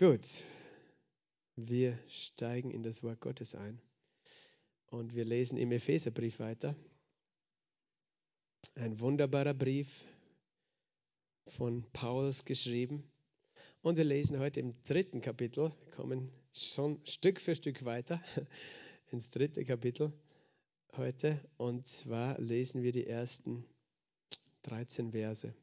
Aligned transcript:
Gut, 0.00 0.44
wir 1.56 1.98
steigen 2.08 2.70
in 2.70 2.82
das 2.82 3.02
Wort 3.02 3.20
Gottes 3.20 3.54
ein 3.54 3.82
und 4.86 5.14
wir 5.14 5.26
lesen 5.26 5.58
im 5.58 5.72
Epheserbrief 5.72 6.38
weiter. 6.38 6.74
Ein 8.76 8.98
wunderbarer 8.98 9.52
Brief 9.52 10.06
von 11.48 11.84
Paulus 11.92 12.46
geschrieben. 12.46 13.12
Und 13.82 13.98
wir 13.98 14.04
lesen 14.04 14.38
heute 14.38 14.60
im 14.60 14.82
dritten 14.84 15.20
Kapitel, 15.20 15.70
wir 15.84 15.90
kommen 15.90 16.32
schon 16.54 16.98
Stück 17.04 17.38
für 17.38 17.54
Stück 17.54 17.84
weiter 17.84 18.22
ins 19.10 19.28
dritte 19.28 19.66
Kapitel 19.66 20.14
heute. 20.96 21.38
Und 21.58 21.86
zwar 21.86 22.40
lesen 22.40 22.82
wir 22.82 22.92
die 22.92 23.06
ersten 23.06 23.66
13 24.62 25.12
Verse. 25.12 25.54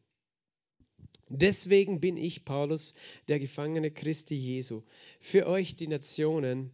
Deswegen 1.29 1.99
bin 1.99 2.15
ich, 2.15 2.45
Paulus, 2.45 2.93
der 3.27 3.39
Gefangene 3.39 3.91
Christi 3.91 4.35
Jesu, 4.35 4.83
für 5.19 5.47
euch 5.47 5.75
die 5.75 5.87
Nationen. 5.87 6.71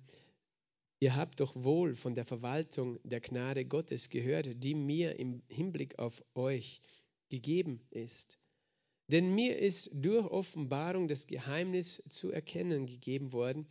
Ihr 1.00 1.16
habt 1.16 1.40
doch 1.40 1.56
wohl 1.56 1.96
von 1.96 2.14
der 2.14 2.24
Verwaltung 2.24 3.00
der 3.04 3.20
Gnade 3.20 3.66
Gottes 3.66 4.10
gehört, 4.10 4.64
die 4.64 4.76
mir 4.76 5.18
im 5.20 5.42
Hinblick 5.50 5.98
auf 5.98 6.24
euch 6.36 6.82
gegeben 7.30 7.82
ist. 7.90 8.40
Denn 9.08 9.34
mir 9.34 9.58
ist 9.58 9.90
durch 9.94 10.28
Offenbarung 10.28 11.08
das 11.08 11.28
Geheimnis 11.28 12.02
zu 12.08 12.32
erkennen 12.32 12.86
gegeben 12.86 13.34
worden, 13.34 13.68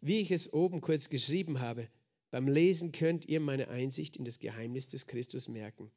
wie 0.00 0.20
ich 0.20 0.30
es 0.30 0.52
oben 0.52 0.80
kurz 0.80 1.08
geschrieben 1.08 1.60
habe. 1.60 1.88
Beim 2.30 2.48
Lesen 2.48 2.92
könnt 2.92 3.26
ihr 3.26 3.40
meine 3.40 3.68
Einsicht 3.68 4.16
in 4.16 4.24
das 4.24 4.40
Geheimnis 4.40 4.90
des 4.90 5.06
Christus 5.06 5.48
merken 5.48 5.90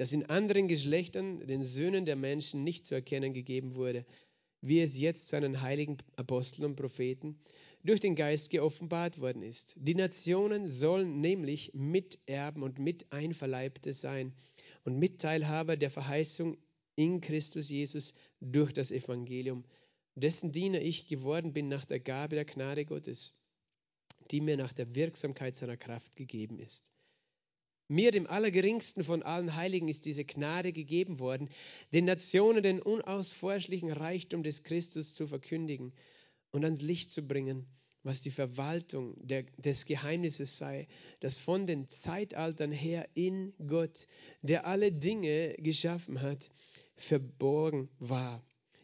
das 0.00 0.12
in 0.12 0.24
anderen 0.30 0.66
Geschlechtern, 0.66 1.46
den 1.46 1.62
Söhnen 1.62 2.06
der 2.06 2.16
Menschen, 2.16 2.64
nicht 2.64 2.86
zu 2.86 2.94
erkennen 2.94 3.34
gegeben 3.34 3.74
wurde, 3.74 4.06
wie 4.62 4.80
es 4.80 4.96
jetzt 4.96 5.28
seinen 5.28 5.60
heiligen 5.60 5.98
Aposteln 6.16 6.64
und 6.64 6.76
Propheten 6.76 7.38
durch 7.84 8.00
den 8.00 8.14
Geist 8.16 8.48
geoffenbart 8.48 9.20
worden 9.20 9.42
ist. 9.42 9.74
Die 9.76 9.94
Nationen 9.94 10.66
sollen 10.66 11.20
nämlich 11.20 11.72
Miterben 11.74 12.62
und 12.62 12.78
Miteinverleibte 12.78 13.92
sein 13.92 14.32
und 14.84 14.98
Mitteilhaber 14.98 15.76
der 15.76 15.90
Verheißung 15.90 16.56
in 16.96 17.20
Christus 17.20 17.68
Jesus 17.68 18.14
durch 18.40 18.72
das 18.72 18.92
Evangelium, 18.92 19.66
dessen 20.14 20.50
Diener 20.50 20.80
ich 20.80 21.08
geworden 21.08 21.52
bin 21.52 21.68
nach 21.68 21.84
der 21.84 22.00
Gabe 22.00 22.36
der 22.36 22.46
Gnade 22.46 22.86
Gottes, 22.86 23.42
die 24.30 24.40
mir 24.40 24.56
nach 24.56 24.72
der 24.72 24.94
Wirksamkeit 24.94 25.58
seiner 25.58 25.76
Kraft 25.76 26.16
gegeben 26.16 26.58
ist. 26.58 26.90
Mir, 27.90 28.12
dem 28.12 28.28
Allergeringsten 28.28 29.02
von 29.02 29.24
allen 29.24 29.56
Heiligen, 29.56 29.88
ist 29.88 30.04
diese 30.04 30.24
Gnade 30.24 30.72
gegeben 30.72 31.18
worden, 31.18 31.50
den 31.92 32.04
Nationen 32.04 32.62
den 32.62 32.80
unausforschlichen 32.80 33.90
Reichtum 33.90 34.44
des 34.44 34.62
Christus 34.62 35.16
zu 35.16 35.26
verkündigen 35.26 35.92
und 36.52 36.64
ans 36.64 36.82
Licht 36.82 37.10
zu 37.10 37.26
bringen, 37.26 37.66
was 38.04 38.20
die 38.20 38.30
Verwaltung 38.30 39.16
der, 39.26 39.42
des 39.56 39.86
Geheimnisses 39.86 40.56
sei, 40.56 40.86
das 41.18 41.36
von 41.36 41.66
den 41.66 41.88
Zeitaltern 41.88 42.70
her 42.70 43.08
in 43.14 43.52
Gott, 43.66 44.06
der 44.40 44.68
alle 44.68 44.92
Dinge 44.92 45.56
geschaffen 45.58 46.20
hat, 46.22 46.48
verborgen 46.94 47.88
war 47.98 48.40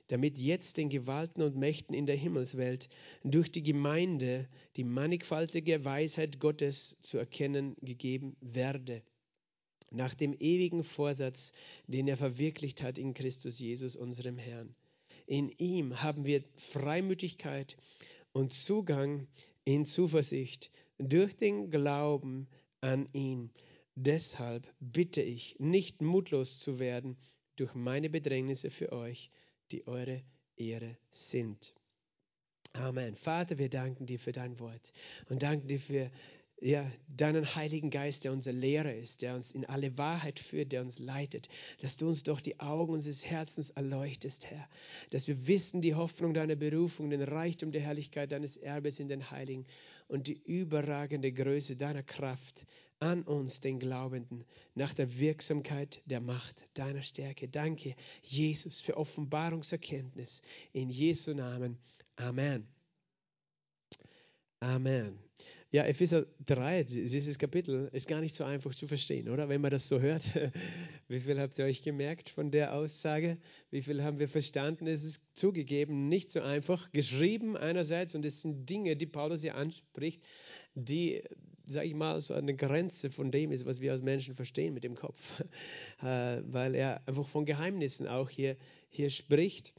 damit 0.09 0.39
jetzt 0.39 0.77
den 0.77 0.89
Gewalten 0.89 1.43
und 1.43 1.57
Mächten 1.57 1.95
in 1.95 2.07
der 2.07 2.17
Himmelswelt 2.17 2.89
durch 3.25 3.51
die 3.51 3.63
Gemeinde 3.63 4.49
die 4.77 4.85
mannigfaltige 4.85 5.85
Weisheit 5.85 6.39
Gottes 6.39 7.01
zu 7.03 7.19
erkennen 7.19 7.77
gegeben 7.81 8.37
werde, 8.41 9.03
nach 9.91 10.15
dem 10.15 10.35
ewigen 10.39 10.85
Vorsatz, 10.85 11.53
den 11.87 12.09
er 12.09 12.17
verwirklicht 12.17 12.83
hat 12.83 12.99
in 12.99 13.15
Christus 13.15 13.59
Jesus, 13.59 13.97
unserem 13.97 14.39
Herrn. 14.39 14.75
In 15.27 15.51
ihm 15.59 16.03
haben 16.03 16.25
wir 16.25 16.45
Freimütigkeit 16.55 17.77
und 18.33 18.53
Zugang 18.53 19.27
in 19.65 19.85
Zuversicht 19.85 20.71
durch 20.99 21.37
den 21.37 21.71
Glauben 21.71 22.47
an 22.81 23.09
ihn. 23.13 23.51
Deshalb 23.97 24.73
bitte 24.79 25.23
ich, 25.23 25.57
nicht 25.59 26.03
mutlos 26.03 26.59
zu 26.59 26.79
werden 26.79 27.17
durch 27.57 27.75
meine 27.75 28.11
Bedrängnisse 28.11 28.71
für 28.71 28.93
euch, 28.93 29.31
die 29.73 29.87
eure 29.87 30.23
Ehre 30.57 30.97
sind. 31.11 31.73
Amen. 32.73 33.17
Vater, 33.17 33.59
wir 33.59 33.71
danken 33.71 34.07
dir 34.07 34.19
für 34.19 34.33
dein 34.33 34.59
Wort 34.59 34.93
und 35.29 35.43
danken 35.43 35.69
dir 35.69 35.81
für 35.81 36.11
ja, 36.61 36.91
deinen 37.09 37.55
Heiligen 37.55 37.91
Geist, 37.91 38.25
der 38.25 38.33
unser 38.33 38.53
Lehrer 38.53 38.95
ist, 38.95 39.21
der 39.21 39.35
uns 39.35 39.53
in 39.53 39.67
alle 39.67 39.97
Wahrheit 39.99 40.41
führt, 40.41 40.73
der 40.73 40.81
uns 40.81 40.99
leitet, 40.99 41.49
dass 41.83 41.99
du 41.99 42.09
uns 42.09 42.23
doch 42.23 42.41
die 42.41 42.61
Augen 42.61 42.95
unseres 42.95 43.27
Herzens 43.27 43.71
erleuchtest, 43.71 44.47
Herr, 44.47 44.67
dass 45.11 45.29
wir 45.29 45.47
wissen 45.47 45.83
die 45.83 45.95
Hoffnung 45.95 46.33
deiner 46.33 46.57
Berufung, 46.57 47.11
den 47.11 47.23
Reichtum 47.23 47.73
der 47.73 47.83
Herrlichkeit 47.83 48.33
deines 48.33 48.57
Erbes 48.57 49.01
in 49.01 49.09
den 49.09 49.31
Heiligen 49.31 49.67
und 50.09 50.29
die 50.29 50.41
überragende 50.45 51.31
Größe 51.31 51.77
deiner 51.77 52.03
Kraft 52.03 52.65
an 53.01 53.23
uns, 53.23 53.61
den 53.61 53.79
Glaubenden, 53.79 54.45
nach 54.75 54.95
der 54.95 55.19
Wirksamkeit 55.19 56.01
der 56.07 56.21
Macht 56.21 56.67
deiner 56.75 57.03
Stärke. 57.03 57.49
Danke, 57.49 57.95
Jesus, 58.23 58.81
für 58.81 58.97
Offenbarungserkenntnis. 58.97 60.43
In 60.73 60.91
Jesu 60.91 61.35
Namen. 61.35 61.79
Amen. 62.17 62.67
Amen. 64.61 65.19
Ja, 65.73 65.85
Epheser 65.85 66.27
3, 66.47 66.85
dieses 66.85 67.39
Kapitel 67.39 67.91
ist 67.93 68.09
gar 68.09 68.21
nicht 68.21 68.35
so 68.35 68.45
einfach 68.45 68.75
zu 68.75 68.87
verstehen, 68.87 69.29
oder? 69.29 69.49
Wenn 69.49 69.61
man 69.61 69.73
das 69.73 69.89
so 69.89 70.01
hört. 70.01 70.23
Wie 71.09 71.21
viel 71.21 71.39
habt 71.39 71.59
ihr 71.59 71.67
euch 71.67 71.83
gemerkt 71.83 72.31
von 72.31 72.51
der 72.51 72.73
Aussage? 72.73 73.37
Wie 73.71 73.83
viel 73.83 74.03
haben 74.03 74.19
wir 74.19 74.29
verstanden? 74.29 74.87
Es 74.87 75.03
ist 75.03 75.37
zugegeben 75.37 76.09
nicht 76.09 76.31
so 76.31 76.41
einfach. 76.41 76.91
Geschrieben 76.93 77.57
einerseits, 77.57 78.15
und 78.15 78.25
es 78.25 78.41
sind 78.41 78.71
Dinge, 78.71 78.97
die 78.97 79.07
Paulus 79.07 79.43
hier 79.43 79.57
anspricht, 79.57 80.23
die 80.75 81.23
sage 81.67 81.87
ich 81.87 81.95
mal, 81.95 82.21
so 82.21 82.35
eine 82.35 82.55
Grenze 82.55 83.11
von 83.11 83.31
dem 83.31 83.53
ist, 83.53 83.67
was 83.67 83.81
wir 83.81 83.93
als 83.93 84.03
Menschen 84.03 84.35
verstehen 84.35 84.75
mit 84.75 84.85
dem 84.85 84.95
Kopf, 84.95 85.41
äh, 86.03 86.43
weil 86.45 86.75
er 86.75 87.07
einfach 87.07 87.27
von 87.27 87.45
Geheimnissen 87.45 88.07
auch 88.07 88.31
hier, 88.31 88.57
hier 88.89 89.11
spricht. 89.11 89.73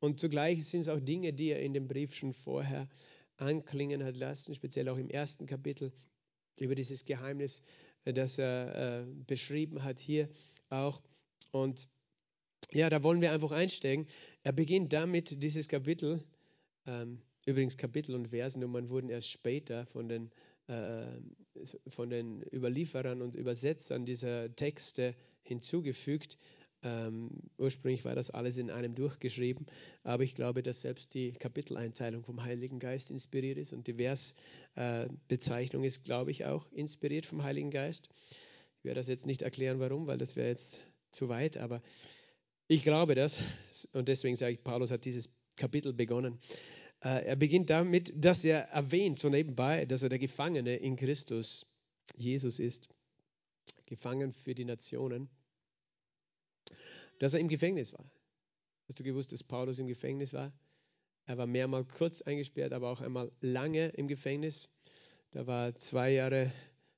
Und 0.00 0.20
zugleich 0.20 0.66
sind 0.66 0.82
es 0.82 0.88
auch 0.88 1.00
Dinge, 1.00 1.32
die 1.32 1.50
er 1.50 1.60
in 1.60 1.74
dem 1.74 1.88
Brief 1.88 2.14
schon 2.14 2.32
vorher 2.32 2.88
anklingen 3.36 4.04
hat 4.04 4.16
lassen, 4.16 4.54
speziell 4.54 4.88
auch 4.88 4.98
im 4.98 5.10
ersten 5.10 5.46
Kapitel 5.46 5.92
über 6.58 6.74
dieses 6.74 7.04
Geheimnis, 7.04 7.62
äh, 8.04 8.12
das 8.12 8.38
er 8.38 9.02
äh, 9.02 9.06
beschrieben 9.26 9.84
hat 9.84 9.98
hier 9.98 10.28
auch. 10.70 11.02
Und 11.52 11.88
ja, 12.72 12.90
da 12.90 13.02
wollen 13.02 13.20
wir 13.20 13.32
einfach 13.32 13.52
einsteigen. 13.52 14.06
Er 14.42 14.52
beginnt 14.52 14.92
damit, 14.92 15.42
dieses 15.42 15.68
Kapitel, 15.68 16.22
ähm, 16.86 17.22
übrigens 17.46 17.76
Kapitel 17.76 18.14
und 18.14 18.28
Versennummern 18.28 18.90
wurden 18.90 19.08
erst 19.08 19.30
später 19.30 19.86
von 19.86 20.08
den 20.08 20.30
von 21.88 22.10
den 22.10 22.44
Überlieferern 22.52 23.22
und 23.22 23.34
Übersetzern 23.34 24.04
dieser 24.04 24.54
Texte 24.54 25.14
hinzugefügt. 25.42 26.36
Ähm, 26.82 27.30
ursprünglich 27.56 28.04
war 28.04 28.14
das 28.14 28.30
alles 28.30 28.56
in 28.56 28.70
einem 28.70 28.94
durchgeschrieben, 28.94 29.66
aber 30.04 30.22
ich 30.22 30.36
glaube, 30.36 30.62
dass 30.62 30.82
selbst 30.82 31.12
die 31.12 31.32
Kapiteleinteilung 31.32 32.22
vom 32.22 32.44
Heiligen 32.44 32.78
Geist 32.78 33.10
inspiriert 33.10 33.58
ist 33.58 33.72
und 33.72 33.88
die 33.88 33.94
Versbezeichnung 33.94 35.82
äh, 35.82 35.86
ist, 35.88 36.04
glaube 36.04 36.30
ich, 36.30 36.44
auch 36.44 36.70
inspiriert 36.70 37.26
vom 37.26 37.42
Heiligen 37.42 37.72
Geist. 37.72 38.10
Ich 38.78 38.84
werde 38.84 39.00
das 39.00 39.08
jetzt 39.08 39.26
nicht 39.26 39.42
erklären, 39.42 39.80
warum, 39.80 40.06
weil 40.06 40.18
das 40.18 40.36
wäre 40.36 40.48
jetzt 40.48 40.80
zu 41.10 41.28
weit, 41.28 41.56
aber 41.56 41.82
ich 42.68 42.84
glaube 42.84 43.16
das 43.16 43.40
und 43.92 44.08
deswegen 44.08 44.36
sage 44.36 44.52
ich, 44.52 44.62
Paulus 44.62 44.92
hat 44.92 45.04
dieses 45.04 45.32
Kapitel 45.56 45.92
begonnen. 45.92 46.38
Äh, 47.00 47.26
er 47.26 47.36
beginnt 47.36 47.70
damit, 47.70 48.12
dass 48.16 48.44
er 48.44 48.68
erwähnt, 48.68 49.18
so 49.18 49.28
nebenbei, 49.28 49.84
dass 49.84 50.02
er 50.02 50.08
der 50.08 50.18
Gefangene 50.18 50.76
in 50.76 50.96
Christus, 50.96 51.66
Jesus 52.16 52.58
ist, 52.58 52.92
gefangen 53.86 54.32
für 54.32 54.54
die 54.54 54.64
Nationen, 54.64 55.28
dass 57.18 57.34
er 57.34 57.40
im 57.40 57.48
Gefängnis 57.48 57.92
war. 57.92 58.04
Hast 58.88 58.98
du 58.98 59.04
gewusst, 59.04 59.32
dass 59.32 59.44
Paulus 59.44 59.78
im 59.78 59.86
Gefängnis 59.86 60.32
war? 60.32 60.52
Er 61.26 61.36
war 61.36 61.46
mehrmals 61.46 61.88
kurz 61.88 62.22
eingesperrt, 62.22 62.72
aber 62.72 62.90
auch 62.90 63.00
einmal 63.00 63.30
lange 63.40 63.88
im 63.88 64.08
Gefängnis. 64.08 64.68
Da 65.32 65.46
war 65.46 65.74
zwei 65.76 66.12
Jahre 66.12 66.52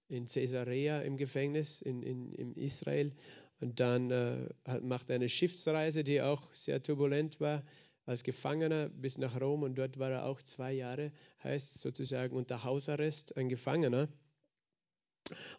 in 0.08 0.26
Caesarea 0.26 1.00
im 1.03 1.17
Gefängnis 1.17 1.82
in, 1.82 2.03
in, 2.03 2.32
in 2.32 2.55
Israel 2.55 3.12
und 3.61 3.81
dann 3.81 4.11
äh, 4.11 4.49
macht 4.82 5.11
er 5.11 5.17
eine 5.17 5.29
Schiffsreise, 5.29 6.05
die 6.05 6.23
auch 6.23 6.55
sehr 6.55 6.82
turbulent 6.82 7.41
war 7.41 7.62
als 8.06 8.25
Gefangener 8.25 8.88
bis 8.88 9.19
nach 9.19 9.41
Rom 9.41 9.62
und 9.62 9.76
dort 9.76 9.99
war 9.99 10.11
er 10.11 10.25
auch 10.25 10.43
zwei 10.43 10.73
Jahre, 10.73 11.12
heißt 11.44 11.81
sozusagen 11.81 12.37
unter 12.37 12.64
Hausarrest 12.64 13.37
ein 13.37 13.49
Gefangener. 13.49 14.08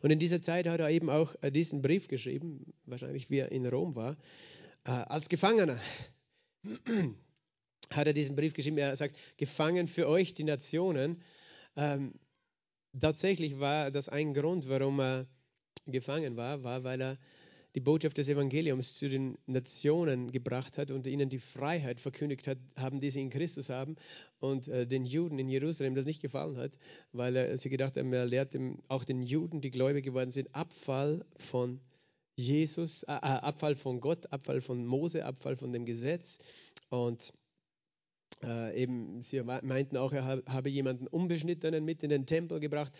Und 0.02 0.12
in 0.12 0.20
dieser 0.20 0.42
Zeit 0.42 0.68
hat 0.68 0.80
er 0.80 0.90
eben 0.90 1.10
auch 1.10 1.36
äh, 1.42 1.52
diesen 1.52 1.82
Brief 1.82 2.08
geschrieben, 2.08 2.74
wahrscheinlich 2.86 3.30
wie 3.30 3.40
er 3.40 3.52
in 3.52 3.66
Rom 3.66 3.96
war, 3.96 4.18
äh, 4.84 4.92
als 4.92 5.30
Gefangener. 5.30 5.80
hat 7.92 8.08
er 8.08 8.14
diesen 8.14 8.36
Brief 8.36 8.54
geschrieben, 8.54 8.78
er 8.78 8.96
sagt, 8.96 9.16
gefangen 9.38 9.88
für 9.88 10.08
euch 10.08 10.34
die 10.34 10.44
Nationen. 10.44 11.22
Ähm, 11.76 12.14
tatsächlich 13.00 13.60
war 13.60 13.92
das 13.92 14.10
ein 14.10 14.34
Grund, 14.34 14.68
warum 14.68 15.00
er 15.00 15.28
gefangen 15.86 16.36
war, 16.38 16.64
war, 16.64 16.84
weil 16.84 17.02
er 17.02 17.18
die 17.76 17.80
Botschaft 17.80 18.18
des 18.18 18.28
Evangeliums 18.28 18.96
zu 18.96 19.10
den 19.10 19.38
Nationen 19.46 20.32
gebracht 20.32 20.78
hat 20.78 20.92
und 20.92 21.08
ihnen 21.08 21.30
die 21.30 21.40
Freiheit 21.40 22.00
verkündigt 22.00 22.48
hat, 22.48 22.58
haben, 22.78 23.00
die 23.00 23.10
sie 23.12 23.22
in 23.22 23.30
Christus 23.30 23.70
haben 23.70 23.96
und 24.40 24.68
äh, 24.68 24.86
den 24.86 25.06
Juden 25.06 25.40
in 25.40 25.48
Jerusalem 25.48 25.96
das 25.96 26.06
nicht 26.06 26.22
gefallen 26.22 26.58
hat, 26.58 26.78
weil 27.14 27.36
äh, 27.36 27.58
sie 27.58 27.70
gedacht 27.70 27.98
haben, 27.98 28.12
er 28.12 28.26
lehrt 28.26 28.54
dem, 28.54 28.80
auch 28.90 29.06
den 29.06 29.22
Juden, 29.22 29.62
die 29.62 29.72
gläubig 29.72 30.04
geworden 30.04 30.32
sind, 30.32 30.54
Abfall 30.54 31.26
von 31.38 31.80
Jesus, 32.36 33.04
äh, 33.04 33.14
äh 33.14 33.16
Abfall 33.16 33.76
von 33.76 34.02
Gott, 34.02 34.32
Abfall 34.32 34.62
von 34.62 34.86
Mose, 34.86 35.26
Abfall 35.26 35.56
von 35.56 35.72
dem 35.72 35.86
Gesetz 35.86 36.40
und 36.90 37.32
äh, 38.44 38.82
eben, 38.82 39.22
sie 39.22 39.42
meinten 39.44 39.98
auch, 39.98 40.14
er 40.14 40.44
habe 40.48 40.70
jemanden 40.70 41.08
Unbeschnittenen 41.08 41.86
mit 41.86 42.04
in 42.04 42.10
den 42.10 42.26
Tempel 42.26 42.60
gebracht. 42.60 42.92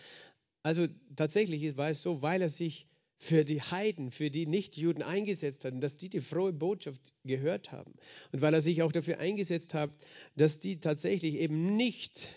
Also 0.62 0.86
tatsächlich 1.16 1.76
war 1.76 1.90
es 1.90 2.02
so, 2.02 2.22
weil 2.22 2.42
er 2.42 2.48
sich 2.48 2.86
für 3.22 3.44
die 3.44 3.62
Heiden, 3.62 4.10
für 4.10 4.32
die 4.32 4.46
Nichtjuden 4.46 5.00
eingesetzt 5.00 5.64
hat, 5.64 5.80
dass 5.80 5.96
die 5.96 6.08
die 6.08 6.20
frohe 6.20 6.52
Botschaft 6.52 7.14
gehört 7.22 7.70
haben. 7.70 7.94
Und 8.32 8.40
weil 8.40 8.52
er 8.52 8.60
sich 8.60 8.82
auch 8.82 8.90
dafür 8.90 9.20
eingesetzt 9.20 9.74
hat, 9.74 9.90
dass 10.34 10.58
die 10.58 10.80
tatsächlich 10.80 11.36
eben 11.36 11.76
nicht 11.76 12.28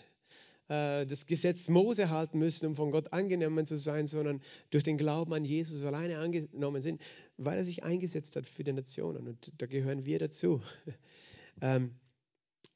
äh, 0.68 1.04
das 1.04 1.26
Gesetz 1.26 1.66
Mose 1.66 2.08
halten 2.10 2.38
müssen, 2.38 2.66
um 2.66 2.76
von 2.76 2.92
Gott 2.92 3.12
angenommen 3.12 3.66
zu 3.66 3.76
sein, 3.76 4.06
sondern 4.06 4.40
durch 4.70 4.84
den 4.84 4.96
Glauben 4.96 5.34
an 5.34 5.44
Jesus 5.44 5.82
alleine 5.82 6.18
angenommen 6.18 6.80
sind, 6.80 7.02
weil 7.36 7.58
er 7.58 7.64
sich 7.64 7.82
eingesetzt 7.82 8.36
hat 8.36 8.46
für 8.46 8.62
die 8.62 8.72
Nationen. 8.72 9.26
Und 9.26 9.54
da 9.58 9.66
gehören 9.66 10.04
wir 10.04 10.20
dazu. 10.20 10.62
ähm, 11.62 11.96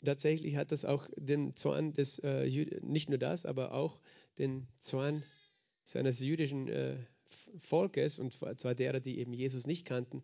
tatsächlich 0.05 0.57
hat 0.57 0.73
das 0.73 0.85
auch 0.85 1.09
den 1.15 1.55
Zorn 1.55 1.95
des, 1.95 2.19
äh, 2.19 2.67
nicht 2.83 3.09
nur 3.09 3.19
das, 3.19 3.47
aber 3.47 3.73
auch 3.73 4.01
den 4.37 4.67
Zorn 4.81 5.23
seines 5.85 6.19
jüdischen 6.19 6.67
äh, 6.67 6.97
Volkes, 7.59 8.19
und 8.19 8.33
zwar 8.33 8.75
derer, 8.75 9.01
die 9.01 9.19
eben 9.19 9.33
Jesus 9.33 9.67
nicht 9.67 9.85
kannten, 9.85 10.23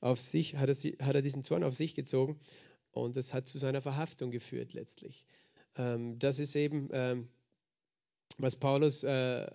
auf 0.00 0.20
sich, 0.20 0.56
hat 0.56 0.68
er, 0.68 1.06
hat 1.06 1.14
er 1.14 1.22
diesen 1.22 1.44
Zorn 1.44 1.64
auf 1.64 1.74
sich 1.74 1.94
gezogen 1.94 2.38
und 2.92 3.16
das 3.16 3.34
hat 3.34 3.48
zu 3.48 3.58
seiner 3.58 3.80
Verhaftung 3.80 4.30
geführt 4.30 4.72
letztlich. 4.72 5.26
Ähm, 5.76 6.18
das 6.18 6.38
ist 6.38 6.54
eben, 6.56 6.88
ähm, 6.92 7.28
was 8.38 8.56
Paulus 8.56 9.02
äh, 9.02 9.46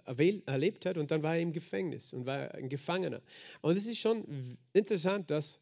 erlebt 0.45 0.85
hat 0.85 0.97
und 0.97 1.11
dann 1.11 1.23
war 1.23 1.35
er 1.35 1.41
im 1.41 1.53
Gefängnis 1.53 2.13
und 2.13 2.25
war 2.25 2.53
ein 2.53 2.69
Gefangener. 2.69 3.21
Und 3.61 3.75
es 3.75 3.85
ist 3.85 3.99
schon 3.99 4.57
interessant, 4.73 5.29
dass 5.31 5.61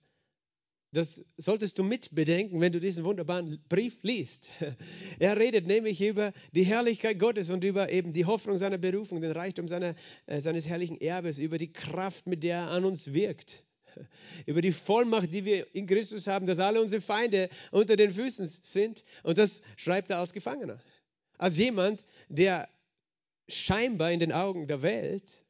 das 0.91 1.25
solltest 1.35 1.77
du 1.77 1.83
mitbedenken, 1.83 2.61
wenn 2.61 2.71
du 2.71 2.79
diesen 2.79 3.03
wunderbaren 3.03 3.61
Brief 3.67 4.03
liest. 4.03 4.49
Er 5.19 5.37
redet 5.37 5.67
nämlich 5.67 6.01
über 6.01 6.31
die 6.53 6.63
Herrlichkeit 6.63 7.19
Gottes 7.19 7.49
und 7.49 7.63
über 7.63 7.91
eben 7.91 8.13
die 8.13 8.25
Hoffnung 8.25 8.57
seiner 8.57 8.77
Berufung, 8.77 9.19
den 9.21 9.31
Reichtum 9.31 9.67
seiner, 9.67 9.95
äh, 10.27 10.39
seines 10.39 10.67
herrlichen 10.67 10.99
Erbes, 11.01 11.39
über 11.39 11.57
die 11.57 11.73
Kraft, 11.73 12.27
mit 12.27 12.43
der 12.43 12.57
er 12.57 12.71
an 12.71 12.85
uns 12.85 13.13
wirkt, 13.13 13.63
über 14.45 14.61
die 14.61 14.71
Vollmacht, 14.71 15.33
die 15.33 15.43
wir 15.43 15.75
in 15.75 15.87
Christus 15.87 16.27
haben, 16.27 16.47
dass 16.47 16.59
alle 16.59 16.81
unsere 16.81 17.01
Feinde 17.01 17.49
unter 17.71 17.95
den 17.95 18.13
Füßen 18.13 18.45
sind. 18.45 19.03
Und 19.23 19.37
das 19.37 19.63
schreibt 19.75 20.09
er 20.09 20.19
als 20.19 20.33
Gefangener. 20.33 20.79
Als 21.37 21.57
jemand, 21.57 22.05
der 22.29 22.69
scheinbar 23.49 24.11
in 24.11 24.19
den 24.19 24.31
Augen 24.31 24.67
der 24.67 24.81
Welt 24.81 25.45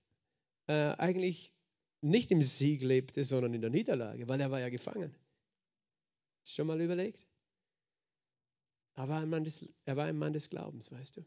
äh, 0.68 0.74
eigentlich 0.74 1.54
nicht 2.02 2.32
im 2.32 2.42
Sieg 2.42 2.82
lebte, 2.82 3.24
sondern 3.24 3.54
in 3.54 3.62
der 3.62 3.70
Niederlage, 3.70 4.28
weil 4.28 4.42
er 4.42 4.52
war 4.52 4.60
ja 4.60 4.70
gefangen. 4.70 5.16
Schon 6.54 6.68
mal 6.68 6.80
überlegt? 6.82 7.26
Er 8.96 9.08
war, 9.08 9.22
ein 9.22 9.30
Mann 9.30 9.44
des, 9.44 9.66
er 9.86 9.96
war 9.96 10.06
ein 10.06 10.18
Mann 10.18 10.34
des 10.34 10.50
Glaubens, 10.50 10.92
weißt 10.92 11.18
du. 11.18 11.26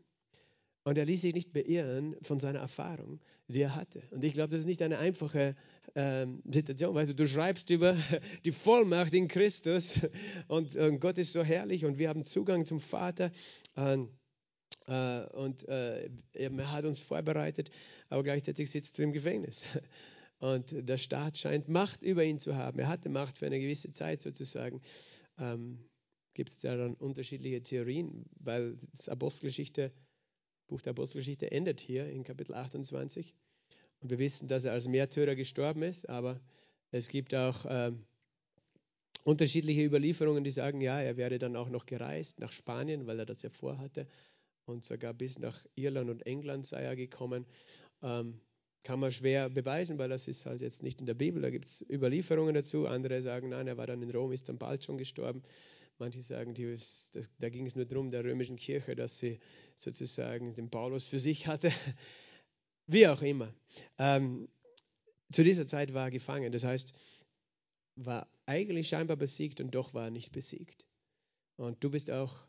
Und 0.83 0.97
er 0.97 1.05
ließ 1.05 1.21
sich 1.21 1.35
nicht 1.35 1.53
beirren 1.53 2.17
von 2.23 2.41
seiner 2.41 2.61
Erfahrung, 2.61 3.21
die 3.49 3.61
er 3.61 3.77
hatte. 3.77 4.03
Und 4.11 4.25
ich 4.25 4.33
glaube, 4.33 4.53
das 4.53 4.61
ist 4.61 4.67
nicht 4.67 4.83
eine 4.83 4.99
einfache 4.99 5.55
ähm, 5.95 6.43
Situation. 6.51 6.95
Weißt 6.95 7.11
du, 7.11 7.15
du 7.15 7.27
schreibst 7.27 7.69
über 7.71 7.97
die 8.45 8.53
Vollmacht 8.53 9.13
in 9.13 9.29
Christus 9.29 10.01
und, 10.49 10.75
und 10.77 11.01
Gott 11.01 11.19
ist 11.19 11.33
so 11.33 11.43
herrlich 11.43 11.85
und 11.85 11.99
wir 11.99 12.09
haben 12.09 12.25
Zugang 12.25 12.65
zum 12.65 12.81
Vater. 12.81 13.31
Und, 13.77 14.11
äh, 14.87 15.27
und 15.35 15.69
äh, 15.69 16.09
er 16.33 16.73
hat 16.73 16.85
uns 16.87 17.01
vorbereitet, 17.01 17.71
aber 18.09 18.23
gleichzeitig 18.23 18.71
sitzt 18.71 18.99
er 18.99 19.05
im 19.05 19.13
Gefängnis. 19.13 19.67
Und 20.41 20.89
der 20.89 20.97
Staat 20.97 21.37
scheint 21.37 21.69
Macht 21.69 22.03
über 22.03 22.25
ihn 22.25 22.39
zu 22.39 22.57
haben. 22.57 22.79
Er 22.79 22.89
hatte 22.89 23.11
Macht 23.11 23.39
für 23.39 23.47
eine 23.47 23.61
gewisse 23.61 23.93
Zeit 23.93 24.21
sozusagen. 24.21 24.81
Ähm, 25.39 25.79
Gibt 26.33 26.49
es 26.49 26.59
da 26.59 26.77
dann 26.77 26.95
unterschiedliche 26.95 27.63
Theorien, 27.63 28.25
weil 28.39 28.77
das 28.93 29.09
Apostelgeschichte, 29.09 29.93
Buch 30.67 30.81
der 30.81 30.93
Apostelgeschichte 30.93 31.51
endet 31.51 31.81
hier 31.81 32.09
in 32.09 32.25
Kapitel 32.25 32.55
28. 32.55 33.35
Und 34.01 34.11
wir 34.11 34.19
wissen, 34.19 34.49
dass 34.49 34.65
er 34.65 34.73
als 34.73 34.89
Märtyrer 34.89 35.35
gestorben 35.35 35.83
ist, 35.83 36.09
aber 36.09 36.41
es 36.91 37.09
gibt 37.09 37.35
auch 37.35 37.67
ähm, 37.69 38.07
unterschiedliche 39.25 39.85
Überlieferungen, 39.85 40.43
die 40.43 40.51
sagen, 40.51 40.81
ja, 40.81 40.99
er 41.01 41.19
wäre 41.19 41.39
dann 41.39 41.55
auch 41.55 41.69
noch 41.69 41.85
gereist 41.85 42.41
nach 42.41 42.53
Spanien, 42.53 43.07
weil 43.07 43.19
er 43.19 43.27
das 43.27 43.43
ja 43.43 43.51
vorhatte. 43.51 44.07
Und 44.65 44.87
sogar 44.87 45.13
bis 45.13 45.39
nach 45.39 45.63
Irland 45.75 46.09
und 46.09 46.25
England 46.27 46.65
sei 46.65 46.83
er 46.83 46.97
gekommen. 46.97 47.45
Ähm, 48.03 48.41
kann 48.83 49.01
man 49.01 49.13
schwer 49.13 49.51
beweisen, 49.51 49.99
weil 49.99 50.09
das 50.09 50.27
ist 50.27 50.47
halt 50.47 50.63
jetzt 50.63 50.83
nicht 50.83 51.01
in 51.01 51.07
der 51.07 51.15
Bibel. 51.15 51.43
Da 51.43 51.51
gibt 51.51 51.67
es 51.67 51.85
Überlieferungen 51.91 52.55
dazu. 52.55 52.87
Andere 52.87 53.21
sagen, 53.23 53.51
nein, 53.51 53.67
er 53.67 53.77
war 53.77 53.87
dann 53.87 54.03
in 54.03 54.11
Rom, 54.11 54.33
ist 54.33 54.49
dann 54.49 54.59
bald 54.59 54.85
schon 54.85 54.99
gestorben. 54.99 55.43
Manche 55.99 56.23
sagen, 56.23 56.55
die, 56.55 56.73
das, 56.73 57.11
da 57.39 57.51
ging 57.51 57.67
es 57.67 57.77
nur 57.77 57.85
darum, 57.85 58.11
der 58.11 58.25
römischen 58.25 58.57
Kirche, 58.57 58.97
dass 58.97 59.19
sie 59.19 59.39
sozusagen 59.77 60.55
den 60.55 60.71
Paulus 60.71 61.05
für 61.05 61.19
sich 61.19 61.47
hatte. 61.47 61.71
Wie 62.87 63.07
auch 63.07 63.21
immer. 63.21 63.55
Ähm, 63.99 64.49
zu 65.31 65.45
dieser 65.45 65.67
Zeit 65.67 65.93
war 65.93 66.05
er 66.07 66.11
gefangen. 66.11 66.51
Das 66.53 66.65
heißt, 66.65 66.95
war 67.97 68.29
eigentlich 68.47 68.89
scheinbar 68.89 69.17
besiegt 69.17 69.61
und 69.61 69.75
doch 69.75 69.93
war 69.93 70.05
er 70.05 70.11
nicht 70.11 70.33
besiegt. 70.33 70.87
Und 71.57 71.85
du 71.85 71.91
bist 71.91 72.11
auch 72.11 72.47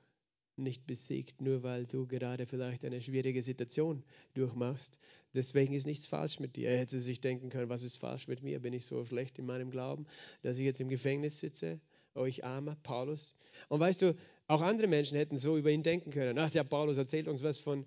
nicht 0.61 0.87
besiegt, 0.87 1.41
nur 1.41 1.63
weil 1.63 1.85
du 1.85 2.07
gerade 2.07 2.45
vielleicht 2.45 2.85
eine 2.85 3.01
schwierige 3.01 3.41
Situation 3.41 4.03
durchmachst. 4.33 4.99
Deswegen 5.33 5.73
ist 5.73 5.85
nichts 5.85 6.07
falsch 6.07 6.39
mit 6.39 6.55
dir. 6.55 6.69
Er 6.69 6.79
hätte 6.79 6.99
sich 6.99 7.21
denken 7.21 7.49
können, 7.49 7.69
was 7.69 7.83
ist 7.83 7.97
falsch 7.97 8.27
mit 8.27 8.43
mir? 8.43 8.59
Bin 8.59 8.73
ich 8.73 8.85
so 8.85 9.03
schlecht 9.05 9.39
in 9.39 9.45
meinem 9.45 9.71
Glauben, 9.71 10.05
dass 10.41 10.57
ich 10.57 10.65
jetzt 10.65 10.81
im 10.81 10.89
Gefängnis 10.89 11.39
sitze? 11.39 11.79
Ich 12.27 12.43
armer 12.43 12.75
Paulus. 12.83 13.33
Und 13.69 13.79
weißt 13.79 14.01
du, 14.01 14.15
auch 14.47 14.61
andere 14.61 14.87
Menschen 14.87 15.17
hätten 15.17 15.37
so 15.37 15.57
über 15.57 15.71
ihn 15.71 15.83
denken 15.83 16.11
können. 16.11 16.37
Ach, 16.37 16.49
der 16.49 16.65
Paulus 16.65 16.97
erzählt 16.97 17.29
uns 17.29 17.41
was 17.41 17.57
von 17.57 17.85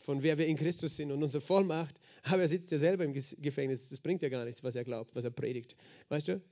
von 0.00 0.22
wer 0.22 0.38
wir 0.38 0.46
in 0.46 0.56
Christus 0.56 0.96
sind 0.96 1.12
und 1.12 1.22
unsere 1.22 1.42
Vollmacht, 1.42 2.00
aber 2.22 2.42
er 2.42 2.48
sitzt 2.48 2.70
ja 2.72 2.78
selber 2.78 3.04
im 3.04 3.12
Gefängnis. 3.12 3.90
Das 3.90 4.00
bringt 4.00 4.22
ja 4.22 4.28
gar 4.28 4.44
nichts, 4.44 4.64
was 4.64 4.74
er 4.74 4.84
glaubt, 4.84 5.14
was 5.14 5.24
er 5.24 5.30
predigt. 5.30 5.76
Weißt 6.08 6.28
du, 6.28 6.42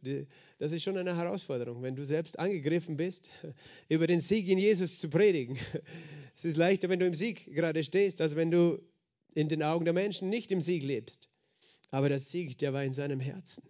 das 0.58 0.72
ist 0.72 0.82
schon 0.82 0.98
eine 0.98 1.16
Herausforderung, 1.16 1.82
wenn 1.82 1.96
du 1.96 2.04
selbst 2.04 2.38
angegriffen 2.38 2.96
bist, 2.96 3.30
über 3.88 4.06
den 4.06 4.20
Sieg 4.20 4.48
in 4.48 4.58
Jesus 4.58 4.98
zu 4.98 5.08
predigen. 5.08 5.58
Es 6.36 6.44
ist 6.44 6.56
leichter, 6.56 6.88
wenn 6.88 7.00
du 7.00 7.06
im 7.06 7.14
Sieg 7.14 7.52
gerade 7.52 7.82
stehst, 7.82 8.20
als 8.20 8.36
wenn 8.36 8.52
du 8.52 8.80
in 9.34 9.48
den 9.48 9.60
Augen 9.60 9.84
der 9.84 9.92
Menschen 9.92 10.30
nicht 10.30 10.52
im 10.52 10.60
Sieg 10.60 10.84
lebst. 10.84 11.28
Aber 11.90 12.08
der 12.08 12.20
Sieg, 12.20 12.58
der 12.58 12.72
war 12.72 12.84
in 12.84 12.92
seinem 12.92 13.18
Herzen. 13.18 13.64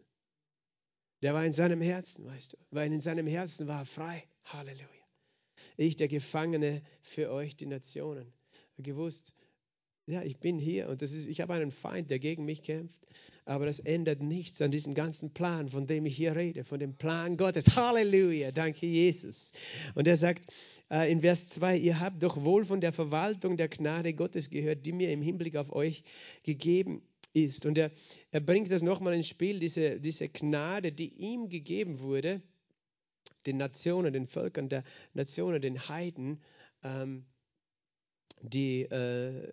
Der 1.23 1.33
war 1.33 1.47
in 1.47 1.55
seinem 1.55 1.81
Herzen, 1.81 2.27
weißt 2.27 2.53
du, 2.53 2.57
weil 2.71 2.93
in 2.93 3.01
seinem 3.01 3.27
Herzen 3.27 3.69
war 3.69 3.81
er 3.81 3.87
frei. 3.87 4.23
Halleluja. 4.45 4.87
Ich, 5.79 5.97
der 5.97 6.09
Gefangene 6.09 6.83
für 7.01 7.31
euch, 7.31 7.57
die 7.57 7.65
Nationen. 7.65 8.33
Gewusst, 8.77 9.35
ja, 10.09 10.23
ich 10.23 10.39
bin 10.39 10.59
hier 10.59 10.89
und 10.89 11.03
das 11.03 11.13
ist, 11.13 11.27
ich 11.27 11.41
habe 11.41 11.55
einen 11.55 11.71
Feind, 11.71 12.11
der 12.11 12.19
gegen 12.19 12.45
mich 12.45 12.63
kämpft. 12.63 13.07
Aber 13.45 13.65
das 13.65 13.79
ändert 13.79 14.21
nichts 14.21 14.61
an 14.61 14.71
diesem 14.71 14.95
ganzen 14.95 15.33
Plan, 15.33 15.71
von 15.71 15.87
dem 15.87 16.05
ich 16.05 16.17
hier 16.17 16.37
rede, 16.37 16.65
von 16.65 16.79
dem 16.79 16.95
Plan 16.95 17.39
Gottes. 17.39 17.77
Halleluja, 17.77 18.53
danke 18.53 18.87
Jesus. 18.87 19.53
Und 19.95 20.07
er 20.07 20.19
sagt 20.19 20.45
äh, 20.91 21.11
in 21.11 21.23
Vers 21.23 21.49
2, 21.51 21.79
ihr 21.79 21.99
habt 21.99 22.23
doch 22.23 22.45
wohl 22.45 22.65
von 22.65 22.83
der 22.83 22.93
Verwaltung 22.93 23.57
der 23.57 23.69
Gnade 23.69 24.13
Gottes 24.13 24.51
gehört, 24.51 24.85
die 24.85 24.93
mir 24.93 25.11
im 25.13 25.23
Hinblick 25.23 25.57
auf 25.57 25.73
euch 25.73 26.05
gegeben 26.43 27.03
ist. 27.33 27.65
Und 27.65 27.79
er, 27.79 27.91
er 28.31 28.41
bringt 28.41 28.71
das 28.71 28.83
nochmal 28.83 29.15
ins 29.15 29.29
Spiel, 29.29 29.61
diese, 29.61 29.99
diese 29.99 30.29
Gnade, 30.29 30.93
die 30.93 31.09
ihm 31.15 31.49
gegeben 31.49 32.01
wurde, 32.01 32.43
den 33.47 33.57
Nationen, 33.57 34.13
den 34.13 34.27
Völkern 34.27 34.69
der 34.69 34.85
Nationen, 35.15 35.63
den 35.63 35.89
Heiden, 35.89 36.43
ähm, 36.83 37.25
die 38.43 38.83
äh, 38.83 39.51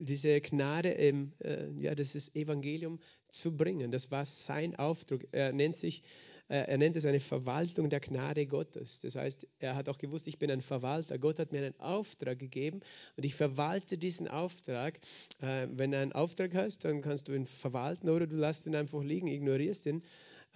diese 0.00 0.40
Gnade, 0.40 0.90
ähm, 0.92 1.32
äh, 1.40 1.68
ja, 1.78 1.94
das 1.94 2.14
ist 2.14 2.34
Evangelium 2.34 2.98
zu 3.28 3.56
bringen. 3.56 3.92
Das 3.92 4.10
war 4.10 4.24
sein 4.24 4.74
Auftrag. 4.76 5.26
Er 5.30 5.52
nennt 5.52 5.76
sich, 5.76 6.02
äh, 6.48 6.64
er 6.66 6.78
nennt 6.78 6.96
es 6.96 7.04
eine 7.04 7.20
Verwaltung 7.20 7.90
der 7.90 8.00
Gnade 8.00 8.46
Gottes. 8.46 9.00
Das 9.00 9.14
heißt, 9.14 9.46
er 9.58 9.76
hat 9.76 9.88
auch 9.88 9.98
gewusst, 9.98 10.26
ich 10.26 10.38
bin 10.38 10.50
ein 10.50 10.62
Verwalter. 10.62 11.18
Gott 11.18 11.38
hat 11.38 11.52
mir 11.52 11.58
einen 11.58 11.78
Auftrag 11.78 12.38
gegeben 12.38 12.80
und 13.16 13.24
ich 13.24 13.34
verwalte 13.34 13.98
diesen 13.98 14.26
Auftrag. 14.26 14.98
Äh, 15.42 15.68
wenn 15.70 15.92
du 15.92 15.98
einen 15.98 16.12
Auftrag 16.12 16.54
hast, 16.54 16.84
dann 16.84 17.02
kannst 17.02 17.28
du 17.28 17.34
ihn 17.34 17.46
verwalten 17.46 18.08
oder 18.08 18.26
du 18.26 18.36
lässt 18.36 18.66
ihn 18.66 18.74
einfach 18.74 19.02
liegen, 19.02 19.28
ignorierst 19.28 19.86
ihn. 19.86 20.02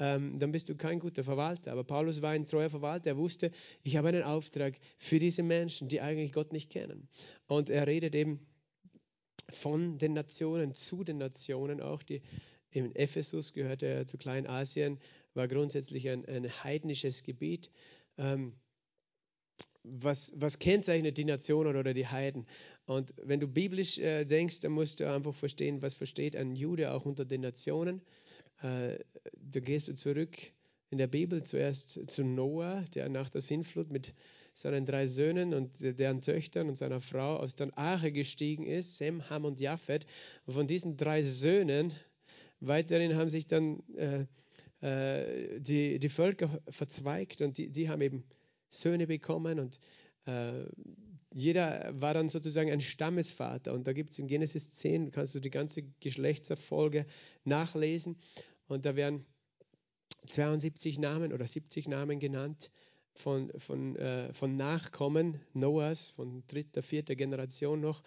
Ähm, 0.00 0.40
dann 0.40 0.50
bist 0.50 0.68
du 0.68 0.74
kein 0.74 0.98
guter 0.98 1.22
Verwalter. 1.22 1.70
Aber 1.70 1.84
Paulus 1.84 2.20
war 2.22 2.30
ein 2.30 2.46
treuer 2.46 2.70
Verwalter. 2.70 3.10
Er 3.10 3.16
wusste, 3.16 3.52
ich 3.82 3.96
habe 3.96 4.08
einen 4.08 4.24
Auftrag 4.24 4.80
für 4.98 5.18
diese 5.18 5.42
Menschen, 5.42 5.88
die 5.88 6.00
eigentlich 6.00 6.32
Gott 6.32 6.52
nicht 6.52 6.70
kennen. 6.70 7.08
Und 7.46 7.70
er 7.70 7.86
redet 7.86 8.14
eben 8.14 8.40
von 9.50 9.98
den 9.98 10.12
Nationen 10.12 10.74
zu 10.74 11.04
den 11.04 11.18
Nationen 11.18 11.80
auch. 11.80 12.02
Die 12.02 12.22
in 12.70 12.94
Ephesus 12.96 13.52
gehörte 13.52 13.86
er 13.86 14.06
zu 14.06 14.18
Kleinasien, 14.18 14.98
war 15.34 15.46
grundsätzlich 15.48 16.08
ein, 16.08 16.26
ein 16.26 16.50
heidnisches 16.64 17.22
Gebiet. 17.22 17.70
Ähm, 18.18 18.54
was, 19.84 20.32
was 20.36 20.58
kennzeichnet 20.58 21.18
die 21.18 21.24
Nationen 21.24 21.76
oder 21.76 21.94
die 21.94 22.08
Heiden? 22.08 22.46
Und 22.86 23.14
wenn 23.22 23.40
du 23.40 23.46
biblisch 23.46 23.98
äh, 23.98 24.24
denkst, 24.24 24.60
dann 24.60 24.72
musst 24.72 25.00
du 25.00 25.12
einfach 25.12 25.34
verstehen, 25.34 25.82
was 25.82 25.94
versteht 25.94 26.34
ein 26.36 26.56
Jude 26.56 26.92
auch 26.92 27.04
unter 27.04 27.24
den 27.24 27.42
Nationen. 27.42 28.00
Äh, 28.62 28.98
da 29.36 29.60
gehst 29.60 29.88
du 29.88 29.94
zurück 29.94 30.36
in 30.90 30.98
der 30.98 31.06
Bibel 31.06 31.42
zuerst 31.42 32.00
zu 32.06 32.24
Noah, 32.24 32.82
der 32.94 33.08
nach 33.08 33.28
der 33.28 33.40
Sintflut 33.40 33.90
mit 33.90 34.14
seinen 34.54 34.86
drei 34.86 35.06
Söhnen 35.06 35.52
und 35.52 35.72
deren 35.80 36.20
Töchtern 36.20 36.68
und 36.68 36.78
seiner 36.78 37.00
Frau 37.00 37.36
aus 37.36 37.56
der 37.56 37.76
Arche 37.76 38.12
gestiegen 38.12 38.64
ist, 38.64 38.96
Sem, 38.96 39.28
Ham 39.28 39.44
und 39.44 39.60
Japhet. 39.60 40.06
Und 40.46 40.54
von 40.54 40.66
diesen 40.66 40.96
drei 40.96 41.22
Söhnen, 41.22 41.92
weiterhin 42.60 43.16
haben 43.16 43.30
sich 43.30 43.48
dann 43.48 43.82
äh, 43.96 44.26
äh, 44.80 45.60
die, 45.60 45.98
die 45.98 46.08
Völker 46.08 46.48
verzweigt 46.68 47.40
und 47.42 47.58
die, 47.58 47.68
die 47.70 47.88
haben 47.88 48.00
eben 48.00 48.24
Söhne 48.68 49.06
bekommen 49.06 49.58
und 49.58 49.80
äh, 50.26 50.64
jeder 51.34 51.90
war 52.00 52.14
dann 52.14 52.28
sozusagen 52.28 52.70
ein 52.70 52.80
Stammesvater. 52.80 53.72
Und 53.72 53.88
da 53.88 53.92
gibt 53.92 54.12
es 54.12 54.20
in 54.20 54.28
Genesis 54.28 54.74
10, 54.74 55.10
kannst 55.10 55.34
du 55.34 55.40
die 55.40 55.50
ganze 55.50 55.82
Geschlechtserfolge 55.98 57.06
nachlesen. 57.42 58.16
Und 58.68 58.86
da 58.86 58.94
werden 58.94 59.26
72 60.28 61.00
Namen 61.00 61.32
oder 61.32 61.44
70 61.44 61.88
Namen 61.88 62.20
genannt 62.20 62.70
von, 63.14 63.50
von, 63.58 63.96
äh, 63.96 64.32
von 64.32 64.56
Nachkommen 64.56 65.40
Noahs, 65.52 66.10
von 66.10 66.42
dritter, 66.48 66.82
vierter 66.82 67.16
Generation 67.16 67.80
noch. 67.80 68.02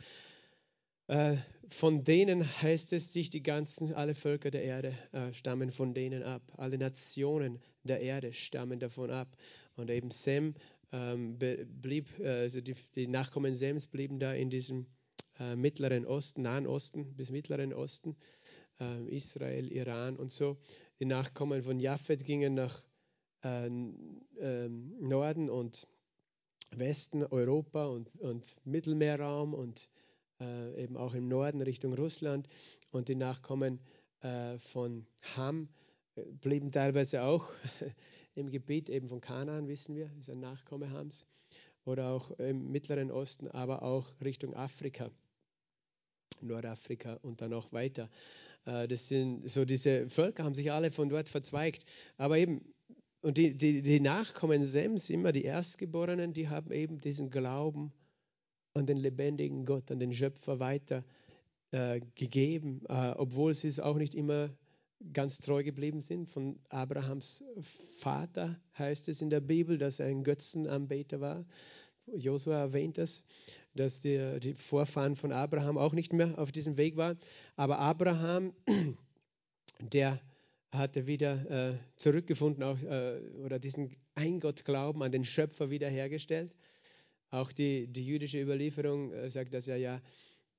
Äh, 1.07 1.37
von 1.69 2.03
denen 2.03 2.43
heißt 2.61 2.93
es 2.93 3.13
sich, 3.13 3.29
die 3.29 3.43
ganzen, 3.43 3.93
alle 3.93 4.13
Völker 4.13 4.51
der 4.51 4.63
Erde 4.63 4.93
äh, 5.13 5.33
stammen 5.33 5.71
von 5.71 5.93
denen 5.93 6.23
ab. 6.23 6.41
Alle 6.57 6.77
Nationen 6.77 7.59
der 7.83 8.01
Erde 8.01 8.33
stammen 8.33 8.79
davon 8.79 9.11
ab. 9.11 9.37
Und 9.75 9.89
eben 9.89 10.11
Sem 10.11 10.53
ähm, 10.91 11.37
blieb, 11.37 12.07
äh, 12.19 12.41
also 12.41 12.61
die, 12.61 12.75
die, 12.95 13.07
Nachkommen 13.07 13.55
Sems 13.55 13.87
blieben 13.87 14.19
da 14.19 14.33
in 14.33 14.49
diesem 14.49 14.85
äh, 15.39 15.55
mittleren 15.55 16.05
Osten, 16.05 16.43
Nahen 16.43 16.67
Osten 16.67 17.15
bis 17.15 17.31
Mittleren 17.31 17.73
Osten, 17.73 18.15
äh, 18.79 19.15
Israel, 19.15 19.71
Iran 19.71 20.15
und 20.17 20.31
so. 20.31 20.57
Die 20.99 21.05
Nachkommen 21.05 21.63
von 21.63 21.79
Japhet 21.79 22.23
gingen 22.25 22.53
nach 22.53 22.81
äh, 23.43 23.67
ähm, 23.67 24.95
Norden 24.99 25.49
und 25.49 25.87
Westen, 26.71 27.23
Europa 27.23 27.85
und, 27.85 28.13
und 28.19 28.55
Mittelmeerraum 28.65 29.53
und 29.53 29.89
äh, 30.39 30.83
eben 30.83 30.97
auch 30.97 31.13
im 31.13 31.27
Norden 31.27 31.61
Richtung 31.61 31.93
Russland. 31.93 32.47
Und 32.91 33.07
die 33.07 33.15
Nachkommen 33.15 33.79
äh, 34.21 34.57
von 34.57 35.05
Ham 35.35 35.69
blieben 36.41 36.71
teilweise 36.71 37.23
auch 37.23 37.51
im 38.35 38.49
Gebiet 38.49 38.89
eben 38.89 39.07
von 39.07 39.21
Kanaan, 39.21 39.67
wissen 39.67 39.95
wir, 39.95 40.11
ist 40.19 40.29
ein 40.29 40.39
Nachkomme 40.39 40.91
Hams, 40.91 41.27
oder 41.85 42.09
auch 42.11 42.31
im 42.31 42.71
Mittleren 42.71 43.11
Osten, 43.11 43.47
aber 43.47 43.83
auch 43.83 44.13
Richtung 44.21 44.55
Afrika, 44.55 45.09
Nordafrika 46.41 47.15
und 47.21 47.41
dann 47.41 47.53
auch 47.53 47.71
weiter. 47.71 48.09
Äh, 48.65 48.87
das 48.87 49.07
sind 49.07 49.49
so 49.49 49.65
diese 49.65 50.09
Völker 50.09 50.43
haben 50.43 50.55
sich 50.55 50.71
alle 50.71 50.91
von 50.91 51.09
dort 51.09 51.29
verzweigt, 51.29 51.85
aber 52.17 52.37
eben 52.37 52.61
und 53.27 53.37
die, 53.37 53.57
die, 53.57 53.81
die 53.81 53.99
Nachkommen 53.99 54.63
Sems, 54.63 55.09
immer 55.09 55.33
die 55.33 55.43
Erstgeborenen, 55.43 56.31
die 56.31 56.47
haben 56.47 56.71
eben 56.71 57.01
diesen 57.01 57.29
Glauben 57.29 57.91
an 58.73 58.85
den 58.85 58.95
lebendigen 58.95 59.65
Gott, 59.65 59.91
an 59.91 59.99
den 59.99 60.13
Schöpfer 60.13 60.61
weiter 60.61 61.03
äh, 61.71 61.99
gegeben, 62.15 62.83
äh, 62.87 63.11
obwohl 63.17 63.53
sie 63.53 63.67
es 63.67 63.81
auch 63.81 63.97
nicht 63.97 64.15
immer 64.15 64.49
ganz 65.11 65.39
treu 65.39 65.61
geblieben 65.61 65.99
sind. 65.99 66.29
Von 66.29 66.57
Abrahams 66.69 67.43
Vater 67.97 68.57
heißt 68.77 69.09
es 69.09 69.21
in 69.21 69.29
der 69.29 69.41
Bibel, 69.41 69.77
dass 69.77 69.99
er 69.99 70.07
ein 70.07 70.23
Götzenanbeter 70.23 71.19
war. 71.19 71.45
Josua 72.05 72.57
erwähnt 72.59 72.97
das, 72.97 73.27
dass 73.75 73.99
die, 73.99 74.39
die 74.39 74.53
Vorfahren 74.53 75.17
von 75.17 75.33
Abraham 75.33 75.77
auch 75.77 75.91
nicht 75.91 76.13
mehr 76.13 76.39
auf 76.39 76.53
diesem 76.53 76.77
Weg 76.77 76.95
waren. 76.95 77.17
Aber 77.57 77.79
Abraham, 77.79 78.53
der 79.81 80.17
hatte 80.71 81.07
wieder 81.07 81.71
äh, 81.71 81.77
zurückgefunden 81.95 82.63
auch, 82.63 82.81
äh, 82.83 83.19
oder 83.43 83.59
diesen 83.59 83.95
Eingottglauben 84.15 85.01
an 85.01 85.11
den 85.11 85.25
Schöpfer 85.25 85.69
wiederhergestellt. 85.69 86.55
Auch 87.29 87.51
die, 87.51 87.87
die 87.87 88.05
jüdische 88.05 88.41
Überlieferung 88.41 89.11
äh, 89.13 89.29
sagt, 89.29 89.53
dass 89.53 89.67
er 89.67 89.77
ja, 89.77 90.01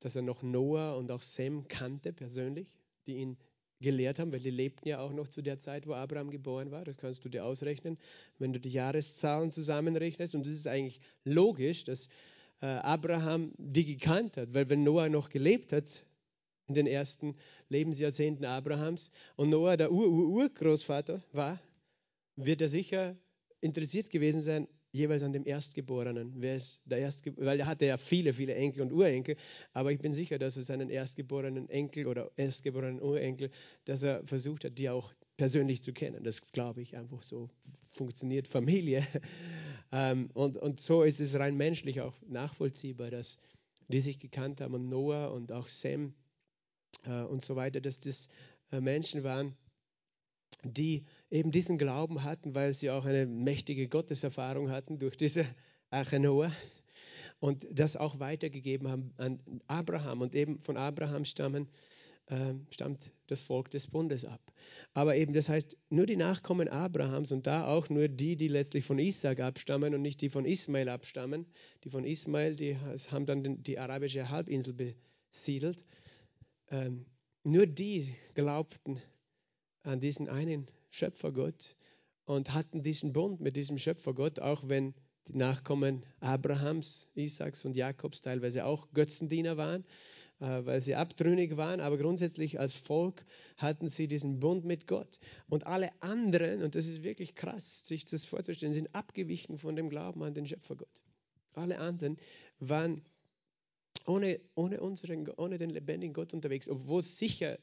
dass 0.01 0.17
er 0.17 0.23
noch 0.23 0.43
Noah 0.43 0.97
und 0.97 1.11
auch 1.11 1.23
Sem 1.23 1.69
kannte 1.69 2.13
persönlich, 2.13 2.73
die 3.07 3.17
ihn 3.17 3.37
gelehrt 3.81 4.19
haben, 4.19 4.33
weil 4.33 4.41
die 4.41 4.51
lebten 4.51 4.89
ja 4.89 5.01
auch 5.01 5.13
noch 5.13 5.29
zu 5.29 5.43
der 5.43 5.59
Zeit, 5.59 5.87
wo 5.87 5.95
Abraham 5.95 6.31
geboren 6.31 6.71
war. 6.71 6.85
Das 6.85 6.99
kannst 6.99 7.25
du 7.25 7.29
dir 7.29 7.45
ausrechnen, 7.45 7.97
wenn 8.39 8.53
du 8.53 8.61
die 8.61 8.71
Jahreszahlen 8.71 9.53
zusammenrechnest. 9.53 10.35
Und 10.35 10.47
es 10.47 10.55
ist 10.55 10.67
eigentlich 10.67 11.01
logisch, 11.25 11.85
dass 11.85 12.09
äh, 12.61 12.67
Abraham 12.67 13.53
die 13.57 13.85
gekannt 13.85 14.37
hat, 14.37 14.53
weil 14.53 14.69
wenn 14.69 14.83
Noah 14.83 15.09
noch 15.09 15.29
gelebt 15.29 15.73
hat, 15.73 16.05
in 16.69 16.75
den 16.75 16.87
ersten 16.87 17.35
Lebensjahrzehnten 17.71 18.45
Abrahams 18.45 19.11
und 19.37 19.51
Noah 19.51 19.77
der 19.77 19.91
Ur-Urgroßvater 19.91 21.23
war, 21.33 21.59
wird 22.37 22.63
er 22.63 22.69
sicher 22.69 23.17
interessiert 23.61 24.11
gewesen 24.11 24.43
sein, 24.43 24.69
jeweils 24.93 25.23
an 25.23 25.33
dem 25.33 25.45
Erstgeborenen. 25.45 26.33
Wer 26.37 26.57
ist 26.57 26.83
der 26.87 26.99
Erstge 26.99 27.35
Weil 27.37 27.61
er 27.61 27.67
hatte 27.67 27.87
ja 27.87 27.97
viele, 27.97 28.33
viele 28.33 28.55
Enkel 28.55 28.83
und 28.83 28.93
Urenkel, 28.93 29.37
aber 29.73 29.93
ich 29.93 29.99
bin 29.99 30.13
sicher, 30.13 30.39
dass 30.39 30.57
er 30.57 30.63
seinen 30.63 30.91
erstgeborenen 30.91 31.69
Enkel 31.69 32.07
oder 32.07 32.31
erstgeborenen 32.37 33.01
Urenkel, 33.01 33.51
dass 33.85 34.03
er 34.03 34.25
versucht 34.27 34.65
hat, 34.65 34.79
die 34.79 34.89
auch 34.89 35.13
persönlich 35.37 35.83
zu 35.83 35.93
kennen. 35.93 36.25
Das 36.25 36.53
glaube 36.53 36.83
ich 36.83 36.97
einfach 36.97 37.23
so 37.23 37.49
funktioniert 37.91 38.47
Familie. 38.47 39.07
Ähm, 39.91 40.29
und, 40.35 40.59
und 40.59 40.81
so 40.81 41.03
ist 41.03 41.19
es 41.19 41.35
rein 41.37 41.57
menschlich 41.57 42.03
auch 42.03 42.13
nachvollziehbar, 42.29 43.11
dass 43.11 43.39
die 43.89 44.01
sich 44.01 44.19
gekannt 44.19 44.61
haben 44.61 44.75
und 44.75 44.91
Noah 44.91 45.33
und 45.33 45.51
auch 45.51 45.67
Sem 45.67 46.13
äh, 47.05 47.23
und 47.23 47.43
so 47.43 47.57
weiter, 47.57 47.81
dass 47.81 48.01
das 48.01 48.29
äh, 48.73 48.81
Menschen 48.81 49.25
waren, 49.25 49.57
die 50.65 51.05
eben 51.31 51.53
diesen 51.53 51.79
Glauben 51.79 52.25
hatten, 52.25 52.55
weil 52.55 52.73
sie 52.73 52.91
auch 52.91 53.05
eine 53.05 53.27
mächtige 53.27 53.89
Gotteserfahrung 53.89 54.71
hatten 54.71 54.99
durch 54.99 55.17
diese 55.17 55.45
Arche 55.91 56.19
Noah 56.19 56.53
und 57.41 57.67
das 57.71 57.97
auch 57.97 58.19
weitergegeben 58.19 58.89
haben 58.89 59.13
an 59.17 59.41
Abraham. 59.67 60.23
Und 60.23 60.35
eben 60.35 60.61
von 60.61 60.77
Abraham 60.77 61.25
stammen, 61.25 61.69
äh, 62.27 62.55
stammt 62.71 63.11
das 63.29 63.41
Volk 63.41 63.71
des 63.71 63.87
Bundes 63.87 64.25
ab. 64.25 64.41
Aber 64.95 65.17
eben, 65.17 65.33
das 65.33 65.49
heißt, 65.49 65.77
nur 65.91 66.07
die 66.07 66.17
Nachkommen 66.17 66.69
Abrahams 66.69 67.33
und 67.33 67.47
da 67.47 67.67
auch 67.67 67.89
nur 67.89 68.09
die, 68.09 68.37
die 68.37 68.49
letztlich 68.49 68.85
von 68.85 68.99
Isaac 68.99 69.41
abstammen 69.41 69.95
und 69.95 70.03
nicht 70.03 70.21
die 70.21 70.29
von 70.29 70.45
Ismael 70.45 70.89
abstammen. 70.89 71.47
Die 71.85 71.91
von 71.91 72.05
Ismael, 72.05 72.57
die 72.57 72.77
haben 73.11 73.27
dann 73.27 73.63
die 73.63 73.79
arabische 73.79 74.29
Halbinsel 74.29 74.75
besiedelt. 74.75 75.85
Ähm, 76.71 77.07
nur 77.45 77.67
die 77.67 78.15
glaubten 78.35 79.01
an 79.83 80.01
diesen 80.01 80.29
einen 80.29 80.67
Schöpfergott 80.91 81.77
und 82.25 82.53
hatten 82.53 82.83
diesen 82.83 83.13
Bund 83.13 83.41
mit 83.41 83.57
diesem 83.57 83.79
Schöpfergott, 83.79 84.39
auch 84.41 84.69
wenn 84.69 84.95
die 85.29 85.37
Nachkommen 85.37 86.05
Abrahams, 86.21 87.09
Isaaks 87.15 87.65
und 87.65 87.77
Jakobs 87.77 88.21
teilweise 88.21 88.65
auch 88.65 88.93
Götzendiener 88.93 89.57
waren, 89.57 89.85
äh, 90.41 90.65
weil 90.65 90.81
sie 90.81 90.95
abtrünnig 90.95 91.57
waren, 91.57 91.81
aber 91.81 91.99
grundsätzlich 91.99 92.61
als 92.61 92.75
Volk 92.75 93.25
hatten 93.57 93.89
sie 93.89 94.09
diesen 94.09 94.41
Bund 94.41 94.65
mit 94.65 94.87
Gott. 94.87 95.19
Und 95.49 95.67
alle 95.67 95.91
anderen, 96.01 96.63
und 96.63 96.75
das 96.75 96.87
ist 96.87 97.03
wirklich 97.03 97.35
krass, 97.35 97.87
sich 97.87 98.05
das 98.05 98.25
vorzustellen, 98.25 98.73
sind 98.73 98.95
abgewichen 98.95 99.59
von 99.59 99.77
dem 99.77 99.89
Glauben 99.89 100.23
an 100.23 100.35
den 100.35 100.47
Schöpfergott. 100.47 101.03
Alle 101.55 101.79
anderen 101.79 102.19
waren 102.59 103.03
ohne, 104.09 104.41
ohne, 104.55 104.81
unseren, 104.81 105.29
ohne 105.37 105.59
den 105.59 105.71
lebendigen 105.71 106.15
Gott 106.15 106.33
unterwegs, 106.33 106.69
obwohl 106.69 107.01
es 107.01 107.19
sicher 107.19 107.59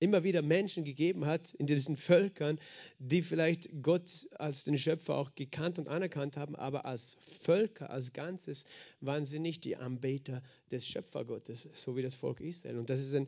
immer 0.00 0.22
wieder 0.22 0.42
Menschen 0.42 0.84
gegeben 0.84 1.26
hat 1.26 1.54
in 1.54 1.66
diesen 1.66 1.96
Völkern, 1.96 2.60
die 2.98 3.22
vielleicht 3.22 3.82
Gott 3.82 4.28
als 4.36 4.64
den 4.64 4.78
Schöpfer 4.78 5.16
auch 5.16 5.34
gekannt 5.34 5.78
und 5.78 5.88
anerkannt 5.88 6.36
haben, 6.36 6.54
aber 6.54 6.84
als 6.84 7.16
Völker, 7.20 7.90
als 7.90 8.12
Ganzes 8.12 8.64
waren 9.00 9.24
sie 9.24 9.40
nicht 9.40 9.64
die 9.64 9.76
Anbeter 9.76 10.42
des 10.70 10.86
Schöpfergottes, 10.86 11.68
so 11.72 11.96
wie 11.96 12.02
das 12.02 12.14
Volk 12.14 12.40
Israel. 12.40 12.78
Und 12.78 12.90
das, 12.90 13.00
ist 13.00 13.14
ein, 13.14 13.26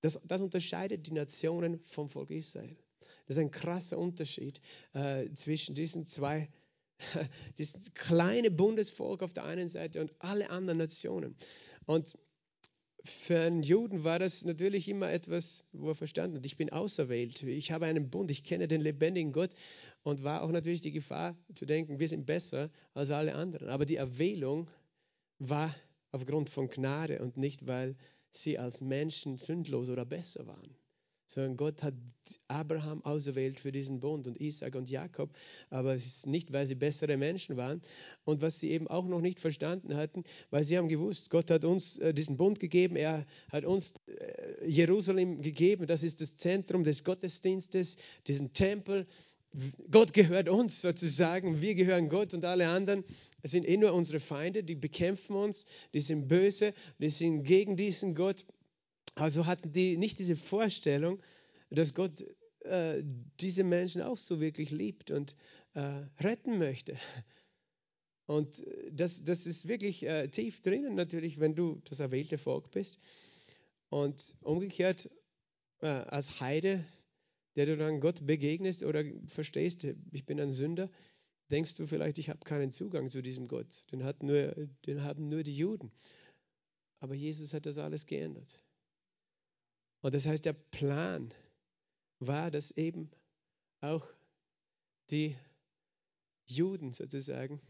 das, 0.00 0.20
das 0.24 0.40
unterscheidet 0.40 1.06
die 1.06 1.12
Nationen 1.12 1.78
vom 1.84 2.08
Volk 2.08 2.30
Israel. 2.30 2.76
Das 3.26 3.36
ist 3.36 3.42
ein 3.42 3.50
krasser 3.50 3.98
Unterschied 3.98 4.60
äh, 4.94 5.30
zwischen 5.34 5.74
diesen 5.74 6.04
zwei 6.06 6.48
dieses 7.58 7.92
kleine 7.94 8.50
Bundesvolk 8.50 9.22
auf 9.22 9.32
der 9.32 9.44
einen 9.44 9.68
Seite 9.68 10.00
und 10.00 10.12
alle 10.18 10.50
anderen 10.50 10.78
Nationen. 10.78 11.36
Und 11.86 12.14
für 13.04 13.40
einen 13.40 13.62
Juden 13.62 14.04
war 14.04 14.18
das 14.18 14.44
natürlich 14.44 14.88
immer 14.88 15.10
etwas, 15.10 15.64
wo 15.72 15.88
er 15.90 15.94
verstanden 15.94 16.38
hat, 16.38 16.46
ich 16.46 16.56
bin 16.56 16.70
auserwählt, 16.70 17.42
ich 17.44 17.70
habe 17.70 17.86
einen 17.86 18.10
Bund, 18.10 18.30
ich 18.30 18.42
kenne 18.42 18.66
den 18.66 18.80
lebendigen 18.80 19.32
Gott 19.32 19.54
und 20.02 20.24
war 20.24 20.42
auch 20.42 20.50
natürlich 20.50 20.80
die 20.80 20.90
Gefahr 20.90 21.36
zu 21.54 21.66
denken, 21.66 22.00
wir 22.00 22.08
sind 22.08 22.26
besser 22.26 22.70
als 22.94 23.10
alle 23.10 23.34
anderen. 23.34 23.68
Aber 23.68 23.86
die 23.86 23.96
Erwählung 23.96 24.68
war 25.38 25.74
aufgrund 26.10 26.50
von 26.50 26.68
Gnade 26.68 27.20
und 27.20 27.36
nicht, 27.36 27.66
weil 27.66 27.96
sie 28.30 28.58
als 28.58 28.80
Menschen 28.80 29.38
sündlos 29.38 29.88
oder 29.88 30.04
besser 30.04 30.46
waren. 30.46 30.76
Sondern 31.26 31.56
Gott 31.56 31.82
hat 31.82 31.94
Abraham 32.48 33.04
auserwählt 33.04 33.60
für 33.60 33.72
diesen 33.72 34.00
Bund 34.00 34.26
und 34.26 34.40
Isaac 34.40 34.74
und 34.74 34.88
Jakob, 34.88 35.30
aber 35.70 35.94
es 35.94 36.06
ist 36.06 36.26
nicht, 36.26 36.52
weil 36.52 36.66
sie 36.66 36.74
bessere 36.74 37.16
Menschen 37.16 37.56
waren. 37.56 37.82
Und 38.24 38.42
was 38.42 38.58
sie 38.60 38.70
eben 38.70 38.88
auch 38.88 39.06
noch 39.06 39.20
nicht 39.20 39.40
verstanden 39.40 39.96
hatten, 39.96 40.24
weil 40.50 40.64
sie 40.64 40.78
haben 40.78 40.88
gewusst, 40.88 41.30
Gott 41.30 41.50
hat 41.50 41.64
uns 41.64 41.98
äh, 41.98 42.14
diesen 42.14 42.36
Bund 42.36 42.58
gegeben, 42.58 42.96
er 42.96 43.26
hat 43.50 43.64
uns 43.64 43.92
äh, 44.06 44.68
Jerusalem 44.68 45.42
gegeben, 45.42 45.86
das 45.86 46.02
ist 46.02 46.20
das 46.20 46.36
Zentrum 46.36 46.84
des 46.84 47.04
Gottesdienstes, 47.04 47.96
diesen 48.26 48.52
Tempel. 48.52 49.06
Gott 49.90 50.12
gehört 50.12 50.48
uns 50.48 50.82
sozusagen, 50.82 51.62
wir 51.62 51.74
gehören 51.74 52.08
Gott 52.08 52.34
und 52.34 52.44
alle 52.44 52.68
anderen 52.68 53.04
sind 53.42 53.66
eh 53.66 53.76
nur 53.76 53.94
unsere 53.94 54.20
Feinde, 54.20 54.62
die 54.62 54.74
bekämpfen 54.74 55.34
uns, 55.34 55.64
die 55.94 56.00
sind 56.00 56.28
böse, 56.28 56.74
die 56.98 57.08
sind 57.08 57.44
gegen 57.44 57.76
diesen 57.76 58.14
Gott 58.14 58.44
also 59.16 59.46
hatten 59.46 59.72
die 59.72 59.96
nicht 59.96 60.18
diese 60.18 60.36
Vorstellung, 60.36 61.22
dass 61.70 61.94
Gott 61.94 62.24
äh, 62.60 63.02
diese 63.40 63.64
Menschen 63.64 64.02
auch 64.02 64.18
so 64.18 64.40
wirklich 64.40 64.70
liebt 64.70 65.10
und 65.10 65.34
äh, 65.74 66.04
retten 66.20 66.58
möchte. 66.58 66.96
Und 68.26 68.64
das, 68.90 69.24
das 69.24 69.46
ist 69.46 69.68
wirklich 69.68 70.04
äh, 70.04 70.28
tief 70.28 70.60
drinnen 70.60 70.94
natürlich, 70.94 71.38
wenn 71.38 71.54
du 71.54 71.80
das 71.88 72.00
erwählte 72.00 72.38
Volk 72.38 72.70
bist. 72.70 72.98
Und 73.88 74.34
umgekehrt 74.40 75.08
äh, 75.80 75.86
als 75.86 76.40
Heide, 76.40 76.84
der 77.54 77.66
du 77.66 77.76
dann 77.76 78.00
Gott 78.00 78.26
begegnest 78.26 78.82
oder 78.82 79.04
verstehst, 79.28 79.86
ich 80.10 80.26
bin 80.26 80.40
ein 80.40 80.50
Sünder, 80.50 80.90
denkst 81.50 81.76
du 81.76 81.86
vielleicht, 81.86 82.18
ich 82.18 82.28
habe 82.28 82.40
keinen 82.40 82.72
Zugang 82.72 83.08
zu 83.08 83.22
diesem 83.22 83.46
Gott. 83.46 83.84
Den, 83.92 84.04
hat 84.04 84.22
nur, 84.22 84.54
den 84.86 85.04
haben 85.04 85.28
nur 85.28 85.44
die 85.44 85.56
Juden. 85.56 85.92
Aber 86.98 87.14
Jesus 87.14 87.54
hat 87.54 87.66
das 87.66 87.78
alles 87.78 88.06
geändert. 88.06 88.58
Und 90.06 90.14
das 90.14 90.24
heißt, 90.24 90.44
der 90.44 90.52
Plan 90.52 91.34
war, 92.20 92.52
dass 92.52 92.70
eben 92.70 93.10
auch 93.80 94.06
die 95.10 95.36
Juden 96.48 96.92
sozusagen, 96.92 97.60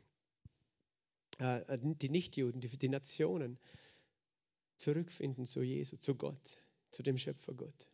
äh, 1.41 1.63
äh, 1.63 1.79
die 1.81 2.11
Nichtjuden, 2.11 2.61
die, 2.61 2.69
die 2.69 2.91
Nationen 2.91 3.59
zurückfinden 4.77 5.47
zu 5.47 5.63
Jesus, 5.63 6.01
zu 6.01 6.15
Gott, 6.15 6.59
zu 6.91 7.03
dem 7.03 7.17
Schöpfergott. 7.17 7.89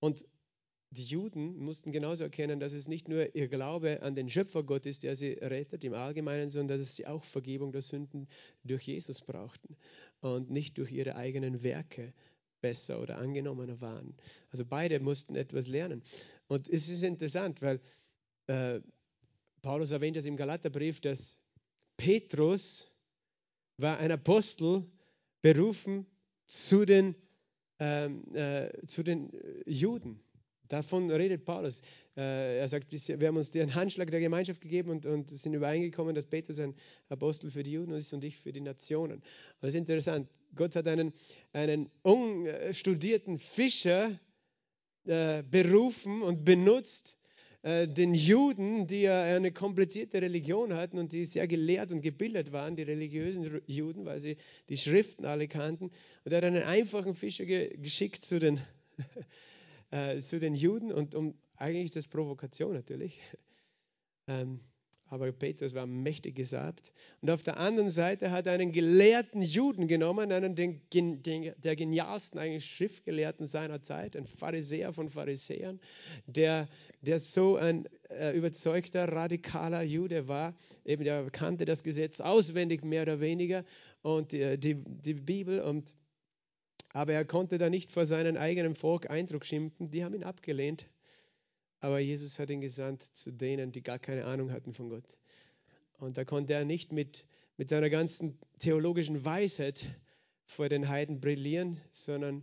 Und 0.00 0.26
die 0.90 1.04
Juden 1.04 1.56
mussten 1.56 1.92
genauso 1.92 2.24
erkennen, 2.24 2.58
dass 2.58 2.72
es 2.72 2.88
nicht 2.88 3.06
nur 3.06 3.32
ihr 3.36 3.46
Glaube 3.46 4.02
an 4.02 4.16
den 4.16 4.28
Schöpfergott 4.28 4.86
ist, 4.86 5.04
der 5.04 5.14
sie 5.14 5.34
rettet 5.34 5.84
im 5.84 5.94
Allgemeinen, 5.94 6.50
sondern 6.50 6.80
dass 6.80 6.96
sie 6.96 7.06
auch 7.06 7.22
Vergebung 7.22 7.70
der 7.70 7.82
Sünden 7.82 8.26
durch 8.64 8.88
Jesus 8.88 9.20
brauchten 9.20 9.76
und 10.18 10.50
nicht 10.50 10.78
durch 10.78 10.90
ihre 10.90 11.14
eigenen 11.14 11.62
Werke 11.62 12.12
besser 12.60 13.00
oder 13.00 13.18
angenommener 13.18 13.80
waren. 13.80 14.14
Also 14.50 14.64
beide 14.64 15.00
mussten 15.00 15.36
etwas 15.36 15.66
lernen. 15.66 16.02
Und 16.48 16.68
es 16.68 16.88
ist 16.88 17.02
interessant, 17.02 17.62
weil 17.62 17.80
äh, 18.46 18.80
Paulus 19.62 19.90
erwähnt 19.90 20.16
das 20.16 20.24
im 20.24 20.36
Galaterbrief, 20.36 21.00
dass 21.00 21.38
Petrus 21.96 22.92
war 23.76 23.98
ein 23.98 24.10
Apostel 24.10 24.84
berufen 25.42 26.06
zu 26.46 26.84
den, 26.84 27.14
ähm, 27.78 28.24
äh, 28.34 28.70
zu 28.86 29.02
den 29.02 29.30
Juden. 29.66 30.20
Davon 30.68 31.10
redet 31.10 31.44
Paulus. 31.44 31.80
Äh, 32.16 32.58
er 32.58 32.68
sagt, 32.68 32.92
wir 32.92 33.28
haben 33.28 33.36
uns 33.36 33.50
den 33.50 33.74
Handschlag 33.74 34.10
der 34.10 34.20
Gemeinschaft 34.20 34.60
gegeben 34.60 34.90
und, 34.90 35.06
und 35.06 35.30
sind 35.30 35.54
übereingekommen, 35.54 36.14
dass 36.14 36.26
Petrus 36.26 36.58
ein 36.58 36.74
Apostel 37.08 37.50
für 37.50 37.62
die 37.62 37.72
Juden 37.72 37.92
ist 37.92 38.12
und 38.12 38.24
ich 38.24 38.36
für 38.36 38.52
die 38.52 38.60
Nationen. 38.60 39.14
Und 39.14 39.24
das 39.60 39.74
ist 39.74 39.80
interessant. 39.80 40.28
Gott 40.54 40.76
hat 40.76 40.86
einen, 40.86 41.12
einen 41.52 41.90
unstudierten 42.02 43.38
Fischer 43.38 44.18
äh, 45.06 45.42
berufen 45.42 46.22
und 46.22 46.44
benutzt, 46.44 47.18
äh, 47.62 47.88
den 47.88 48.14
Juden, 48.14 48.86
die 48.86 49.02
ja 49.02 49.22
eine 49.22 49.52
komplizierte 49.52 50.22
Religion 50.22 50.74
hatten 50.74 50.98
und 50.98 51.12
die 51.12 51.24
sehr 51.24 51.48
gelehrt 51.48 51.90
und 51.92 52.02
gebildet 52.02 52.52
waren, 52.52 52.76
die 52.76 52.82
religiösen 52.82 53.60
Juden, 53.66 54.04
weil 54.04 54.20
sie 54.20 54.36
die 54.68 54.76
Schriften 54.76 55.24
alle 55.24 55.48
kannten. 55.48 55.90
Und 56.24 56.32
er 56.32 56.38
hat 56.38 56.44
einen 56.44 56.62
einfachen 56.62 57.14
Fischer 57.14 57.46
ge 57.46 57.76
geschickt 57.76 58.24
zu 58.24 58.38
den 58.38 58.60
äh, 59.90 60.18
zu 60.18 60.38
den 60.38 60.54
Juden 60.54 60.92
und 60.92 61.14
um 61.14 61.34
eigentlich 61.56 61.90
das 61.90 62.08
Provokation 62.08 62.72
natürlich. 62.72 63.20
Ähm, 64.30 64.60
aber 65.10 65.32
Petrus 65.32 65.74
war 65.74 65.86
mächtig 65.86 66.36
gesalbt. 66.36 66.92
Und 67.22 67.30
auf 67.30 67.42
der 67.42 67.56
anderen 67.56 67.88
Seite 67.88 68.30
hat 68.30 68.46
er 68.46 68.52
einen 68.52 68.72
gelehrten 68.72 69.42
Juden 69.42 69.88
genommen, 69.88 70.30
einen 70.32 70.54
den, 70.54 70.82
den, 70.92 71.22
der 71.22 71.76
genialsten 71.76 72.38
eigentlich 72.38 72.66
Schriftgelehrten 72.66 73.46
seiner 73.46 73.80
Zeit, 73.80 74.16
ein 74.16 74.26
Pharisäer 74.26 74.92
von 74.92 75.08
Pharisäern, 75.08 75.80
der, 76.26 76.68
der 77.00 77.18
so 77.18 77.56
ein 77.56 77.88
äh, 78.10 78.36
überzeugter, 78.36 79.10
radikaler 79.10 79.82
Jude 79.82 80.28
war. 80.28 80.54
Eben, 80.84 81.04
der 81.04 81.30
kannte 81.30 81.64
das 81.64 81.82
Gesetz 81.82 82.20
auswendig, 82.20 82.84
mehr 82.84 83.02
oder 83.02 83.20
weniger, 83.20 83.64
und 84.02 84.32
die, 84.32 84.58
die, 84.58 84.74
die 84.74 85.14
Bibel 85.14 85.60
und 85.60 85.94
aber 86.98 87.12
er 87.12 87.24
konnte 87.24 87.58
da 87.58 87.70
nicht 87.70 87.92
vor 87.92 88.06
seinem 88.06 88.36
eigenen 88.36 88.74
Volk 88.74 89.08
Eindruck 89.08 89.44
schimpfen. 89.46 89.88
Die 89.88 90.02
haben 90.02 90.16
ihn 90.16 90.24
abgelehnt. 90.24 90.90
Aber 91.78 92.00
Jesus 92.00 92.40
hat 92.40 92.50
ihn 92.50 92.60
gesandt 92.60 93.04
zu 93.04 93.30
denen, 93.30 93.70
die 93.70 93.84
gar 93.84 94.00
keine 94.00 94.24
Ahnung 94.24 94.50
hatten 94.50 94.72
von 94.72 94.88
Gott. 94.88 95.16
Und 95.98 96.18
da 96.18 96.24
konnte 96.24 96.54
er 96.54 96.64
nicht 96.64 96.90
mit, 96.90 97.24
mit 97.56 97.68
seiner 97.68 97.88
ganzen 97.88 98.36
theologischen 98.58 99.24
Weisheit 99.24 99.86
vor 100.44 100.68
den 100.68 100.88
Heiden 100.88 101.20
brillieren, 101.20 101.80
sondern 101.92 102.42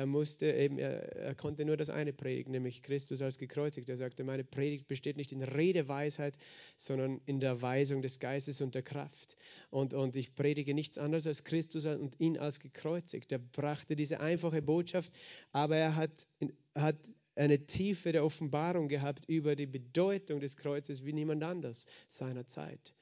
er 0.00 0.06
musste 0.06 0.50
eben, 0.50 0.78
er, 0.78 1.14
er, 1.14 1.34
konnte 1.34 1.66
nur 1.66 1.76
das 1.76 1.90
eine 1.90 2.14
predigen, 2.14 2.52
nämlich 2.52 2.82
Christus 2.82 3.20
als 3.20 3.36
gekreuzigt. 3.36 3.86
Er 3.90 3.98
sagte, 3.98 4.24
meine 4.24 4.44
Predigt 4.44 4.88
besteht 4.88 5.18
nicht 5.18 5.30
in 5.30 5.42
Redeweisheit, 5.42 6.38
sondern 6.74 7.20
in 7.26 7.38
der 7.38 7.60
Weisung 7.60 8.00
des 8.00 8.18
Geistes 8.18 8.62
und 8.62 8.74
der 8.74 8.82
Kraft. 8.82 9.36
Und, 9.68 9.92
und 9.92 10.16
ich 10.16 10.34
predige 10.34 10.72
nichts 10.72 10.96
anderes 10.96 11.26
als 11.26 11.44
Christus 11.44 11.84
und 11.84 12.18
ihn 12.18 12.38
als 12.38 12.60
gekreuzigt. 12.60 13.30
Er 13.30 13.40
brachte 13.40 13.94
diese 13.94 14.20
einfache 14.20 14.62
Botschaft, 14.62 15.12
aber 15.52 15.76
er 15.76 15.96
hat, 15.96 16.26
hat 16.74 16.96
eine 17.34 17.66
Tiefe 17.66 18.12
der 18.12 18.24
Offenbarung 18.24 18.88
gehabt 18.88 19.26
über 19.28 19.54
die 19.54 19.66
Bedeutung 19.66 20.40
des 20.40 20.56
Kreuzes 20.56 21.04
wie 21.04 21.12
niemand 21.12 21.42
anders 21.42 21.84
seiner 22.08 22.46
Zeit. 22.46 22.94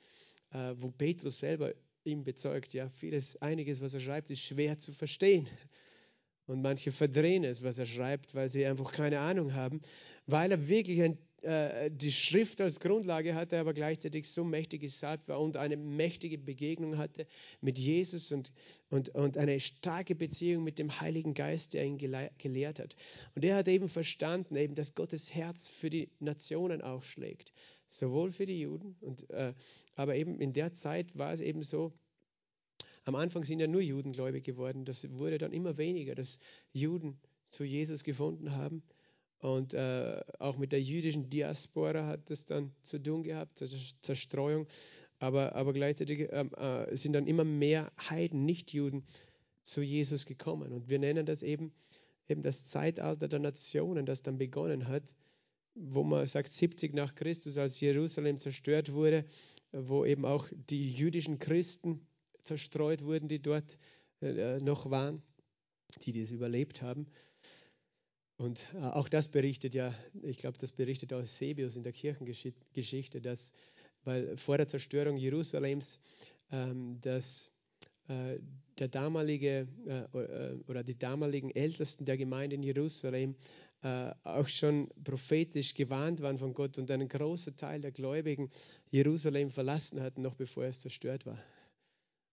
Äh, 0.51 0.75
wo 0.75 0.91
Petrus 0.91 1.39
selber 1.39 1.73
ihm 2.03 2.25
bezeugt, 2.25 2.75
ja, 2.75 2.89
vieles, 2.89 3.41
einiges, 3.41 3.81
was 3.81 3.95
er 3.95 4.01
schreibt, 4.01 4.31
ist 4.31 4.41
schwer 4.41 4.81
zu 4.81 4.91
verstehen. 4.91 5.47
Und 6.49 6.63
manche 6.63 6.93
verdrehen 6.93 7.45
es, 7.45 7.63
was 7.63 7.79
er 7.79 7.85
schreibt, 7.85 8.35
weil 8.35 8.49
sie 8.49 8.65
einfach 8.65 8.91
keine 8.91 9.21
Ahnung 9.21 9.53
haben, 9.53 9.83
weil 10.27 10.51
er 10.51 10.67
wirklich 10.67 11.03
ein, 11.03 11.19
äh, 11.43 11.91
die 11.91 12.11
Schrift 12.11 12.63
als 12.63 12.81
Grundlage 12.81 13.35
hatte, 13.35 13.59
aber 13.59 13.75
gleichzeitig 13.75 14.31
so 14.31 14.45
mächtig 14.45 14.81
gesalbt 14.81 15.29
war 15.29 15.41
und 15.43 15.59
eine 15.59 15.77
mächtige 15.77 16.39
Begegnung 16.39 16.97
hatte 16.97 17.27
mit 17.61 17.79
Jesus 17.79 18.33
und, 18.33 18.51
und, 18.89 19.11
und 19.11 19.37
eine 19.37 19.61
starke 19.61 20.15
Beziehung 20.15 20.65
mit 20.65 20.79
dem 20.79 21.01
Heiligen 21.03 21.35
Geist, 21.35 21.75
der 21.75 21.85
ihn 21.85 21.99
gelehrt 21.99 22.81
hat. 22.81 22.97
Und 23.35 23.45
er 23.45 23.57
hat 23.57 23.69
eben 23.69 23.91
verstanden, 23.91 24.57
eben, 24.57 24.75
dass 24.75 24.95
Gottes 24.95 25.35
Herz 25.35 25.69
für 25.69 25.91
die 25.91 26.09
Nationen 26.19 26.81
auch 26.81 27.03
schlägt, 27.03 27.53
sowohl 27.89 28.33
für 28.33 28.47
die 28.47 28.59
Juden, 28.59 28.97
und, 29.03 29.29
äh, 29.29 29.53
aber 29.97 30.17
eben 30.17 30.41
in 30.41 30.55
der 30.55 30.73
Zeit 30.73 31.15
war 31.15 31.31
es 31.31 31.43
eben 31.43 31.63
so, 31.63 31.93
am 33.09 33.15
Anfang 33.15 33.43
sind 33.43 33.59
ja 33.59 33.67
nur 33.67 33.81
Juden 33.81 34.13
gläubig 34.13 34.45
geworden. 34.45 34.85
Das 34.85 35.11
wurde 35.11 35.39
dann 35.39 35.55
immer 35.55 35.79
weniger, 35.79 36.15
dass 36.15 36.41
Juden 36.73 37.19
zu 37.51 37.65
Jesus 37.65 38.05
gefunden 38.05 38.53
haben. 38.53 38.83
Und 39.39 39.73
äh, 39.73 40.21
auch 40.39 40.59
mit 40.59 40.73
der 40.73 40.83
jüdischen 40.83 41.31
Diaspora 41.31 42.07
hat 42.07 42.29
das 42.29 42.45
dann 42.45 42.71
zu 42.83 42.99
tun 42.99 43.23
gehabt, 43.23 43.65
Zerstreuung. 44.03 44.67
Aber, 45.21 45.55
aber 45.57 45.73
gleichzeitig 45.73 46.29
ähm, 46.31 46.53
äh, 46.59 46.95
sind 46.97 47.15
dann 47.15 47.27
immer 47.27 47.45
mehr 47.45 47.91
Heiden, 48.11 48.45
Nichtjuden, 48.45 49.05
zu 49.63 49.81
Jesus 49.81 50.27
gekommen. 50.27 50.71
Und 50.75 50.91
wir 50.91 50.99
nennen 50.99 51.25
das 51.25 51.43
eben, 51.43 51.73
eben 52.29 52.43
das 52.43 52.67
Zeitalter 52.67 53.27
der 53.27 53.39
Nationen, 53.39 54.05
das 54.05 54.23
dann 54.23 54.37
begonnen 54.37 54.87
hat, 54.87 55.15
wo 55.75 56.03
man 56.05 56.27
sagt 56.27 56.51
70 56.51 56.93
nach 56.93 57.15
Christus, 57.15 57.57
als 57.57 57.81
Jerusalem 57.81 58.39
zerstört 58.39 58.93
wurde, 58.93 59.25
wo 59.73 60.05
eben 60.05 60.27
auch 60.27 60.47
die 60.69 60.93
jüdischen 60.93 61.39
Christen 61.39 62.07
zerstreut 62.49 63.05
wurden, 63.05 63.29
die 63.29 63.41
dort 63.41 63.79
äh, 64.21 64.59
noch 64.59 64.91
waren, 64.91 65.23
die 66.03 66.13
das 66.13 66.31
überlebt 66.31 66.83
haben. 66.83 67.07
Und 68.37 68.67
äh, 68.75 68.79
auch 68.79 69.09
das 69.09 69.29
berichtet 69.29 69.75
ja, 69.75 69.95
ich 70.23 70.39
glaube, 70.39 70.59
das 70.59 70.73
berichtet 70.73 71.13
aus 71.13 71.39
Sebius 71.39 71.77
in 71.77 71.85
der 71.85 71.93
Kirchengeschichte, 71.93 73.21
dass 73.21 73.53
weil 74.05 74.37
vor 74.37 74.57
der 74.57 74.67
Zerstörung 74.67 75.17
Jerusalems, 75.17 75.99
ähm, 76.51 76.99
dass 77.01 77.53
äh, 78.09 78.39
der 78.79 78.89
damalige 78.89 79.67
oder 80.69 80.85
die 80.85 80.97
damaligen 80.97 81.51
Ältesten 81.51 82.05
der 82.05 82.17
Gemeinde 82.17 82.55
in 82.55 82.63
Jerusalem 82.63 83.35
auch 84.23 84.47
schon 84.47 84.89
prophetisch 85.03 85.75
gewarnt 85.75 86.23
waren 86.23 86.39
von 86.39 86.55
Gott 86.55 86.79
und 86.79 86.89
einen 86.93 87.09
großen 87.09 87.57
Teil 87.57 87.81
der 87.81 87.91
Gläubigen 87.91 88.51
Jerusalem 88.91 89.51
verlassen 89.51 90.01
hatten, 90.01 90.23
noch 90.23 90.37
bevor 90.37 90.65
es 90.65 90.81
zerstört 90.81 91.27
war. 91.27 91.43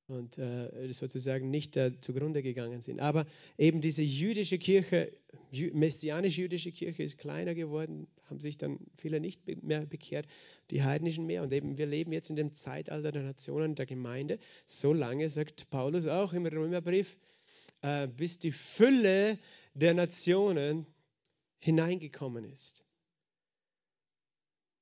Und 0.07 0.37
äh, 0.37 0.93
sozusagen 0.93 1.49
nicht 1.49 1.77
äh, 1.77 1.99
zugrunde 1.99 2.43
gegangen 2.43 2.81
sind. 2.81 2.99
Aber 2.99 3.25
eben 3.57 3.81
diese 3.81 4.03
jüdische 4.03 4.57
Kirche, 4.59 5.11
jü 5.51 5.71
messianisch-jüdische 5.73 6.71
Kirche 6.71 7.03
ist 7.03 7.17
kleiner 7.17 7.55
geworden, 7.55 8.07
haben 8.29 8.39
sich 8.39 8.57
dann 8.57 8.79
viele 8.97 9.19
nicht 9.19 9.41
mehr 9.63 9.85
bekehrt, 9.85 10.27
die 10.69 10.83
heidnischen 10.83 11.25
mehr. 11.25 11.41
Und 11.41 11.51
eben 11.53 11.77
wir 11.77 11.87
leben 11.87 12.11
jetzt 12.11 12.29
in 12.29 12.35
dem 12.35 12.53
Zeitalter 12.53 13.11
der 13.11 13.23
Nationen 13.23 13.75
der 13.75 13.85
Gemeinde. 13.85 14.37
So 14.65 14.93
lange, 14.93 15.29
sagt 15.29 15.69
Paulus 15.69 16.05
auch 16.05 16.33
im 16.33 16.45
Römerbrief, 16.45 17.17
äh, 17.81 18.07
bis 18.07 18.37
die 18.37 18.51
Fülle 18.51 19.39
der 19.73 19.93
Nationen 19.93 20.85
hineingekommen 21.59 22.45
ist. 22.45 22.84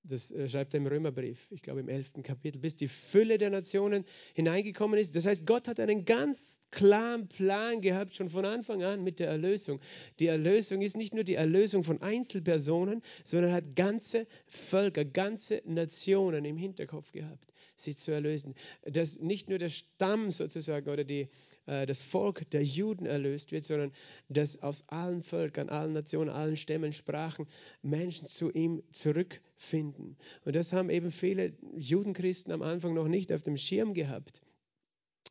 Das 0.04 0.32
äh, 0.32 0.50
schreibt 0.50 0.74
er 0.74 0.80
im 0.80 0.88
Römerbrief, 0.88 1.48
ich 1.50 1.62
glaube 1.62 1.80
im 1.80 1.90
11. 1.90 2.24
Kapitel, 2.24 2.60
bis 2.60 2.76
die 2.76 2.88
Fülle 2.88 3.38
der 3.38 3.50
Nationen 3.50 4.06
hineingekommen 4.34 5.00
ist. 5.00 5.16
Das 5.16 5.26
heißt, 5.26 5.46
Gott 5.46 5.68
hat 5.68 5.80
einen 5.80 6.06
ganz 6.06 6.60
klaren 6.74 7.28
Plan 7.28 7.82
gehabt, 7.82 8.16
schon 8.16 8.30
von 8.30 8.46
Anfang 8.46 8.84
an 8.84 9.04
mit 9.04 9.20
der 9.20 9.28
Erlösung. 9.28 9.80
Die 10.20 10.28
Erlösung 10.28 10.82
ist 10.82 10.98
nicht 10.98 11.14
nur 11.14 11.24
die 11.24 11.36
Erlösung 11.36 11.84
von 11.84 12.02
Einzelpersonen, 12.02 13.02
sondern 13.24 13.54
hat 13.54 13.76
ganze 13.76 14.28
Völker, 14.48 15.06
ganze 15.06 15.62
Nationen 15.66 16.46
im 16.46 16.58
Hinterkopf 16.58 17.12
gehabt 17.12 17.54
sie 17.76 17.96
zu 17.96 18.12
erlösen. 18.12 18.56
Dass 18.84 19.20
nicht 19.20 19.50
nur 19.50 19.58
der 19.58 19.70
Stamm 19.70 20.32
sozusagen 20.32 20.90
oder 20.90 21.04
die, 21.04 21.28
äh, 21.66 21.86
das 21.86 22.02
Volk 22.02 22.50
der 22.52 22.64
Juden 22.64 23.06
erlöst 23.06 23.52
wird, 23.52 23.64
sondern 23.64 23.92
dass 24.30 24.62
aus 24.62 24.90
allen 24.90 25.24
Völkern, 25.24 25.70
allen 25.70 25.94
Nationen, 25.94 26.30
allen 26.30 26.58
Stämmen, 26.58 26.94
Sprachen 26.94 27.48
Menschen 27.82 28.28
zu 28.28 28.52
ihm 28.52 28.84
zurückfinden. 28.92 30.18
Und 30.46 30.56
das 30.56 30.74
haben 30.74 30.90
eben 30.90 31.12
viele 31.12 31.54
Judenchristen 31.76 32.54
am 32.54 32.62
Anfang 32.62 32.94
noch 32.94 33.08
nicht 33.08 33.32
auf 33.32 33.42
dem 33.42 33.58
Schirm 33.58 33.94
gehabt. 33.94 34.42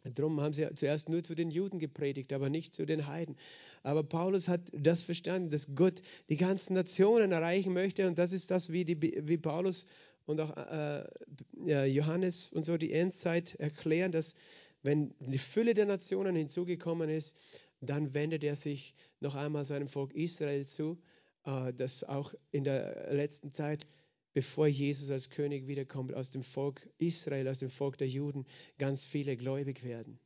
Darum 0.05 0.41
haben 0.41 0.53
sie 0.53 0.69
zuerst 0.75 1.09
nur 1.09 1.23
zu 1.23 1.35
den 1.35 1.51
Juden 1.51 1.79
gepredigt, 1.79 2.33
aber 2.33 2.51
nicht 2.51 2.75
zu 2.75 2.85
den 2.85 3.07
Heiden. 3.07 3.37
Aber 3.83 4.03
Paulus 4.03 4.49
hat 4.49 4.61
das 4.73 5.03
verstanden, 5.03 5.51
dass 5.51 5.75
Gott 5.75 6.03
die 6.29 6.37
ganzen 6.37 6.75
Nationen 6.75 7.33
erreichen 7.33 7.73
möchte. 7.73 8.07
Und 8.07 8.19
das 8.19 8.33
ist 8.33 8.51
das, 8.51 8.73
wie, 8.73 8.85
die, 8.85 9.01
wie 9.01 9.39
Paulus 9.39 9.87
und 10.27 10.41
auch 10.41 10.57
äh, 10.57 11.87
Johannes 11.87 12.53
und 12.53 12.65
so 12.65 12.77
die 12.77 12.93
Endzeit 12.93 13.55
erklären, 13.57 14.13
dass 14.13 14.35
wenn 14.83 15.15
die 15.21 15.39
Fülle 15.39 15.75
der 15.75 15.87
Nationen 15.87 16.35
hinzugekommen 16.35 17.09
ist, 17.09 17.35
dann 17.81 18.15
wendet 18.15 18.45
er 18.45 18.57
sich 18.57 18.95
noch 19.21 19.35
einmal 19.35 19.65
seinem 19.65 19.89
Volk 19.89 20.15
Israel 20.15 20.67
zu, 20.67 20.99
äh, 21.45 21.73
das 21.73 22.05
auch 22.05 22.35
in 22.51 22.65
der 22.65 23.13
letzten 23.13 23.53
Zeit, 23.53 23.87
bevor 24.33 24.67
Jesus 24.67 25.11
als 25.11 25.31
König 25.31 25.67
wiederkommt, 25.67 26.15
aus 26.15 26.31
dem 26.31 26.43
Volk 26.43 26.89
Israel, 26.99 27.49
aus 27.49 27.61
dem 27.61 27.71
Volk 27.71 27.99
der 27.99 28.09
Juden, 28.09 28.47
ganz 28.79 29.05
viele 29.05 29.37
gläubig 29.37 29.85
werden. 29.85 30.19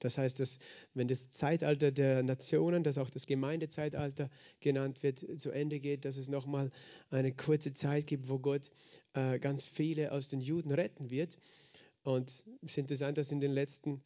Das 0.00 0.18
heißt, 0.18 0.40
dass 0.40 0.58
wenn 0.94 1.08
das 1.08 1.30
Zeitalter 1.30 1.90
der 1.92 2.22
Nationen, 2.22 2.82
das 2.82 2.98
auch 2.98 3.10
das 3.10 3.26
Gemeindezeitalter 3.26 4.30
genannt 4.60 5.02
wird, 5.02 5.24
zu 5.40 5.50
Ende 5.50 5.80
geht, 5.80 6.04
dass 6.04 6.16
es 6.16 6.28
nochmal 6.28 6.70
eine 7.10 7.32
kurze 7.32 7.72
Zeit 7.72 8.06
gibt, 8.06 8.28
wo 8.28 8.38
Gott 8.38 8.70
äh, 9.14 9.38
ganz 9.38 9.64
viele 9.64 10.12
aus 10.12 10.28
den 10.28 10.40
Juden 10.40 10.72
retten 10.72 11.10
wird. 11.10 11.38
Und 12.02 12.30
es 12.30 12.46
ist 12.62 12.78
interessant, 12.78 13.18
dass 13.18 13.32
in 13.32 13.40
den 13.40 13.52
letzten 13.52 14.02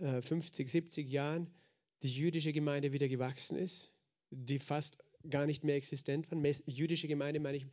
äh, 0.00 0.20
50, 0.20 0.68
70 0.68 1.08
Jahren 1.08 1.48
die 2.02 2.12
jüdische 2.12 2.52
Gemeinde 2.52 2.92
wieder 2.92 3.08
gewachsen 3.08 3.56
ist, 3.56 3.94
die 4.30 4.58
fast 4.58 5.02
gar 5.28 5.46
nicht 5.46 5.64
mehr 5.64 5.76
existent 5.76 6.30
waren. 6.30 6.44
Jüdische 6.66 7.08
Gemeinde 7.08 7.40
meine 7.40 7.58
ich 7.58 7.66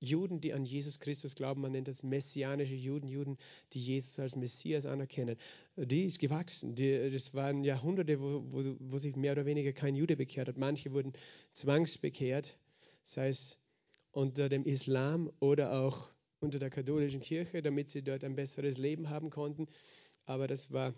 Juden, 0.00 0.40
die 0.40 0.52
an 0.52 0.64
Jesus 0.64 1.00
Christus 1.00 1.34
glauben, 1.34 1.62
man 1.62 1.72
nennt 1.72 1.88
das 1.88 2.02
messianische 2.02 2.74
Juden, 2.74 3.08
Juden, 3.08 3.38
die 3.72 3.80
Jesus 3.80 4.18
als 4.18 4.36
Messias 4.36 4.86
anerkennen, 4.86 5.36
die 5.76 6.04
ist 6.04 6.18
gewachsen. 6.18 6.74
Die, 6.74 7.10
das 7.10 7.34
waren 7.34 7.64
Jahrhunderte, 7.64 8.20
wo, 8.20 8.44
wo, 8.50 8.76
wo 8.78 8.98
sich 8.98 9.16
mehr 9.16 9.32
oder 9.32 9.46
weniger 9.46 9.72
kein 9.72 9.94
Jude 9.94 10.16
bekehrt 10.16 10.48
hat. 10.48 10.58
Manche 10.58 10.92
wurden 10.92 11.12
zwangsbekehrt, 11.52 12.58
sei 13.02 13.28
es 13.28 13.58
unter 14.12 14.48
dem 14.48 14.64
Islam 14.64 15.32
oder 15.40 15.80
auch 15.80 16.10
unter 16.40 16.58
der 16.58 16.70
katholischen 16.70 17.20
Kirche, 17.20 17.62
damit 17.62 17.88
sie 17.88 18.02
dort 18.02 18.24
ein 18.24 18.36
besseres 18.36 18.78
Leben 18.78 19.08
haben 19.10 19.30
konnten. 19.30 19.66
Aber 20.26 20.46
das 20.46 20.72
war 20.72 20.94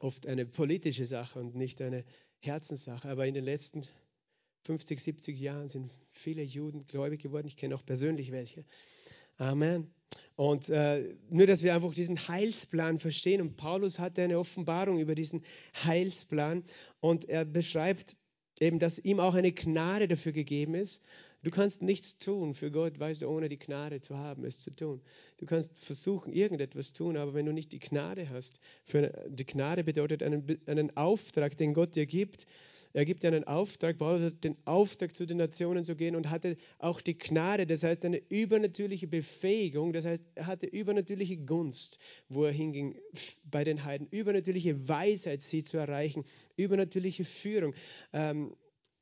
oft 0.00 0.26
eine 0.26 0.46
politische 0.46 1.06
Sache 1.06 1.40
und 1.40 1.54
nicht 1.54 1.80
eine 1.80 2.04
Herzenssache. 2.40 3.08
Aber 3.08 3.26
in 3.26 3.34
den 3.34 3.44
letzten 3.44 3.82
50, 4.68 5.00
70 5.00 5.40
Jahren 5.40 5.66
sind 5.66 5.90
viele 6.12 6.42
Juden 6.42 6.86
gläubig 6.86 7.22
geworden. 7.22 7.46
Ich 7.46 7.56
kenne 7.56 7.74
auch 7.74 7.86
persönlich 7.86 8.32
welche. 8.32 8.66
Amen. 9.38 9.90
Und 10.36 10.68
äh, 10.68 11.16
nur, 11.30 11.46
dass 11.46 11.62
wir 11.62 11.74
einfach 11.74 11.94
diesen 11.94 12.28
Heilsplan 12.28 12.98
verstehen. 12.98 13.40
Und 13.40 13.56
Paulus 13.56 13.98
hatte 13.98 14.20
eine 14.20 14.38
Offenbarung 14.38 14.98
über 14.98 15.14
diesen 15.14 15.42
Heilsplan. 15.84 16.64
Und 17.00 17.30
er 17.30 17.46
beschreibt 17.46 18.14
eben, 18.60 18.78
dass 18.78 18.98
ihm 18.98 19.20
auch 19.20 19.32
eine 19.32 19.52
Gnade 19.52 20.06
dafür 20.06 20.32
gegeben 20.32 20.74
ist. 20.74 21.02
Du 21.42 21.50
kannst 21.50 21.80
nichts 21.80 22.18
tun 22.18 22.52
für 22.52 22.70
Gott, 22.70 23.00
weißt 23.00 23.22
du, 23.22 23.28
ohne 23.28 23.48
die 23.48 23.58
Gnade 23.58 24.02
zu 24.02 24.18
haben, 24.18 24.44
es 24.44 24.60
zu 24.60 24.70
tun. 24.70 25.00
Du 25.38 25.46
kannst 25.46 25.76
versuchen, 25.76 26.34
irgendetwas 26.34 26.92
tun, 26.92 27.16
aber 27.16 27.32
wenn 27.32 27.46
du 27.46 27.52
nicht 27.54 27.72
die 27.72 27.78
Gnade 27.78 28.28
hast, 28.28 28.60
für, 28.84 29.12
die 29.30 29.46
Gnade 29.46 29.82
bedeutet 29.82 30.22
einen, 30.22 30.60
einen 30.66 30.94
Auftrag, 30.94 31.56
den 31.56 31.72
Gott 31.72 31.96
dir 31.96 32.04
gibt, 32.04 32.44
er 32.98 33.04
gibt 33.04 33.24
einen 33.24 33.44
Auftrag, 33.44 33.96
Paulus 33.96 34.22
hat 34.22 34.42
den 34.42 34.56
Auftrag, 34.64 35.14
zu 35.14 35.24
den 35.24 35.36
Nationen 35.36 35.84
zu 35.84 35.94
gehen 35.94 36.16
und 36.16 36.30
hatte 36.30 36.56
auch 36.80 37.00
die 37.00 37.16
Gnade, 37.16 37.64
das 37.64 37.84
heißt 37.84 38.04
eine 38.04 38.20
übernatürliche 38.28 39.06
Befähigung, 39.06 39.92
das 39.92 40.04
heißt, 40.04 40.32
er 40.34 40.48
hatte 40.48 40.66
übernatürliche 40.66 41.36
Gunst, 41.36 41.98
wo 42.28 42.44
er 42.44 42.50
hinging 42.50 42.98
bei 43.44 43.62
den 43.62 43.84
Heiden, 43.84 44.08
übernatürliche 44.10 44.88
Weisheit, 44.88 45.42
sie 45.42 45.62
zu 45.62 45.76
erreichen, 45.76 46.24
übernatürliche 46.56 47.24
Führung. 47.24 47.72
Ähm, 48.12 48.56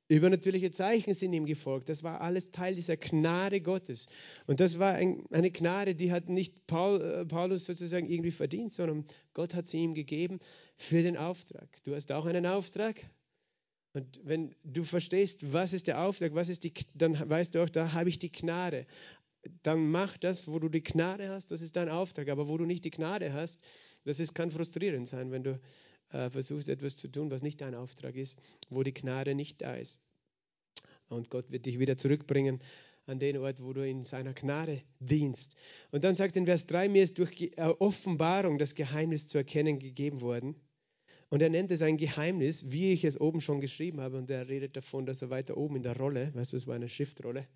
Übernatürliche 0.08 0.70
Zeichen 0.70 1.14
sind 1.14 1.32
ihm 1.32 1.46
gefolgt. 1.46 1.88
Das 1.88 2.04
war 2.04 2.20
alles 2.20 2.50
Teil 2.50 2.76
dieser 2.76 2.96
Gnade 2.96 3.60
Gottes. 3.60 4.06
Und 4.46 4.60
das 4.60 4.78
war 4.78 4.92
ein, 4.92 5.24
eine 5.32 5.50
Gnade, 5.50 5.96
die 5.96 6.12
hat 6.12 6.28
nicht 6.28 6.68
Paul, 6.68 7.00
äh, 7.00 7.24
Paulus 7.24 7.64
sozusagen 7.64 8.06
irgendwie 8.08 8.30
verdient, 8.30 8.72
sondern 8.72 9.04
Gott 9.34 9.54
hat 9.54 9.66
sie 9.66 9.78
ihm 9.78 9.94
gegeben 9.94 10.38
für 10.76 11.02
den 11.02 11.16
Auftrag. 11.16 11.68
Du 11.82 11.94
hast 11.94 12.12
auch 12.12 12.26
einen 12.26 12.46
Auftrag. 12.46 13.04
Und 13.96 14.20
wenn 14.24 14.54
du 14.62 14.84
verstehst, 14.84 15.54
was 15.54 15.72
ist 15.72 15.86
der 15.86 16.02
Auftrag, 16.02 16.34
was 16.34 16.50
ist 16.50 16.64
die, 16.64 16.74
dann 16.94 17.18
weißt 17.30 17.54
du 17.54 17.62
auch, 17.62 17.70
da 17.70 17.94
habe 17.94 18.10
ich 18.10 18.18
die 18.18 18.30
Gnade. 18.30 18.86
Dann 19.62 19.88
mach 19.88 20.18
das, 20.18 20.46
wo 20.46 20.58
du 20.58 20.68
die 20.68 20.82
Gnade 20.82 21.30
hast, 21.30 21.50
das 21.50 21.62
ist 21.62 21.76
dein 21.76 21.88
Auftrag. 21.88 22.28
Aber 22.28 22.46
wo 22.46 22.58
du 22.58 22.66
nicht 22.66 22.84
die 22.84 22.90
Gnade 22.90 23.32
hast, 23.32 23.62
das 24.04 24.20
ist, 24.20 24.34
kann 24.34 24.50
frustrierend 24.50 25.08
sein, 25.08 25.30
wenn 25.30 25.44
du 25.44 25.58
äh, 26.10 26.28
versuchst, 26.28 26.68
etwas 26.68 26.98
zu 26.98 27.08
tun, 27.08 27.30
was 27.30 27.40
nicht 27.40 27.62
dein 27.62 27.74
Auftrag 27.74 28.16
ist, 28.16 28.42
wo 28.68 28.82
die 28.82 28.92
Gnade 28.92 29.34
nicht 29.34 29.62
da 29.62 29.74
ist. 29.76 29.98
Und 31.08 31.30
Gott 31.30 31.50
wird 31.50 31.64
dich 31.64 31.78
wieder 31.78 31.96
zurückbringen 31.96 32.60
an 33.06 33.18
den 33.18 33.38
Ort, 33.38 33.62
wo 33.62 33.72
du 33.72 33.80
in 33.80 34.04
seiner 34.04 34.34
Gnade 34.34 34.82
dienst. 35.00 35.56
Und 35.90 36.04
dann 36.04 36.14
sagt 36.14 36.36
in 36.36 36.44
Vers 36.44 36.66
3, 36.66 36.90
mir 36.90 37.02
ist 37.02 37.16
durch 37.16 37.40
äh, 37.40 37.62
Offenbarung 37.78 38.58
das 38.58 38.74
Geheimnis 38.74 39.28
zu 39.28 39.38
erkennen 39.38 39.78
gegeben 39.78 40.20
worden 40.20 40.54
und 41.28 41.42
er 41.42 41.50
nennt 41.50 41.72
es 41.72 41.82
ein 41.82 41.96
Geheimnis, 41.96 42.70
wie 42.70 42.92
ich 42.92 43.04
es 43.04 43.20
oben 43.20 43.40
schon 43.40 43.60
geschrieben 43.60 44.00
habe. 44.00 44.16
Und 44.16 44.30
er 44.30 44.48
redet 44.48 44.76
davon, 44.76 45.06
dass 45.06 45.22
er 45.22 45.30
weiter 45.30 45.56
oben 45.56 45.76
in 45.76 45.82
der 45.82 45.96
Rolle, 45.96 46.32
weißt 46.34 46.52
du, 46.52 46.56
es 46.56 46.66
war 46.66 46.76
eine 46.76 46.88
Schriftrolle, 46.88 47.46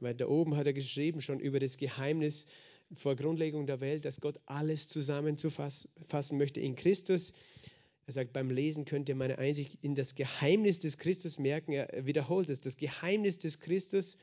weiter 0.00 0.28
oben 0.28 0.56
hat 0.56 0.66
er 0.66 0.72
geschrieben 0.72 1.22
schon 1.22 1.40
über 1.40 1.58
das 1.58 1.78
Geheimnis 1.78 2.48
vor 2.94 3.16
Grundlegung 3.16 3.66
der 3.66 3.80
Welt, 3.80 4.04
dass 4.04 4.20
Gott 4.20 4.38
alles 4.44 4.88
zusammenzufassen 4.88 6.38
möchte 6.38 6.60
in 6.60 6.76
Christus. 6.76 7.32
Er 8.06 8.12
sagt, 8.12 8.34
beim 8.34 8.50
Lesen 8.50 8.84
könnt 8.84 9.08
ihr 9.08 9.14
meine 9.14 9.38
Einsicht 9.38 9.78
in 9.80 9.94
das 9.94 10.14
Geheimnis 10.14 10.80
des 10.80 10.98
Christus 10.98 11.38
merken. 11.38 11.72
Er 11.72 12.04
wiederholt 12.04 12.50
es, 12.50 12.60
das 12.60 12.76
Geheimnis 12.76 13.38
des 13.38 13.60
Christus 13.60 14.18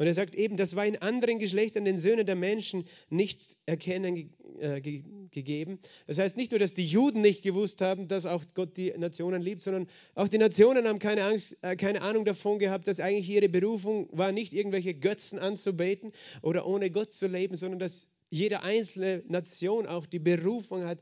und 0.00 0.06
er 0.06 0.14
sagt 0.14 0.34
eben, 0.34 0.56
das 0.56 0.76
war 0.76 0.86
in 0.86 0.96
anderen 1.02 1.38
Geschlechtern 1.38 1.84
den 1.84 1.98
Söhnen 1.98 2.24
der 2.24 2.34
Menschen 2.34 2.86
nicht 3.10 3.58
erkennen 3.66 4.32
äh, 4.58 4.80
ge 4.80 5.02
gegeben. 5.30 5.78
Das 6.06 6.18
heißt 6.18 6.38
nicht 6.38 6.52
nur, 6.52 6.58
dass 6.58 6.72
die 6.72 6.86
Juden 6.86 7.20
nicht 7.20 7.42
gewusst 7.42 7.82
haben, 7.82 8.08
dass 8.08 8.24
auch 8.24 8.42
Gott 8.54 8.78
die 8.78 8.94
Nationen 8.96 9.42
liebt, 9.42 9.60
sondern 9.60 9.88
auch 10.14 10.26
die 10.26 10.38
Nationen 10.38 10.88
haben 10.88 11.00
keine, 11.00 11.24
Angst, 11.24 11.58
äh, 11.60 11.76
keine 11.76 12.00
Ahnung 12.00 12.24
davon 12.24 12.58
gehabt, 12.58 12.88
dass 12.88 12.98
eigentlich 12.98 13.28
ihre 13.28 13.50
Berufung 13.50 14.08
war, 14.10 14.32
nicht 14.32 14.54
irgendwelche 14.54 14.94
Götzen 14.94 15.38
anzubeten 15.38 16.12
oder 16.40 16.64
ohne 16.64 16.90
Gott 16.90 17.12
zu 17.12 17.26
leben, 17.26 17.56
sondern 17.56 17.78
dass 17.78 18.10
jede 18.30 18.62
einzelne 18.62 19.22
Nation 19.28 19.86
auch 19.86 20.06
die 20.06 20.18
Berufung 20.18 20.84
hat, 20.84 21.00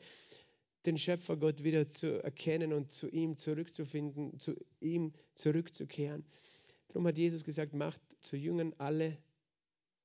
den 0.87 0.99
Schöpfer 0.99 1.37
Gott 1.37 1.63
wieder 1.63 1.87
zu 1.87 2.21
erkennen 2.25 2.73
und 2.73 2.91
zu 2.91 3.09
ihm 3.09 3.37
zurückzufinden, 3.37 4.41
zu 4.41 4.57
ihm 4.81 5.13
zurückzukehren. 5.35 6.25
Darum 6.89 7.07
hat 7.07 7.19
Jesus 7.19 7.45
gesagt, 7.45 7.75
macht 7.75 8.01
zu 8.21 8.37
Jüngern 8.37 8.75
alle 8.79 9.19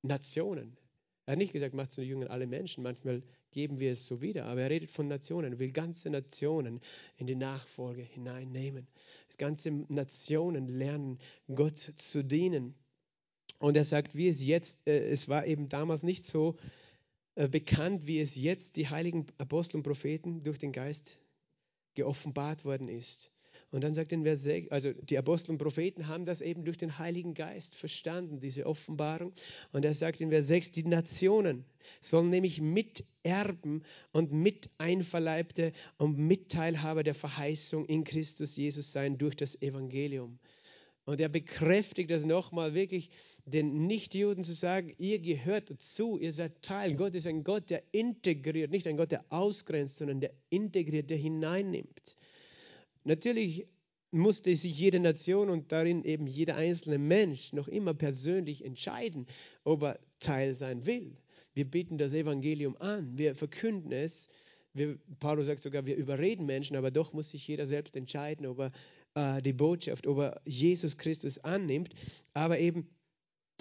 Nationen. 0.02 0.76
Er 1.26 1.32
hat 1.32 1.38
nicht 1.38 1.52
gesagt, 1.52 1.74
macht 1.74 1.92
zu 1.92 2.02
Jüngern 2.02 2.28
alle 2.28 2.46
Menschen. 2.46 2.82
Manchmal 2.82 3.22
geben 3.50 3.80
wir 3.80 3.92
es 3.92 4.06
so 4.06 4.20
wieder, 4.20 4.44
aber 4.44 4.62
er 4.62 4.70
redet 4.70 4.90
von 4.90 5.08
Nationen. 5.08 5.58
Will 5.58 5.72
ganze 5.72 6.10
Nationen 6.10 6.80
in 7.16 7.26
die 7.26 7.34
Nachfolge 7.34 8.02
hineinnehmen. 8.02 8.86
Das 9.28 9.38
ganze 9.38 9.70
Nationen 9.70 10.68
lernen, 10.68 11.18
Gott 11.54 11.78
zu 11.78 12.22
dienen. 12.22 12.74
Und 13.58 13.76
er 13.76 13.84
sagt, 13.84 14.14
wie 14.14 14.28
es 14.28 14.44
jetzt, 14.44 14.86
äh, 14.86 15.08
es 15.08 15.28
war 15.28 15.46
eben 15.46 15.68
damals 15.70 16.02
nicht 16.02 16.24
so, 16.24 16.56
äh, 17.36 17.48
bekannt, 17.48 18.06
wie 18.06 18.20
es 18.20 18.36
jetzt 18.36 18.76
die 18.76 18.88
heiligen 18.88 19.26
Apostel 19.38 19.78
und 19.78 19.82
Propheten 19.82 20.44
durch 20.44 20.58
den 20.58 20.72
Geist 20.72 21.18
geoffenbart 21.94 22.64
worden 22.64 22.88
ist. 22.88 23.32
Und 23.74 23.82
dann 23.82 23.92
sagt 23.92 24.12
in 24.12 24.22
Vers 24.22 24.44
6, 24.44 24.70
also 24.70 24.92
die 24.92 25.18
Apostel 25.18 25.50
und 25.50 25.58
Propheten 25.58 26.06
haben 26.06 26.24
das 26.24 26.42
eben 26.42 26.64
durch 26.64 26.76
den 26.76 26.96
Heiligen 26.96 27.34
Geist 27.34 27.74
verstanden, 27.74 28.38
diese 28.38 28.66
Offenbarung. 28.66 29.32
Und 29.72 29.84
er 29.84 29.94
sagt 29.94 30.20
in 30.20 30.30
Vers 30.30 30.46
6, 30.46 30.70
die 30.70 30.84
Nationen 30.84 31.64
sollen 32.00 32.30
nämlich 32.30 32.60
Miterben 32.60 33.82
und 34.12 34.30
Miteinverleibte 34.30 35.72
und 35.98 36.16
Mitteilhaber 36.18 37.02
der 37.02 37.16
Verheißung 37.16 37.84
in 37.86 38.04
Christus 38.04 38.54
Jesus 38.54 38.92
sein 38.92 39.18
durch 39.18 39.34
das 39.34 39.60
Evangelium. 39.60 40.38
Und 41.04 41.20
er 41.20 41.28
bekräftigt 41.28 42.12
das 42.12 42.24
nochmal 42.24 42.74
wirklich, 42.74 43.10
den 43.44 43.88
Nichtjuden 43.88 44.44
zu 44.44 44.54
sagen, 44.54 44.94
ihr 44.98 45.18
gehört 45.18 45.70
dazu, 45.70 46.16
ihr 46.16 46.32
seid 46.32 46.62
Teil. 46.62 46.94
Gott 46.94 47.16
ist 47.16 47.26
ein 47.26 47.42
Gott, 47.42 47.70
der 47.70 47.82
integriert, 47.90 48.70
nicht 48.70 48.86
ein 48.86 48.96
Gott, 48.96 49.10
der 49.10 49.24
ausgrenzt, 49.30 49.98
sondern 49.98 50.20
der 50.20 50.30
integriert, 50.48 51.10
der 51.10 51.18
hineinnimmt. 51.18 52.14
Natürlich 53.04 53.66
musste 54.10 54.54
sich 54.54 54.78
jede 54.78 55.00
Nation 55.00 55.50
und 55.50 55.72
darin 55.72 56.04
eben 56.04 56.26
jeder 56.26 56.56
einzelne 56.56 56.98
Mensch 56.98 57.52
noch 57.52 57.68
immer 57.68 57.94
persönlich 57.94 58.64
entscheiden, 58.64 59.26
ob 59.64 59.82
er 59.82 60.00
Teil 60.20 60.54
sein 60.54 60.86
will. 60.86 61.16
Wir 61.52 61.64
bieten 61.64 61.98
das 61.98 62.14
Evangelium 62.14 62.76
an, 62.78 63.16
wir 63.18 63.34
verkünden 63.34 63.92
es. 63.92 64.28
Wir, 64.72 64.98
Paulus 65.20 65.46
sagt 65.46 65.62
sogar, 65.62 65.86
wir 65.86 65.96
überreden 65.96 66.46
Menschen, 66.46 66.76
aber 66.76 66.90
doch 66.90 67.12
muss 67.12 67.30
sich 67.30 67.46
jeder 67.46 67.66
selbst 67.66 67.94
entscheiden, 67.94 68.46
ob 68.46 68.58
er 68.58 68.72
äh, 69.14 69.42
die 69.42 69.52
Botschaft, 69.52 70.06
ob 70.06 70.18
er 70.18 70.40
Jesus 70.44 70.96
Christus 70.96 71.38
annimmt. 71.38 71.94
Aber 72.32 72.58
eben, 72.58 72.88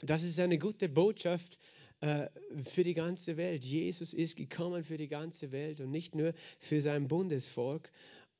das 0.03 0.23
ist 0.23 0.39
eine 0.39 0.57
gute 0.57 0.89
Botschaft 0.89 1.59
äh, 2.01 2.27
für 2.63 2.83
die 2.83 2.95
ganze 2.95 3.37
Welt. 3.37 3.63
Jesus 3.63 4.13
ist 4.13 4.35
gekommen 4.35 4.83
für 4.83 4.97
die 4.97 5.07
ganze 5.07 5.51
Welt 5.51 5.79
und 5.79 5.91
nicht 5.91 6.15
nur 6.15 6.33
für 6.59 6.81
sein 6.81 7.07
Bundesvolk. 7.07 7.91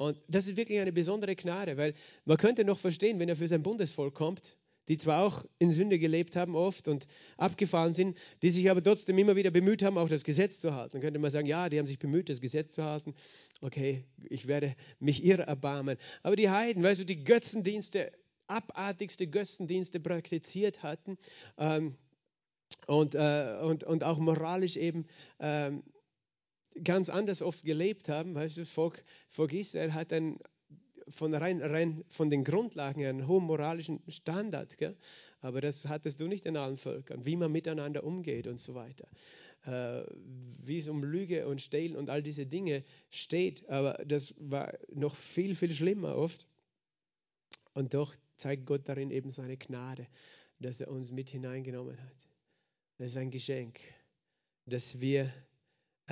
Und 0.03 0.19
das 0.27 0.47
ist 0.47 0.57
wirklich 0.57 0.79
eine 0.79 0.91
besondere 0.91 1.33
Gnade, 1.33 1.77
weil 1.77 1.93
man 2.25 2.35
könnte 2.35 2.65
noch 2.65 2.77
verstehen, 2.77 3.19
wenn 3.19 3.29
er 3.29 3.37
für 3.37 3.47
sein 3.47 3.63
Bundesvolk 3.63 4.13
kommt, 4.13 4.57
die 4.89 4.97
zwar 4.97 5.23
auch 5.23 5.45
in 5.59 5.69
Sünde 5.69 5.97
gelebt 5.97 6.35
haben 6.35 6.57
oft 6.57 6.89
und 6.89 7.07
abgefahren 7.37 7.93
sind, 7.93 8.17
die 8.41 8.49
sich 8.49 8.69
aber 8.69 8.83
trotzdem 8.83 9.17
immer 9.17 9.37
wieder 9.37 9.49
bemüht 9.49 9.81
haben, 9.81 9.97
auch 9.97 10.09
das 10.09 10.25
Gesetz 10.25 10.59
zu 10.59 10.73
halten. 10.73 10.91
Dann 10.93 11.01
könnte 11.01 11.19
man 11.19 11.31
sagen, 11.31 11.47
ja, 11.47 11.69
die 11.69 11.79
haben 11.79 11.85
sich 11.85 11.99
bemüht, 11.99 12.27
das 12.27 12.41
Gesetz 12.41 12.73
zu 12.73 12.83
halten. 12.83 13.15
Okay, 13.61 14.03
ich 14.29 14.45
werde 14.45 14.75
mich 14.99 15.23
ihrer 15.23 15.43
erbarmen. 15.43 15.97
Aber 16.21 16.35
die 16.35 16.49
Heiden, 16.49 16.83
weißt 16.83 16.99
du, 16.99 17.05
die 17.05 17.23
Götzendienste, 17.23 18.11
abartigste 18.47 19.27
Götzendienste 19.27 20.01
praktiziert 20.01 20.83
hatten 20.83 21.17
ähm, 21.57 21.95
und, 22.87 23.15
äh, 23.15 23.57
und, 23.61 23.85
und 23.85 24.03
auch 24.03 24.17
moralisch 24.17 24.75
eben 24.75 25.05
ähm, 25.39 25.81
ganz 26.83 27.09
anders 27.09 27.41
oft 27.41 27.63
gelebt 27.63 28.09
haben. 28.09 28.33
Weißt 28.36 28.57
du, 28.57 28.65
Volk, 28.65 29.03
Volk 29.29 29.53
Israel 29.53 29.93
hat 29.93 30.13
ein, 30.13 30.39
von, 31.09 31.33
rein, 31.33 31.62
rein 31.62 32.03
von 32.07 32.29
den 32.29 32.43
Grundlagen 32.43 33.05
einen 33.05 33.27
hohen 33.27 33.45
moralischen 33.45 34.01
Standard. 34.07 34.77
Gell? 34.77 34.95
Aber 35.41 35.62
das 35.62 35.88
hattest 35.88 36.19
du 36.19 36.27
nicht 36.27 36.45
in 36.45 36.57
allen 36.57 36.77
Völkern, 36.77 37.25
wie 37.25 37.36
man 37.36 37.51
miteinander 37.51 38.03
umgeht 38.03 38.47
und 38.47 38.59
so 38.59 38.75
weiter. 38.75 39.07
Äh, 39.65 40.03
wie 40.65 40.79
es 40.79 40.88
um 40.88 41.03
Lüge 41.03 41.47
und 41.47 41.62
Stehlen 41.62 41.95
und 41.95 42.09
all 42.09 42.21
diese 42.23 42.45
Dinge 42.45 42.83
steht. 43.09 43.67
Aber 43.69 43.93
das 44.05 44.36
war 44.39 44.73
noch 44.93 45.15
viel, 45.15 45.55
viel 45.55 45.71
schlimmer 45.71 46.15
oft. 46.15 46.47
Und 47.73 47.93
doch 47.93 48.13
zeigt 48.36 48.65
Gott 48.65 48.88
darin 48.88 49.09
eben 49.09 49.29
seine 49.29 49.57
Gnade, 49.57 50.07
dass 50.59 50.81
er 50.81 50.89
uns 50.89 51.12
mit 51.12 51.29
hineingenommen 51.29 51.97
hat. 52.01 52.27
Das 52.97 53.12
ist 53.12 53.17
ein 53.17 53.31
Geschenk, 53.31 53.79
dass 54.65 54.99
wir 55.01 55.31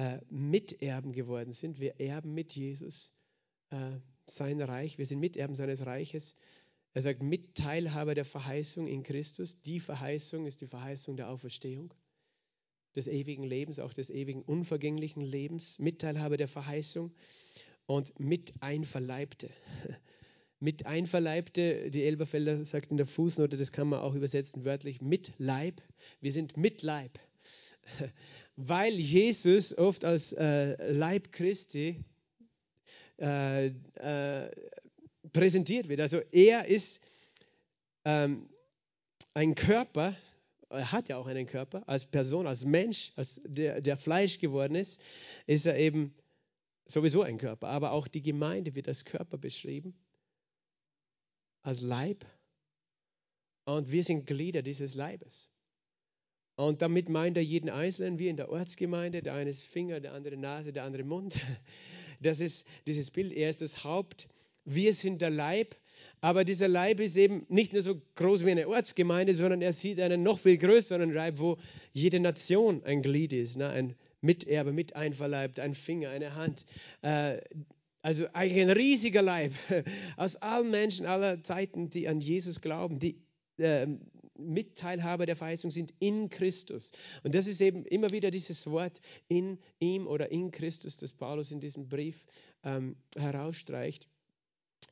äh, 0.02 0.20
Miterben 0.30 1.12
geworden 1.12 1.54
sind. 1.54 1.80
Wir 1.80 2.00
erben 2.00 2.34
mit 2.34 2.56
Jesus 2.56 3.12
äh, 3.70 4.00
sein 4.26 4.60
Reich. 4.60 4.98
Wir 4.98 5.06
sind 5.06 5.20
Miterben 5.20 5.54
seines 5.54 5.86
Reiches. 5.86 6.40
Er 6.94 7.04
sagt, 7.04 7.22
Mitteilhaber 7.22 8.16
der 8.16 8.26
Verheißung 8.26 8.88
in 8.88 9.04
Christus. 9.04 9.62
Die 9.62 9.80
Verheißung 9.80 10.48
ist 10.48 10.62
die 10.62 10.68
Verheißung 10.68 11.18
der 11.18 11.30
Auferstehung, 11.30 11.94
des 12.96 13.08
ewigen 13.08 13.44
Lebens, 13.44 13.78
auch 13.78 13.94
des 13.94 14.10
ewigen 14.10 14.42
unvergänglichen 14.42 15.22
Lebens. 15.22 15.78
Mitteilhaber 15.78 16.36
der 16.36 16.48
Verheißung 16.48 17.14
und 17.86 18.20
Miteinverleibte. 18.20 19.52
Miteinverleibte, 20.60 21.92
die 21.92 22.04
Elberfelder 22.04 22.66
sagt 22.66 22.90
in 22.90 22.98
der 22.98 23.06
Fußnote, 23.06 23.56
das 23.56 23.72
kann 23.72 23.88
man 23.88 24.00
auch 24.00 24.16
übersetzen 24.16 24.66
wörtlich, 24.66 25.00
mit 25.00 25.32
Leib. 25.38 25.82
Wir 26.22 26.32
sind 26.32 26.58
mit 26.58 26.82
Leib 26.82 27.20
weil 28.68 28.94
Jesus 28.94 29.78
oft 29.78 30.06
als 30.06 30.34
äh, 30.34 30.92
Leib 30.92 31.32
Christi 31.32 32.04
äh, 33.20 33.68
äh, 33.68 34.52
präsentiert 35.32 35.88
wird. 35.88 36.02
Also 36.02 36.20
er 36.32 36.66
ist 36.66 37.00
ähm, 38.06 38.50
ein 39.34 39.56
Körper, 39.56 40.16
er 40.70 40.92
hat 40.92 41.10
ja 41.10 41.18
auch 41.18 41.28
einen 41.28 41.46
Körper, 41.46 41.88
als 41.88 42.06
Person, 42.06 42.48
als 42.48 42.66
Mensch, 42.66 43.12
als 43.16 43.42
der, 43.46 43.82
der 43.82 43.98
Fleisch 43.98 44.40
geworden 44.40 44.76
ist, 44.76 45.02
ist 45.46 45.66
er 45.66 45.78
eben 45.78 46.14
sowieso 46.88 47.22
ein 47.22 47.38
Körper. 47.38 47.68
Aber 47.68 47.92
auch 47.92 48.08
die 48.08 48.22
Gemeinde 48.22 48.76
wird 48.76 48.88
als 48.88 49.06
Körper 49.06 49.38
beschrieben, 49.38 49.94
als 51.62 51.82
Leib. 51.82 52.26
Und 53.66 53.92
wir 53.92 54.04
sind 54.04 54.26
Glieder 54.26 54.62
dieses 54.62 54.96
Leibes. 54.96 55.51
Und 56.62 56.84
damit 56.84 57.10
meint 57.10 57.38
er 57.38 57.44
jeden 57.44 57.70
Einzelnen, 57.70 58.20
wie 58.20 58.28
in 58.28 58.38
der 58.38 58.50
Ortsgemeinde. 58.50 59.24
Der 59.24 59.34
eine 59.34 59.50
ist 59.50 59.64
Finger, 59.64 60.00
der 60.00 60.14
andere 60.14 60.38
Nase, 60.38 60.72
der 60.72 60.84
andere 60.84 61.04
Mund. 61.04 61.40
Das 62.24 62.40
ist 62.40 62.68
dieses 62.86 63.10
Bild. 63.10 63.34
Er 63.34 63.50
ist 63.50 63.64
das 63.64 63.84
Haupt. 63.84 64.28
Wir 64.64 64.94
sind 64.94 65.24
der 65.24 65.32
Leib. 65.32 65.76
Aber 66.20 66.46
dieser 66.46 66.68
Leib 66.68 67.00
ist 67.00 67.18
eben 67.18 67.48
nicht 67.50 67.74
nur 67.74 67.82
so 67.82 68.00
groß 68.14 68.46
wie 68.46 68.52
eine 68.52 68.68
Ortsgemeinde, 68.68 69.34
sondern 69.34 69.64
er 69.64 69.74
sieht 69.74 70.00
einen 70.00 70.22
noch 70.22 70.38
viel 70.38 70.60
größeren 70.60 71.12
Leib, 71.12 71.40
wo 71.40 71.58
jede 71.94 72.20
Nation 72.20 72.84
ein 72.84 73.02
Glied 73.02 73.34
ist, 73.34 73.58
ne? 73.58 73.70
ein 73.70 73.96
Miterbe, 74.22 74.72
mit 74.72 74.96
einverleibt, 74.96 75.60
ein 75.60 75.74
Finger, 75.74 76.12
eine 76.12 76.36
Hand. 76.36 76.68
Äh, 77.02 77.38
also 78.04 78.28
eigentlich 78.34 78.62
ein 78.62 78.70
riesiger 78.70 79.24
Leib 79.24 79.54
aus 80.16 80.36
allen 80.36 80.70
Menschen 80.70 81.08
aller 81.08 81.42
Zeiten, 81.42 81.90
die 81.90 82.08
an 82.08 82.22
Jesus 82.22 82.62
glauben, 82.62 83.00
die 83.00 83.20
äh, 83.58 83.88
Mitteilhaber 84.42 85.26
der 85.26 85.36
Verheißung 85.36 85.72
sind 85.72 85.94
in 86.00 86.30
Christus. 86.30 86.92
Und 87.24 87.36
das 87.36 87.48
ist 87.48 87.62
eben 87.62 87.86
immer 87.86 88.12
wieder 88.12 88.32
dieses 88.32 88.68
Wort 88.68 89.02
in 89.28 89.60
ihm 89.80 90.08
oder 90.08 90.32
in 90.32 90.52
Christus, 90.52 90.98
das 90.98 91.12
Paulus 91.12 91.52
in 91.52 91.60
diesem 91.60 91.88
Brief 91.88 92.24
ähm, 92.64 92.96
herausstreicht 93.18 94.08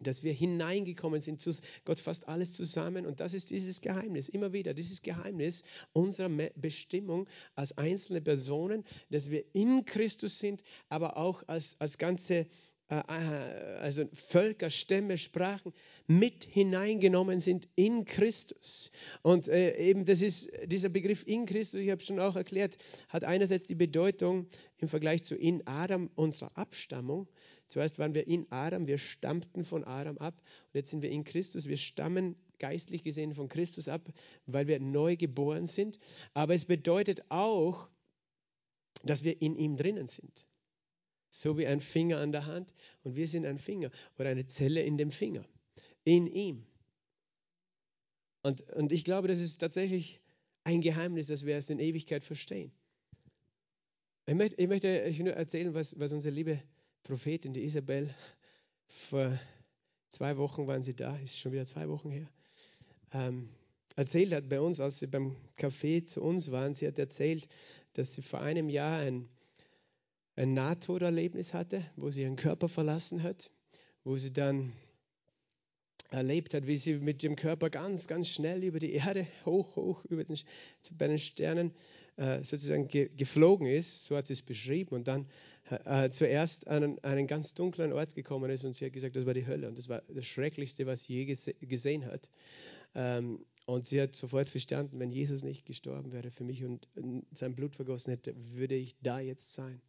dass 0.02 0.24
wir 0.24 0.34
hineingekommen 0.34 1.22
sind 1.22 1.42
zu 1.42 1.52
Gott 1.84 2.00
fasst 2.00 2.28
alles 2.28 2.54
zusammen 2.54 3.06
und 3.06 3.20
das 3.20 3.34
ist 3.34 3.50
dieses 3.50 3.82
Geheimnis, 3.82 4.30
immer 4.30 4.54
wieder 4.54 4.74
dieses 4.74 5.02
Geheimnis 5.02 5.64
unserer 5.94 6.30
Bestimmung 6.56 7.28
als 7.56 7.78
einzelne 7.78 8.22
Personen, 8.22 8.86
dass 9.10 9.30
wir 9.30 9.44
in 9.54 9.86
Christus 9.86 10.40
sind, 10.40 10.64
aber 10.90 11.18
auch 11.18 11.44
als, 11.48 11.76
als 11.80 11.98
ganze 11.98 12.48
also 12.90 14.06
Völker, 14.14 14.72
Stämme, 14.72 15.18
Sprachen 15.18 15.74
mit 16.08 16.44
hineingenommen 16.44 17.40
sind 17.40 17.68
in 17.76 18.06
Christus. 18.06 18.90
Und 19.22 19.48
äh, 19.48 19.78
eben 19.78 20.06
das 20.06 20.22
ist 20.22 20.52
dieser 20.66 20.90
Begriff 20.90 21.24
in 21.28 21.46
Christus, 21.46 21.82
ich 21.82 21.92
habe 21.92 22.04
schon 22.04 22.20
auch 22.20 22.36
erklärt, 22.36 22.78
hat 23.10 23.24
einerseits 23.24 23.68
die 23.68 23.76
Bedeutung 23.76 24.48
im 24.78 24.88
Vergleich 24.88 25.24
zu 25.24 25.36
in 25.36 25.66
Adam 25.68 26.10
unserer 26.16 26.58
Abstammung. 26.58 27.28
Zuerst 27.68 28.00
waren 28.00 28.16
wir 28.16 28.26
in 28.26 28.52
Adam, 28.52 28.88
wir 28.88 28.98
stammten 28.98 29.64
von 29.64 29.84
Adam 29.84 30.18
ab 30.18 30.42
und 30.42 30.74
jetzt 30.74 30.90
sind 30.90 31.04
wir 31.04 31.12
in 31.12 31.24
Christus, 31.24 31.68
wir 31.68 31.78
stammen 31.78 32.36
geistlich 32.58 33.04
gesehen 33.04 33.36
von 33.36 33.50
Christus 33.50 33.88
ab, 33.88 34.10
weil 34.48 34.68
wir 34.68 34.80
neu 34.80 35.16
geboren 35.16 35.68
sind. 35.68 36.00
Aber 36.34 36.56
es 36.56 36.66
bedeutet 36.66 37.22
auch, 37.30 37.88
dass 39.04 39.24
wir 39.24 39.40
in 39.42 39.56
ihm 39.56 39.78
drinnen 39.78 40.08
sind. 40.08 40.49
So 41.30 41.58
wie 41.58 41.68
ein 41.68 41.80
Finger 41.80 42.20
an 42.20 42.32
der 42.32 42.46
Hand 42.46 42.74
und 43.04 43.16
wir 43.16 43.28
sind 43.28 43.46
ein 43.46 43.60
Finger 43.60 43.92
oder 44.18 44.30
eine 44.30 44.46
Zelle 44.46 44.82
in 44.82 44.98
dem 44.98 45.12
Finger, 45.12 45.46
in 46.04 46.28
ihm. 46.28 46.66
Und, 48.42 48.62
und 48.74 48.92
ich 48.92 49.04
glaube, 49.04 49.28
das 49.28 49.40
ist 49.40 49.58
tatsächlich 49.58 50.22
ein 50.64 50.82
Geheimnis, 50.82 51.28
dass 51.28 51.46
wir 51.46 51.58
es 51.58 51.70
in 51.70 51.80
Ewigkeit 51.80 52.24
verstehen. 52.24 52.72
Ich 54.26 54.36
möchte, 54.36 54.62
ich 54.62 54.68
möchte 54.68 54.88
euch 54.88 55.20
nur 55.20 55.34
erzählen, 55.34 55.74
was, 55.74 56.00
was 56.00 56.12
unsere 56.12 56.34
liebe 56.34 56.62
Prophetin, 57.04 57.54
die 57.54 57.64
Isabel, 57.64 58.14
vor 58.88 59.40
zwei 60.10 60.38
Wochen 60.38 60.68
waren 60.68 60.82
sie 60.82 60.96
da, 60.96 61.16
ist 61.18 61.38
schon 61.38 61.52
wieder 61.52 61.66
zwei 61.66 61.90
Wochen 61.90 62.12
her, 62.12 62.30
ähm, 63.12 63.50
erzählt 63.96 64.34
hat 64.34 64.48
bei 64.50 64.62
uns, 64.62 64.80
als 64.80 65.00
sie 65.00 65.08
beim 65.08 65.36
Café 65.58 66.04
zu 66.06 66.22
uns 66.22 66.52
waren. 66.52 66.74
Sie 66.74 66.88
hat 66.88 67.00
erzählt, 67.00 67.48
dass 67.94 68.14
sie 68.14 68.22
vor 68.22 68.42
einem 68.42 68.70
Jahr 68.70 69.00
ein 69.00 69.28
ein 70.40 70.54
Nahtoderlebnis 70.54 71.54
hatte, 71.54 71.86
wo 71.98 72.10
sie 72.10 72.22
ihren 72.22 72.38
Körper 72.38 72.70
verlassen 72.70 73.24
hat, 73.24 73.52
wo 74.06 74.16
sie 74.16 74.32
dann 74.32 74.72
erlebt 76.12 76.54
hat, 76.54 76.66
wie 76.66 76.78
sie 76.78 76.96
mit 76.96 77.24
dem 77.24 77.36
Körper 77.36 77.70
ganz, 77.70 78.08
ganz 78.08 78.30
schnell 78.30 78.64
über 78.64 78.80
die 78.80 78.94
Erde, 78.94 79.28
hoch, 79.46 79.76
hoch 79.76 80.06
über 80.06 80.24
den, 80.24 80.40
bei 80.94 81.08
den 81.10 81.20
Sternen 81.20 81.74
äh, 82.16 82.38
sozusagen 82.38 82.88
ge 82.88 83.10
geflogen 83.18 83.68
ist, 83.68 84.06
so 84.06 84.16
hat 84.16 84.28
sie 84.28 84.34
es 84.34 84.42
beschrieben, 84.42 84.96
und 84.96 85.10
dann 85.10 85.28
äh, 85.70 86.10
zuerst 86.10 86.70
an 86.70 86.84
einen, 86.84 87.04
einen, 87.04 87.28
ganz 87.28 87.54
dunklen 87.54 87.92
Ort 87.92 88.16
gekommen 88.16 88.50
ist 88.50 88.64
und 88.64 88.78
sie 88.78 88.86
hat 88.86 88.94
gesagt, 88.94 89.18
das 89.18 89.26
war 89.26 89.34
die 89.34 89.46
Hölle 89.46 89.68
und 89.68 89.78
das 89.78 89.90
war 89.90 90.04
das 90.08 90.26
Schrecklichste, 90.26 90.86
was 90.86 91.04
sie 91.04 91.16
je 91.16 91.26
gese 91.26 91.54
gesehen 91.56 92.06
hat. 92.06 92.30
Ähm, 92.96 93.46
und 93.66 93.86
sie 93.86 94.02
hat 94.02 94.16
sofort 94.16 94.50
verstanden, 94.50 95.00
wenn 95.00 95.12
Jesus 95.12 95.44
nicht 95.44 95.66
gestorben 95.66 96.14
wäre 96.14 96.32
für 96.32 96.46
mich 96.46 96.64
und 96.64 96.88
sein 97.34 97.56
Blut 97.56 97.76
vergossen 97.76 98.12
hätte, 98.12 98.34
würde 98.54 98.76
ich 98.76 98.96
da 99.02 99.20
jetzt 99.20 99.54
sein. 99.54 99.82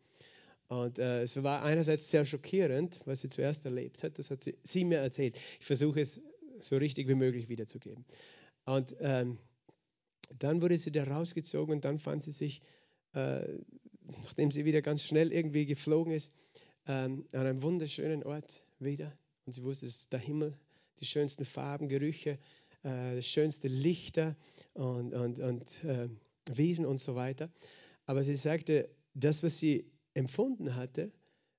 Und 0.70 1.00
äh, 1.00 1.22
es 1.22 1.42
war 1.42 1.64
einerseits 1.64 2.08
sehr 2.08 2.24
schockierend, 2.24 3.00
was 3.04 3.22
sie 3.22 3.28
zuerst 3.28 3.64
erlebt 3.64 4.04
hat. 4.04 4.16
Das 4.20 4.30
hat 4.30 4.40
sie, 4.40 4.56
sie 4.62 4.84
mir 4.84 4.98
erzählt. 4.98 5.36
Ich 5.58 5.66
versuche 5.66 6.00
es 6.00 6.22
so 6.60 6.76
richtig 6.76 7.08
wie 7.08 7.16
möglich 7.16 7.48
wiederzugeben. 7.48 8.04
Und 8.66 8.94
ähm, 9.00 9.38
dann 10.38 10.62
wurde 10.62 10.78
sie 10.78 10.92
da 10.92 11.02
rausgezogen 11.02 11.74
und 11.74 11.84
dann 11.84 11.98
fand 11.98 12.22
sie 12.22 12.30
sich, 12.30 12.62
äh, 13.14 13.40
nachdem 14.22 14.52
sie 14.52 14.64
wieder 14.64 14.80
ganz 14.80 15.02
schnell 15.02 15.32
irgendwie 15.32 15.66
geflogen 15.66 16.12
ist, 16.12 16.30
ähm, 16.86 17.26
an 17.32 17.46
einem 17.46 17.62
wunderschönen 17.62 18.22
Ort 18.22 18.62
wieder. 18.78 19.12
Und 19.46 19.54
sie 19.54 19.64
wusste, 19.64 19.86
es 19.86 19.96
ist 19.96 20.12
der 20.12 20.20
Himmel, 20.20 20.56
die 21.00 21.04
schönsten 21.04 21.46
Farben, 21.46 21.88
Gerüche, 21.88 22.38
äh, 22.84 23.20
schönste 23.20 23.66
Lichter 23.66 24.36
und, 24.74 25.14
und, 25.14 25.40
und 25.40 25.82
äh, 25.82 26.08
Wesen 26.48 26.86
und 26.86 26.98
so 26.98 27.16
weiter. 27.16 27.50
Aber 28.06 28.22
sie 28.22 28.36
sagte, 28.36 28.88
das, 29.14 29.42
was 29.42 29.58
sie 29.58 29.90
empfunden 30.14 30.76
hatte, 30.76 31.12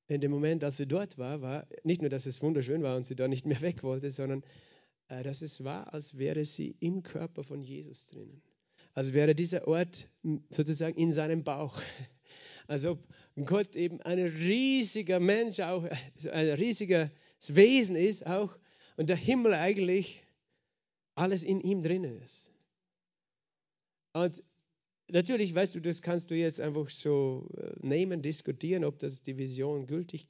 in 0.07 0.19
dem 0.19 0.31
Moment, 0.31 0.63
als 0.63 0.77
sie 0.77 0.87
dort 0.87 1.17
war, 1.17 1.41
war 1.41 1.67
nicht 1.83 2.01
nur, 2.01 2.09
dass 2.09 2.25
es 2.25 2.41
wunderschön 2.41 2.83
war 2.83 2.97
und 2.97 3.05
sie 3.05 3.15
da 3.15 3.27
nicht 3.27 3.45
mehr 3.45 3.61
weg 3.61 3.83
wollte, 3.83 4.11
sondern 4.11 4.43
äh, 5.07 5.23
dass 5.23 5.41
es 5.41 5.63
war, 5.63 5.93
als 5.93 6.17
wäre 6.17 6.43
sie 6.43 6.75
im 6.79 7.03
Körper 7.03 7.43
von 7.43 7.61
Jesus 7.61 8.07
drinnen. 8.07 8.41
Als 8.93 9.13
wäre 9.13 9.35
dieser 9.35 9.67
Ort 9.67 10.11
sozusagen 10.49 10.97
in 10.97 11.11
seinem 11.11 11.43
Bauch. 11.43 11.81
Als 12.67 12.85
ob 12.85 13.05
Gott 13.45 13.75
eben 13.75 14.01
ein 14.01 14.19
riesiger 14.19 15.19
Mensch, 15.19 15.59
auch 15.59 15.83
ein 16.31 16.49
riesiges 16.51 17.09
Wesen 17.47 17.95
ist, 17.95 18.25
auch 18.25 18.57
und 18.97 19.09
der 19.09 19.17
Himmel 19.17 19.53
eigentlich 19.53 20.23
alles 21.15 21.43
in 21.43 21.59
ihm 21.61 21.83
drinnen 21.83 22.21
ist. 22.21 22.51
Und 24.13 24.43
natürlich, 25.11 25.53
weißt 25.53 25.75
du, 25.75 25.79
das 25.79 26.01
kannst 26.01 26.31
du 26.31 26.35
jetzt 26.35 26.59
einfach 26.59 26.89
so 26.89 27.47
äh, 27.57 27.71
nehmen, 27.79 28.21
diskutieren, 28.21 28.83
ob 28.83 28.99
das 28.99 29.23
die 29.23 29.37
Vision 29.37 29.87
gültig, 29.87 30.27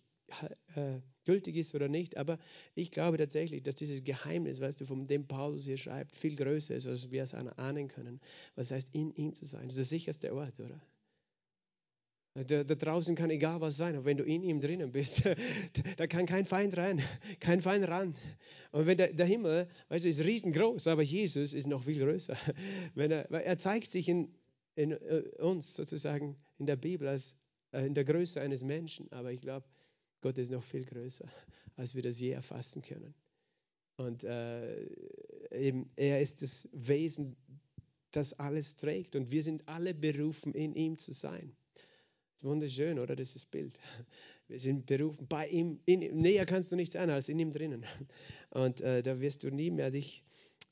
äh, 0.75 0.99
gültig 1.25 1.55
ist 1.55 1.75
oder 1.75 1.87
nicht. 1.87 2.17
Aber 2.17 2.37
ich 2.75 2.91
glaube 2.91 3.17
tatsächlich, 3.17 3.63
dass 3.63 3.75
dieses 3.75 4.03
Geheimnis, 4.03 4.61
weißt 4.61 4.81
du, 4.81 4.85
von 4.85 5.07
dem 5.07 5.27
Paulus 5.27 5.65
hier 5.65 5.77
schreibt, 5.77 6.15
viel 6.15 6.35
größer 6.35 6.75
ist, 6.75 6.87
als 6.87 7.11
wir 7.11 7.23
es 7.23 7.33
ahnen 7.33 7.87
können. 7.87 8.19
Was 8.55 8.71
heißt, 8.71 8.89
in 8.93 9.11
ihm 9.11 9.33
zu 9.33 9.45
sein? 9.45 9.63
Das 9.63 9.73
ist 9.73 9.77
der 9.77 9.85
sicherste 9.85 10.33
Ort, 10.33 10.59
oder? 10.59 10.81
Da, 12.33 12.63
da, 12.63 12.75
draußen 12.75 13.13
kann 13.13 13.29
egal 13.29 13.59
was 13.59 13.75
sein, 13.75 13.93
aber 13.93 14.05
wenn 14.05 14.15
du 14.15 14.23
in 14.23 14.41
ihm 14.41 14.61
drinnen 14.61 14.93
bist, 14.93 15.23
da 15.97 16.07
kann 16.07 16.25
kein 16.25 16.45
Feind 16.45 16.77
rein, 16.77 17.03
kein 17.41 17.61
Feind 17.61 17.85
ran. 17.89 18.15
Und 18.71 18.85
wenn 18.85 18.97
der, 18.97 19.11
der, 19.11 19.25
Himmel, 19.25 19.67
weißt 19.89 20.05
du, 20.05 20.09
ist 20.09 20.23
riesengroß, 20.23 20.87
aber 20.87 21.01
Jesus 21.01 21.53
ist 21.53 21.67
noch 21.67 21.83
viel 21.83 21.99
größer. 21.99 22.37
Wenn 22.95 23.11
er, 23.11 23.29
er 23.29 23.57
zeigt 23.57 23.91
sich 23.91 24.07
in, 24.07 24.33
in 24.75 24.93
uh, 24.93 25.47
uns 25.47 25.75
sozusagen 25.75 26.37
in 26.57 26.65
der 26.65 26.75
Bibel 26.75 27.07
als 27.07 27.37
uh, 27.73 27.79
in 27.79 27.93
der 27.93 28.05
Größe 28.05 28.41
eines 28.41 28.63
Menschen, 28.63 29.11
aber 29.11 29.31
ich 29.31 29.41
glaube, 29.41 29.65
Gott 30.21 30.37
ist 30.37 30.51
noch 30.51 30.63
viel 30.63 30.85
größer, 30.85 31.29
als 31.75 31.95
wir 31.95 32.01
das 32.01 32.19
je 32.19 32.31
erfassen 32.31 32.81
können. 32.81 33.13
Und 33.97 34.23
uh, 34.23 34.75
eben, 35.51 35.91
er 35.95 36.21
ist 36.21 36.41
das 36.41 36.69
Wesen, 36.71 37.35
das 38.11 38.33
alles 38.39 38.75
trägt 38.75 39.15
und 39.15 39.31
wir 39.31 39.43
sind 39.43 39.67
alle 39.67 39.93
berufen, 39.93 40.53
in 40.53 40.75
ihm 40.75 40.97
zu 40.97 41.13
sein 41.13 41.55
ist 42.41 42.47
wunderschön, 42.47 42.97
oder? 42.97 43.15
Das 43.15 43.35
ist 43.35 43.51
Bild. 43.51 43.79
Wir 44.47 44.59
sind 44.59 44.87
berufen 44.87 45.27
bei 45.27 45.47
ihm. 45.47 45.79
In, 45.85 45.99
näher 46.17 46.45
kannst 46.47 46.71
du 46.71 46.75
nicht 46.75 46.93
sein 46.93 47.09
als 47.11 47.29
in 47.29 47.37
ihm 47.37 47.53
drinnen. 47.53 47.85
Und 48.49 48.81
äh, 48.81 49.03
da 49.03 49.21
wirst 49.21 49.43
du 49.43 49.51
nie 49.51 49.69
mehr 49.69 49.91
dich 49.91 50.23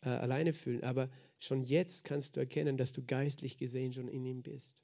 äh, 0.01 0.09
alleine 0.09 0.51
fühlen. 0.51 0.83
Aber 0.83 1.09
schon 1.39 1.63
jetzt 1.63 2.03
kannst 2.03 2.35
du 2.35 2.39
erkennen, 2.39 2.77
dass 2.77 2.93
du 2.93 3.03
geistlich 3.03 3.57
gesehen 3.57 3.93
schon 3.93 4.07
in 4.07 4.25
ihm 4.25 4.43
bist. 4.43 4.83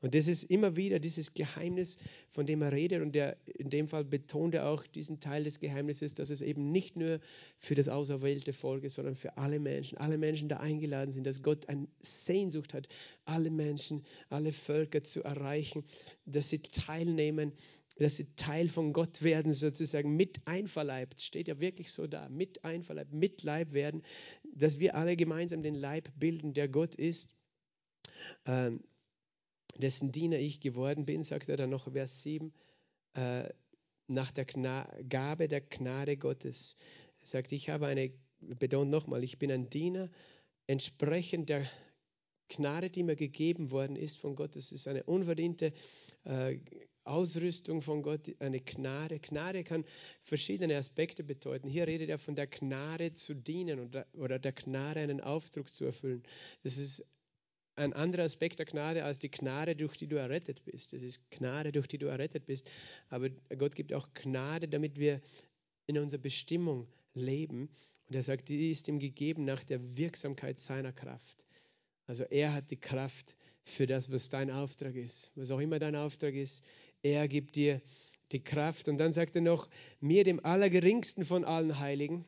Und 0.00 0.14
das 0.14 0.28
ist 0.28 0.44
immer 0.44 0.76
wieder 0.76 0.98
dieses 0.98 1.32
Geheimnis, 1.34 1.98
von 2.30 2.46
dem 2.46 2.62
er 2.62 2.72
redet. 2.72 3.02
Und 3.02 3.12
der, 3.12 3.36
in 3.46 3.70
dem 3.70 3.88
Fall 3.88 4.04
betont 4.04 4.54
er 4.54 4.68
auch 4.68 4.86
diesen 4.86 5.18
Teil 5.18 5.44
des 5.44 5.60
Geheimnisses, 5.60 6.14
dass 6.14 6.30
es 6.30 6.42
eben 6.42 6.70
nicht 6.70 6.96
nur 6.96 7.20
für 7.58 7.74
das 7.74 7.88
auserwählte 7.88 8.52
Volk 8.52 8.84
ist, 8.84 8.94
sondern 8.96 9.16
für 9.16 9.36
alle 9.38 9.58
Menschen, 9.58 9.98
alle 9.98 10.18
Menschen 10.18 10.48
da 10.48 10.58
eingeladen 10.58 11.10
sind, 11.10 11.26
dass 11.26 11.42
Gott 11.42 11.68
eine 11.68 11.88
Sehnsucht 12.00 12.74
hat, 12.74 12.88
alle 13.24 13.50
Menschen, 13.50 14.04
alle 14.28 14.52
Völker 14.52 15.02
zu 15.02 15.24
erreichen, 15.24 15.84
dass 16.26 16.50
sie 16.50 16.58
teilnehmen, 16.58 17.52
dass 17.96 18.16
sie 18.16 18.26
Teil 18.36 18.68
von 18.68 18.92
Gott 18.92 19.22
werden, 19.22 19.52
sozusagen 19.52 20.16
mit 20.16 20.46
einverleibt, 20.46 21.20
steht 21.20 21.48
ja 21.48 21.60
wirklich 21.60 21.92
so 21.92 22.06
da, 22.06 22.28
mit 22.28 22.64
einverleibt, 22.64 23.12
mit 23.12 23.42
Leib 23.42 23.72
werden, 23.72 24.02
dass 24.54 24.78
wir 24.78 24.94
alle 24.94 25.16
gemeinsam 25.16 25.62
den 25.62 25.74
Leib 25.74 26.08
bilden, 26.16 26.54
der 26.54 26.68
Gott 26.68 26.94
ist. 26.94 27.28
Ähm, 28.46 28.82
dessen 29.76 30.12
Diener 30.12 30.38
ich 30.38 30.60
geworden 30.60 31.04
bin, 31.04 31.24
sagt 31.24 31.48
er 31.48 31.56
dann 31.56 31.70
noch 31.70 31.92
Vers 31.92 32.22
7, 32.22 32.52
äh, 33.14 33.48
nach 34.06 34.30
der 34.30 34.44
Gna 34.44 34.88
Gabe 35.08 35.48
der 35.48 35.60
Gnade 35.60 36.16
Gottes. 36.16 36.76
Er 37.20 37.26
sagt, 37.26 37.52
ich 37.52 37.70
habe 37.70 37.86
eine, 37.86 38.12
betont 38.40 38.90
nochmal, 38.90 39.24
ich 39.24 39.38
bin 39.38 39.50
ein 39.50 39.70
Diener, 39.70 40.10
entsprechend 40.66 41.48
der 41.48 41.66
Gnade, 42.48 42.90
die 42.90 43.02
mir 43.02 43.16
gegeben 43.16 43.70
worden 43.70 43.96
ist 43.96 44.18
von 44.18 44.36
Gott. 44.36 44.54
Das 44.54 44.70
ist 44.70 44.86
eine 44.86 45.02
unverdiente 45.04 45.72
äh, 46.24 46.58
Ausrüstung 47.04 47.82
von 47.82 48.02
Gott, 48.02 48.34
eine 48.40 48.60
Gnade. 48.60 49.18
Gnade 49.18 49.62
kann 49.62 49.84
verschiedene 50.22 50.76
Aspekte 50.76 51.22
bedeuten. 51.22 51.68
Hier 51.68 51.86
redet 51.86 52.08
er 52.08 52.18
von 52.18 52.34
der 52.34 52.46
Gnade 52.46 53.12
zu 53.12 53.34
dienen 53.34 53.90
oder, 54.14 54.38
der 54.38 54.52
Gnade 54.52 55.00
einen 55.00 55.20
Auftrag 55.20 55.70
zu 55.70 55.84
erfüllen. 55.84 56.22
Das 56.62 56.78
ist 56.78 57.06
ein 57.76 57.92
anderer 57.92 58.22
Aspekt 58.24 58.58
der 58.58 58.66
Gnade 58.66 59.04
als 59.04 59.18
die 59.18 59.30
Gnade, 59.30 59.76
durch 59.76 59.96
die 59.96 60.06
du 60.06 60.16
errettet 60.16 60.64
bist. 60.64 60.92
Es 60.92 61.02
ist 61.02 61.30
Gnade, 61.30 61.72
durch 61.72 61.88
die 61.88 61.98
du 61.98 62.06
errettet 62.06 62.46
bist. 62.46 62.68
Aber 63.08 63.28
Gott 63.30 63.74
gibt 63.74 63.92
auch 63.92 64.08
Gnade, 64.14 64.68
damit 64.68 64.98
wir 64.98 65.20
in 65.86 65.98
unserer 65.98 66.20
Bestimmung 66.20 66.88
leben. 67.14 67.68
Und 68.08 68.14
er 68.14 68.22
sagt, 68.22 68.48
die 68.48 68.70
ist 68.70 68.88
ihm 68.88 68.98
gegeben 68.98 69.44
nach 69.44 69.64
der 69.64 69.96
Wirksamkeit 69.96 70.58
seiner 70.58 70.92
Kraft. 70.92 71.44
Also 72.06 72.24
er 72.24 72.52
hat 72.52 72.70
die 72.70 72.80
Kraft 72.80 73.36
für 73.64 73.86
das, 73.86 74.12
was 74.12 74.28
dein 74.28 74.50
Auftrag 74.50 74.94
ist. 74.94 75.32
Was 75.36 75.50
auch 75.50 75.60
immer 75.60 75.78
dein 75.78 75.96
Auftrag 75.96 76.34
ist, 76.34 76.62
er 77.04 77.28
gibt 77.28 77.54
dir 77.54 77.80
die 78.32 78.42
Kraft. 78.42 78.88
Und 78.88 78.98
dann 78.98 79.12
sagt 79.12 79.36
er 79.36 79.42
noch, 79.42 79.68
mir, 80.00 80.24
dem 80.24 80.44
Allergeringsten 80.44 81.24
von 81.24 81.44
allen 81.44 81.78
Heiligen, 81.78 82.24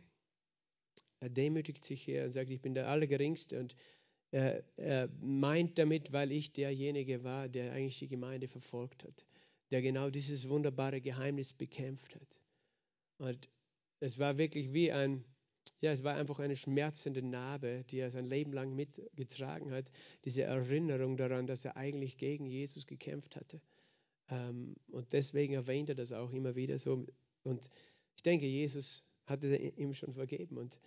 er 1.19 1.31
demütigt 1.31 1.85
sich 1.85 2.03
hier 2.03 2.25
und 2.25 2.33
sagt, 2.33 2.51
ich 2.51 2.61
bin 2.61 2.75
der 2.75 2.89
Allergeringste 2.89 3.59
und 3.59 3.75
er, 4.31 4.63
er 4.77 5.09
meint 5.21 5.79
damit, 5.79 6.13
weil 6.13 6.31
ich 6.31 6.53
derjenige 6.53 7.25
war, 7.25 7.49
der 7.49 7.73
eigentlich 7.73 7.99
die 7.99 8.09
Gemeinde 8.09 8.49
verfolgt 8.49 9.05
hat, 9.05 9.25
der 9.71 9.81
genau 9.81 10.11
dieses 10.11 10.49
wunderbare 10.49 11.01
Geheimnis 11.01 11.53
bekämpft 11.53 12.15
hat. 12.15 12.41
Und 13.19 13.49
es 14.01 14.19
war 14.19 14.37
wirklich 14.37 14.75
wie 14.75 14.93
ein, 14.93 15.25
ja, 15.81 15.91
es 15.93 16.05
war 16.05 16.17
einfach 16.17 16.39
eine 16.39 16.57
schmerzende 16.57 17.23
Narbe, 17.23 17.85
die 17.91 17.99
er 17.99 18.11
sein 18.11 18.27
Leben 18.27 18.53
lang 18.53 18.75
mitgetragen 18.75 19.73
hat. 19.73 19.91
Diese 20.27 20.43
Erinnerung 20.43 21.17
daran, 21.17 21.47
dass 21.47 21.65
er 21.65 21.79
eigentlich 21.79 22.19
gegen 22.19 22.45
Jesus 22.45 22.87
gekämpft 22.87 23.37
hatte. 23.37 23.63
Ähm, 24.29 24.77
und 24.89 25.13
deswegen 25.13 25.55
erwähnt 25.55 25.89
er 25.89 25.95
das 25.95 26.13
auch 26.13 26.33
immer 26.33 26.57
wieder 26.57 26.79
so. 26.79 27.07
Und 27.43 27.71
ich 28.17 28.23
denke, 28.23 28.47
Jesus 28.47 29.05
hatte 29.27 29.55
ihm 29.55 29.95
schon 29.95 30.15
vergeben. 30.15 30.59
Und 30.59 30.81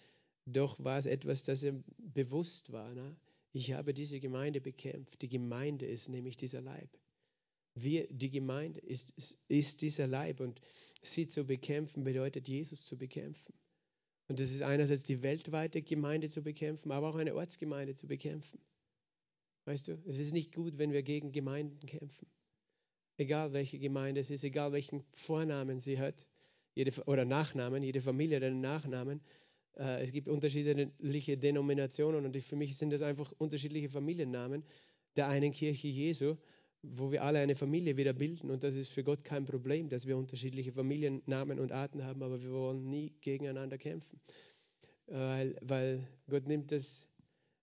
doch 0.45 0.84
war 0.84 0.97
es 0.97 1.06
etwas, 1.06 1.43
das 1.43 1.63
ihm 1.63 1.84
bewusst 1.97 2.71
war. 2.71 2.93
Ne? 2.93 3.15
ich 3.52 3.73
habe 3.73 3.93
diese 3.93 4.19
Gemeinde 4.19 4.62
bekämpft. 4.62 5.21
Die 5.21 5.30
Gemeinde 5.30 5.86
ist 5.86 6.10
nämlich 6.10 6.38
dieser 6.38 6.62
Leib. 6.62 6.89
Wir, 7.75 8.08
die 8.10 8.30
Gemeinde 8.30 8.80
ist, 8.80 9.13
ist 9.47 9.82
dieser 9.82 10.08
Leib 10.08 10.39
und 10.39 10.60
sie 11.02 11.28
zu 11.28 11.45
bekämpfen 11.45 12.04
bedeutet 12.04 12.47
Jesus 12.47 12.86
zu 12.86 12.97
bekämpfen. 12.97 13.54
Und 14.28 14.39
das 14.39 14.52
ist 14.52 14.62
einerseits 14.62 15.04
die 15.04 15.21
weltweite 15.23 15.82
Gemeinde 15.82 16.30
zu 16.30 16.43
bekämpfen, 16.43 16.91
aber 16.91 17.10
auch 17.10 17.15
eine 17.15 17.36
Ortsgemeinde 17.36 17.95
zu 17.95 18.08
bekämpfen. 18.08 18.60
Weißt 19.65 19.88
du, 19.88 20.02
es 20.06 20.19
ist 20.19 20.34
nicht 20.34 20.54
gut, 20.54 20.78
wenn 20.78 20.91
wir 20.91 21.03
gegen 21.03 21.32
Gemeinden 21.32 21.86
kämpfen. 21.88 22.28
Egal 23.20 23.51
welche 23.51 23.80
Gemeinde 23.80 24.22
es 24.22 24.30
ist, 24.30 24.45
egal 24.45 24.72
welchen 24.72 25.03
Vornamen 25.11 25.82
sie 25.82 25.99
hat, 25.99 26.26
jede, 26.74 26.93
oder 27.05 27.26
Nachnamen, 27.26 27.84
jede 27.84 27.99
Familie 27.99 28.38
hat 28.38 28.43
einen 28.43 28.61
Nachnamen. 28.61 29.20
Äh, 29.78 30.01
es 30.03 30.13
gibt 30.13 30.30
unterschiedliche 30.30 31.38
Denominationen 31.38 32.26
und 32.26 32.41
für 32.41 32.55
mich 32.55 32.78
sind 32.78 32.91
das 32.91 33.01
einfach 33.01 33.34
unterschiedliche 33.38 33.89
Familiennamen 33.89 34.63
der 35.17 35.28
einen 35.28 35.51
Kirche 35.51 35.89
Jesu, 35.89 36.38
wo 36.82 37.11
wir 37.11 37.22
alle 37.22 37.39
eine 37.39 37.55
Familie 37.55 37.97
wieder 37.97 38.13
bilden 38.13 38.49
und 38.51 38.63
das 38.63 38.76
ist 38.76 38.89
für 38.89 39.03
Gott 39.03 39.26
kein 39.26 39.43
Problem, 39.43 39.89
dass 39.89 40.07
wir 40.07 40.15
unterschiedliche 40.15 40.72
Familiennamen 40.72 41.59
und 41.59 41.74
Arten 41.74 42.05
haben, 42.05 42.24
aber 42.24 42.41
wir 42.41 42.51
wollen 42.51 42.89
nie 42.89 43.11
gegeneinander 43.20 43.78
kämpfen, 43.78 44.22
weil, 45.07 45.57
weil 45.61 46.07
Gott 46.30 46.47
nimmt 46.47 46.72
das, 46.72 47.05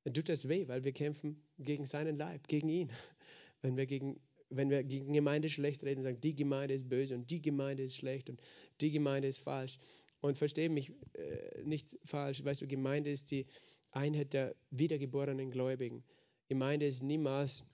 tut 0.05 0.29
das 0.29 0.47
weh, 0.51 0.69
weil 0.69 0.85
wir 0.85 0.93
kämpfen 0.93 1.43
gegen 1.59 1.87
seinen 1.87 2.19
Leib, 2.19 2.47
gegen 2.47 2.69
ihn 2.69 2.91
wenn 3.63 3.79
wir 3.79 3.87
gegen 3.87 4.21
wenn 4.51 4.71
wir 4.71 4.85
gegen 4.85 5.13
Gemeinde 5.13 5.51
schlecht 5.51 5.83
reden, 5.85 6.03
sagen, 6.03 6.21
die 6.21 6.35
Gemeinde 6.35 6.75
ist 6.75 6.89
böse 6.89 7.15
und 7.15 7.31
die 7.31 7.43
Gemeinde 7.43 7.83
ist 7.83 7.97
schlecht 7.97 8.31
und 8.31 8.41
die 8.81 8.91
Gemeinde 8.91 9.29
ist 9.29 9.39
falsch. 9.39 9.79
Und 10.21 10.39
verstehe 10.39 10.69
mich 10.69 10.93
äh, 11.15 11.63
nicht 11.65 11.99
falsch, 12.05 12.45
weißt 12.45 12.63
du, 12.63 12.67
Gemeinde 12.67 13.11
ist 13.11 13.31
die 13.31 13.47
Einheit 13.91 14.33
der 14.33 14.55
wiedergeborenen 14.71 15.51
Gläubigen. 15.51 16.05
Gemeinde 16.49 16.87
ist 16.87 17.03
niemals 17.03 17.65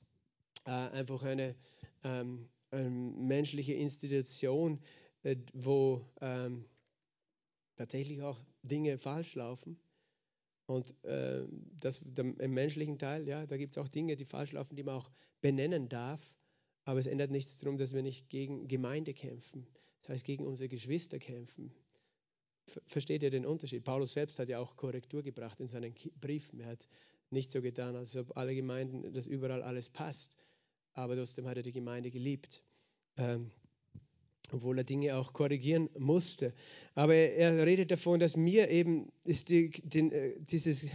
äh, 0.67 0.71
einfach 0.71 1.23
eine, 1.23 1.55
ähm, 2.05 2.49
eine, 2.71 2.91
menschliche 2.91 3.75
Institution, 3.75 4.81
äh, 5.23 5.37
wo 5.53 6.07
ähm, 6.21 6.65
tatsächlich 7.77 8.23
auch 8.23 8.41
Dinge 8.63 8.99
falsch 8.99 9.35
laufen. 9.35 9.79
Und 10.67 10.95
äh, 11.05 11.45
das, 11.79 12.01
der, 12.05 12.25
im 12.39 12.55
menschlichen 12.55 12.99
Teil, 12.99 13.27
ja, 13.27 13.47
da 13.47 13.57
gibt 13.57 13.77
es 13.77 13.83
auch 13.83 13.89
Dinge, 13.89 14.17
die 14.17 14.25
falsch 14.25 14.53
laufen, 14.53 14.77
die 14.77 14.85
man 14.85 14.97
auch 14.97 15.11
benennen 15.41 15.89
darf. 15.89 16.35
Aber 16.85 16.99
es 16.99 17.07
ändert 17.07 17.31
nichts 17.31 17.59
darum, 17.59 17.79
dass 17.79 17.95
wir 17.95 18.03
nicht 18.03 18.29
gegen 18.29 18.69
Gemeinde 18.69 19.15
kämpfen. 19.15 19.67
Das 20.01 20.11
heißt, 20.11 20.25
gegen 20.25 20.47
unsere 20.47 20.69
Geschwister 20.69 21.19
kämpfen. 21.19 21.73
Versteht 22.87 23.23
ihr 23.23 23.31
den 23.31 23.47
Unterschied? 23.47 23.85
Paulus 23.85 24.13
selbst 24.13 24.39
hat 24.39 24.49
ja 24.49 24.59
auch 24.59 24.77
Korrektur 24.77 25.23
gebracht 25.23 25.61
in 25.61 25.69
seinen 25.69 25.95
Briefen. 26.21 26.61
Er 26.61 26.69
hat 26.69 26.89
nicht 27.31 27.51
so 27.51 27.63
getan, 27.63 27.97
als 27.97 28.17
ob 28.17 28.37
alle 28.37 28.55
Gemeinden, 28.55 29.13
dass 29.13 29.27
überall 29.27 29.63
alles 29.63 29.89
passt. 29.89 30.37
Aber 30.95 31.17
trotzdem 31.17 31.47
hat 31.47 31.57
er 31.57 31.63
die 31.63 31.73
Gemeinde 31.73 32.11
geliebt. 32.11 32.63
Ähm, 33.17 33.51
obwohl 34.53 34.79
er 34.79 34.85
Dinge 34.85 35.17
auch 35.17 35.33
korrigieren 35.33 35.89
musste. 35.99 36.53
Aber 36.95 37.15
er 37.15 37.65
redet 37.65 37.91
davon, 37.91 38.21
dass 38.21 38.37
mir 38.37 38.69
eben 38.69 39.11
ist 39.25 39.49
die, 39.49 39.71
den, 39.71 40.13
äh, 40.13 40.35
dieses 40.39 40.89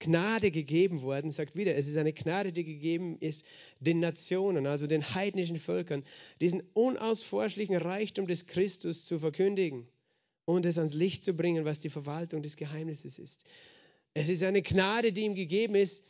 Gnade 0.00 0.50
gegeben 0.50 1.02
worden, 1.02 1.30
sagt 1.30 1.56
wieder, 1.56 1.74
es 1.74 1.88
ist 1.88 1.96
eine 1.96 2.12
Gnade, 2.12 2.52
die 2.52 2.64
gegeben 2.64 3.18
ist 3.18 3.44
den 3.80 4.00
Nationen, 4.00 4.66
also 4.66 4.86
den 4.86 5.14
heidnischen 5.14 5.58
Völkern, 5.58 6.04
diesen 6.40 6.62
unausforschlichen 6.72 7.76
Reichtum 7.76 8.26
des 8.26 8.46
Christus 8.46 9.04
zu 9.04 9.18
verkündigen 9.18 9.88
und 10.44 10.66
es 10.66 10.78
ans 10.78 10.94
Licht 10.94 11.24
zu 11.24 11.34
bringen, 11.34 11.64
was 11.64 11.80
die 11.80 11.90
Verwaltung 11.90 12.42
des 12.42 12.56
Geheimnisses 12.56 13.18
ist. 13.18 13.44
Es 14.14 14.28
ist 14.28 14.42
eine 14.42 14.62
Gnade, 14.62 15.12
die 15.12 15.22
ihm 15.22 15.34
gegeben 15.34 15.74
ist, 15.74 16.04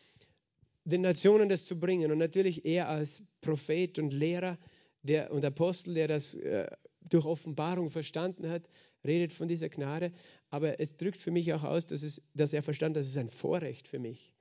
den 0.84 1.02
Nationen 1.02 1.48
das 1.48 1.64
zu 1.64 1.78
bringen. 1.78 2.10
Und 2.10 2.18
natürlich 2.18 2.64
er 2.64 2.88
als 2.88 3.22
Prophet 3.40 3.98
und 3.98 4.12
Lehrer 4.12 4.58
der, 5.02 5.32
und 5.32 5.44
Apostel, 5.44 5.94
der 5.94 6.08
das 6.08 6.34
äh, 6.34 6.66
durch 7.08 7.24
Offenbarung 7.24 7.90
verstanden 7.90 8.48
hat, 8.48 8.68
redet 9.04 9.32
von 9.32 9.48
dieser 9.48 9.68
Gnade. 9.68 10.12
Aber 10.50 10.80
es 10.80 10.94
drückt 10.94 11.20
für 11.20 11.30
mich 11.30 11.52
auch 11.52 11.64
aus, 11.64 11.86
dass, 11.86 12.02
es, 12.02 12.22
dass 12.34 12.52
er 12.52 12.62
verstand, 12.62 12.96
dass 12.96 13.06
es 13.06 13.16
ein 13.16 13.28
Vorrecht 13.28 13.88
für 13.88 13.98
mich, 13.98 14.32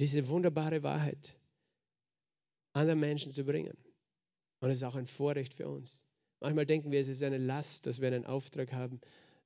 diese 0.00 0.28
wunderbare 0.28 0.82
Wahrheit 0.82 1.34
anderen 2.72 3.00
Menschen 3.00 3.32
zu 3.32 3.44
bringen. 3.44 3.76
Und 4.60 4.70
es 4.70 4.78
ist 4.78 4.84
auch 4.84 4.94
ein 4.94 5.06
Vorrecht 5.06 5.54
für 5.54 5.68
uns. 5.68 6.02
Manchmal 6.40 6.66
denken 6.66 6.90
wir, 6.90 7.00
es 7.00 7.08
ist 7.08 7.22
eine 7.22 7.38
Last, 7.38 7.86
dass 7.86 8.00
wir 8.00 8.08
einen 8.08 8.26
Auftrag 8.26 8.72
haben, 8.72 9.00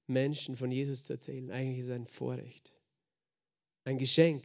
Menschen 0.07 0.57
von 0.57 0.70
Jesus 0.70 1.04
zu 1.04 1.14
erzählen. 1.14 1.50
Eigentlich 1.50 1.80
ist 1.80 1.86
es 1.86 1.90
ein 1.90 2.07
Vorrecht, 2.07 2.72
ein 3.84 3.98
Geschenk, 3.98 4.44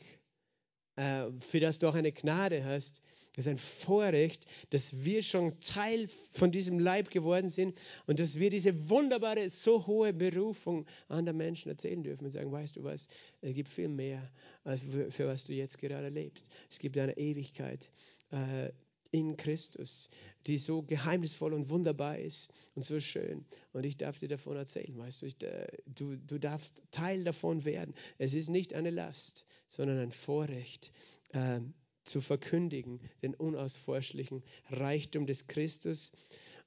äh, 0.96 1.28
für 1.40 1.60
das 1.60 1.80
du 1.80 1.88
auch 1.88 1.96
eine 1.96 2.12
Gnade 2.12 2.66
hast. 2.66 3.02
Es 3.38 3.46
ist 3.46 3.52
ein 3.52 3.58
Vorrecht, 3.58 4.46
dass 4.72 5.06
wir 5.06 5.24
schon 5.24 5.58
Teil 5.62 6.10
von 6.32 6.52
diesem 6.52 6.80
Leib 6.80 7.12
geworden 7.12 7.48
sind 7.48 7.78
und 8.06 8.20
dass 8.20 8.38
wir 8.38 8.50
diese 8.50 8.90
wunderbare, 8.90 9.50
so 9.50 9.88
hohe 9.88 10.12
Berufung 10.12 10.86
anderen 11.08 11.38
Menschen 11.38 11.70
erzählen 11.70 12.04
dürfen 12.04 12.26
und 12.26 12.32
sagen, 12.32 12.52
weißt 12.52 12.76
du 12.76 12.84
was, 12.84 13.08
es 13.40 13.54
gibt 13.54 13.70
viel 13.70 13.88
mehr, 13.88 14.30
als 14.66 14.82
für, 14.82 15.12
für 15.12 15.28
was 15.28 15.46
du 15.46 15.54
jetzt 15.54 15.78
gerade 15.78 16.10
lebst. 16.10 16.48
Es 16.70 16.80
gibt 16.80 16.98
eine 16.98 17.18
Ewigkeit. 17.18 17.90
Äh, 18.32 18.72
in 19.12 19.36
Christus, 19.36 20.10
die 20.48 20.58
so 20.58 20.82
geheimnisvoll 20.84 21.54
und 21.54 21.70
wunderbar 21.70 22.18
ist 22.18 22.54
und 22.76 22.84
so 22.84 23.00
schön. 23.00 23.46
Und 23.74 23.86
ich 23.86 23.98
darf 23.98 24.20
dir 24.20 24.30
davon 24.30 24.56
erzählen, 24.56 24.98
weißt 24.98 25.22
du, 25.22 25.26
ich, 25.26 25.44
äh, 25.44 25.68
du, 25.86 26.16
du 26.16 26.40
darfst 26.40 26.82
Teil 26.92 27.24
davon 27.24 27.66
werden. 27.66 27.94
Es 28.18 28.34
ist 28.34 28.50
nicht 28.50 28.74
eine 28.74 28.90
Last, 28.90 29.46
sondern 29.68 30.00
ein 30.00 30.12
Vorrecht. 30.12 30.92
Äh, 31.34 31.60
zu 32.04 32.22
verkündigen, 32.22 33.00
den 33.22 33.34
unausforschlichen 33.34 34.44
Reichtum 34.70 35.26
des 35.26 35.48
Christus 35.48 36.12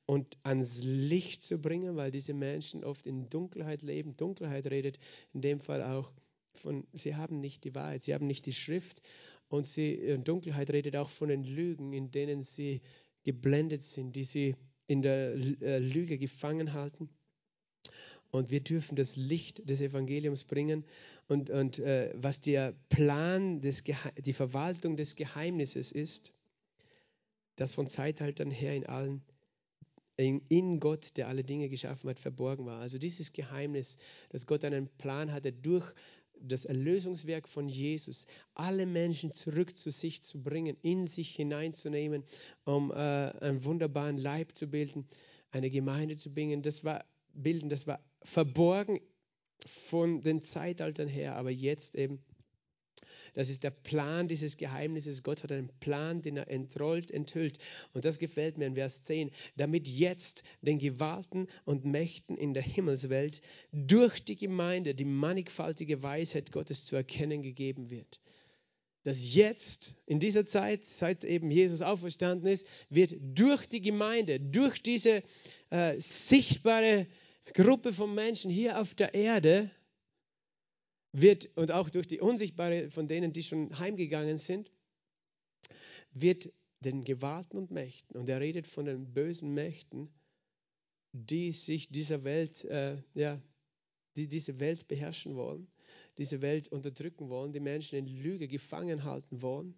und 0.06 0.36
ans 0.42 0.82
Licht 0.84 1.42
zu 1.42 1.60
bringen, 1.60 1.96
weil 1.96 2.10
diese 2.10 2.34
Menschen 2.34 2.84
oft 2.84 3.06
in 3.06 3.28
Dunkelheit 3.30 3.82
leben. 3.82 4.16
Dunkelheit 4.16 4.66
redet 4.66 4.98
in 5.32 5.40
dem 5.40 5.60
Fall 5.60 5.82
auch 5.82 6.12
von, 6.54 6.86
sie 6.92 7.16
haben 7.16 7.40
nicht 7.40 7.64
die 7.64 7.74
Wahrheit, 7.74 8.02
sie 8.02 8.14
haben 8.14 8.26
nicht 8.26 8.46
die 8.46 8.52
Schrift 8.52 9.00
und 9.48 9.66
sie, 9.66 9.94
in 9.94 10.24
Dunkelheit 10.24 10.70
redet 10.70 10.96
auch 10.96 11.10
von 11.10 11.28
den 11.28 11.44
Lügen, 11.44 11.92
in 11.92 12.10
denen 12.10 12.42
sie 12.42 12.80
geblendet 13.22 13.82
sind, 13.82 14.14
die 14.14 14.24
sie 14.24 14.56
in 14.86 15.02
der 15.02 15.34
äh, 15.34 15.78
Lüge 15.78 16.18
gefangen 16.18 16.74
halten. 16.74 17.08
Und 18.34 18.50
wir 18.50 18.60
dürfen 18.60 18.96
das 18.96 19.14
Licht 19.14 19.68
des 19.70 19.80
Evangeliums 19.80 20.42
bringen. 20.42 20.84
Und, 21.28 21.50
und 21.50 21.78
äh, 21.78 22.12
was 22.16 22.40
der 22.40 22.74
Plan, 22.88 23.60
des 23.60 23.84
die 24.18 24.32
Verwaltung 24.32 24.96
des 24.96 25.14
Geheimnisses 25.14 25.92
ist, 25.92 26.32
das 27.54 27.74
von 27.74 27.86
Zeitaltern 27.86 28.50
her 28.50 28.74
in 28.74 28.86
allen 28.86 29.22
in, 30.16 30.42
in 30.48 30.80
Gott, 30.80 31.16
der 31.16 31.28
alle 31.28 31.44
Dinge 31.44 31.68
geschaffen 31.68 32.10
hat, 32.10 32.18
verborgen 32.18 32.66
war. 32.66 32.80
Also 32.80 32.98
dieses 32.98 33.32
Geheimnis, 33.32 33.98
dass 34.30 34.46
Gott 34.46 34.64
einen 34.64 34.88
Plan 34.98 35.32
hatte, 35.32 35.52
durch 35.52 35.92
das 36.40 36.64
Erlösungswerk 36.64 37.48
von 37.48 37.68
Jesus, 37.68 38.26
alle 38.54 38.86
Menschen 38.86 39.32
zurück 39.32 39.76
zu 39.76 39.90
sich 39.90 40.22
zu 40.22 40.42
bringen, 40.42 40.76
in 40.82 41.06
sich 41.06 41.36
hineinzunehmen, 41.36 42.24
um 42.64 42.90
äh, 42.90 42.94
einen 42.94 43.64
wunderbaren 43.64 44.18
Leib 44.18 44.56
zu 44.56 44.66
bilden, 44.66 45.06
eine 45.52 45.70
Gemeinde 45.70 46.16
zu 46.16 46.34
bilden. 46.34 46.62
Das 46.62 46.84
war, 46.84 47.04
bilden, 47.32 47.68
das 47.68 47.86
war 47.86 48.00
verborgen 48.24 49.00
von 49.66 50.20
den 50.20 50.42
Zeitaltern 50.42 51.08
her, 51.08 51.36
aber 51.36 51.50
jetzt 51.50 51.94
eben 51.94 52.24
das 53.34 53.48
ist 53.48 53.64
der 53.64 53.70
Plan 53.70 54.28
dieses 54.28 54.56
Geheimnisses. 54.56 55.24
Gott 55.24 55.42
hat 55.42 55.50
einen 55.50 55.70
Plan, 55.80 56.22
den 56.22 56.36
er 56.36 56.48
entrollt, 56.48 57.10
enthüllt. 57.10 57.58
Und 57.92 58.04
das 58.04 58.20
gefällt 58.20 58.58
mir 58.58 58.66
in 58.66 58.76
Vers 58.76 59.02
10. 59.04 59.32
Damit 59.56 59.88
jetzt 59.88 60.44
den 60.62 60.78
Gewalten 60.78 61.48
und 61.64 61.84
Mächten 61.84 62.36
in 62.36 62.54
der 62.54 62.62
Himmelswelt 62.62 63.40
durch 63.72 64.24
die 64.24 64.36
Gemeinde 64.36 64.94
die 64.94 65.04
mannigfaltige 65.04 66.02
Weisheit 66.02 66.52
Gottes 66.52 66.84
zu 66.84 66.96
erkennen 66.96 67.42
gegeben 67.42 67.90
wird 67.90 68.20
dass 69.04 69.34
jetzt, 69.34 69.94
in 70.06 70.18
dieser 70.18 70.46
Zeit, 70.46 70.86
seit 70.86 71.24
eben 71.24 71.50
Jesus 71.50 71.82
auferstanden 71.82 72.48
ist, 72.48 72.66
wird 72.88 73.14
durch 73.20 73.66
die 73.66 73.82
Gemeinde, 73.82 74.40
durch 74.40 74.80
diese 74.82 75.22
äh, 75.68 76.00
sichtbare 76.00 77.06
Gruppe 77.52 77.92
von 77.92 78.14
Menschen 78.14 78.50
hier 78.50 78.80
auf 78.80 78.94
der 78.94 79.14
Erde, 79.14 79.70
wird, 81.14 81.56
und 81.56 81.70
auch 81.70 81.90
durch 81.90 82.08
die 82.08 82.20
unsichtbare 82.20 82.90
von 82.90 83.06
denen, 83.06 83.32
die 83.32 83.42
schon 83.42 83.78
heimgegangen 83.78 84.36
sind, 84.36 84.70
wird 86.12 86.52
den 86.80 87.04
Gewalten 87.04 87.56
und 87.56 87.70
Mächten, 87.70 88.16
und 88.16 88.28
er 88.28 88.40
redet 88.40 88.66
von 88.66 88.84
den 88.84 89.12
bösen 89.12 89.54
Mächten, 89.54 90.12
die 91.12 91.52
sich 91.52 91.88
dieser 91.88 92.24
Welt, 92.24 92.64
äh, 92.64 93.00
ja, 93.14 93.40
die 94.16 94.28
diese 94.28 94.58
Welt 94.60 94.88
beherrschen 94.88 95.36
wollen, 95.36 95.68
diese 96.18 96.40
Welt 96.40 96.68
unterdrücken 96.68 97.28
wollen, 97.28 97.52
die 97.52 97.60
Menschen 97.60 97.98
in 97.98 98.06
Lüge 98.06 98.48
gefangen 98.48 99.04
halten 99.04 99.40
wollen, 99.40 99.74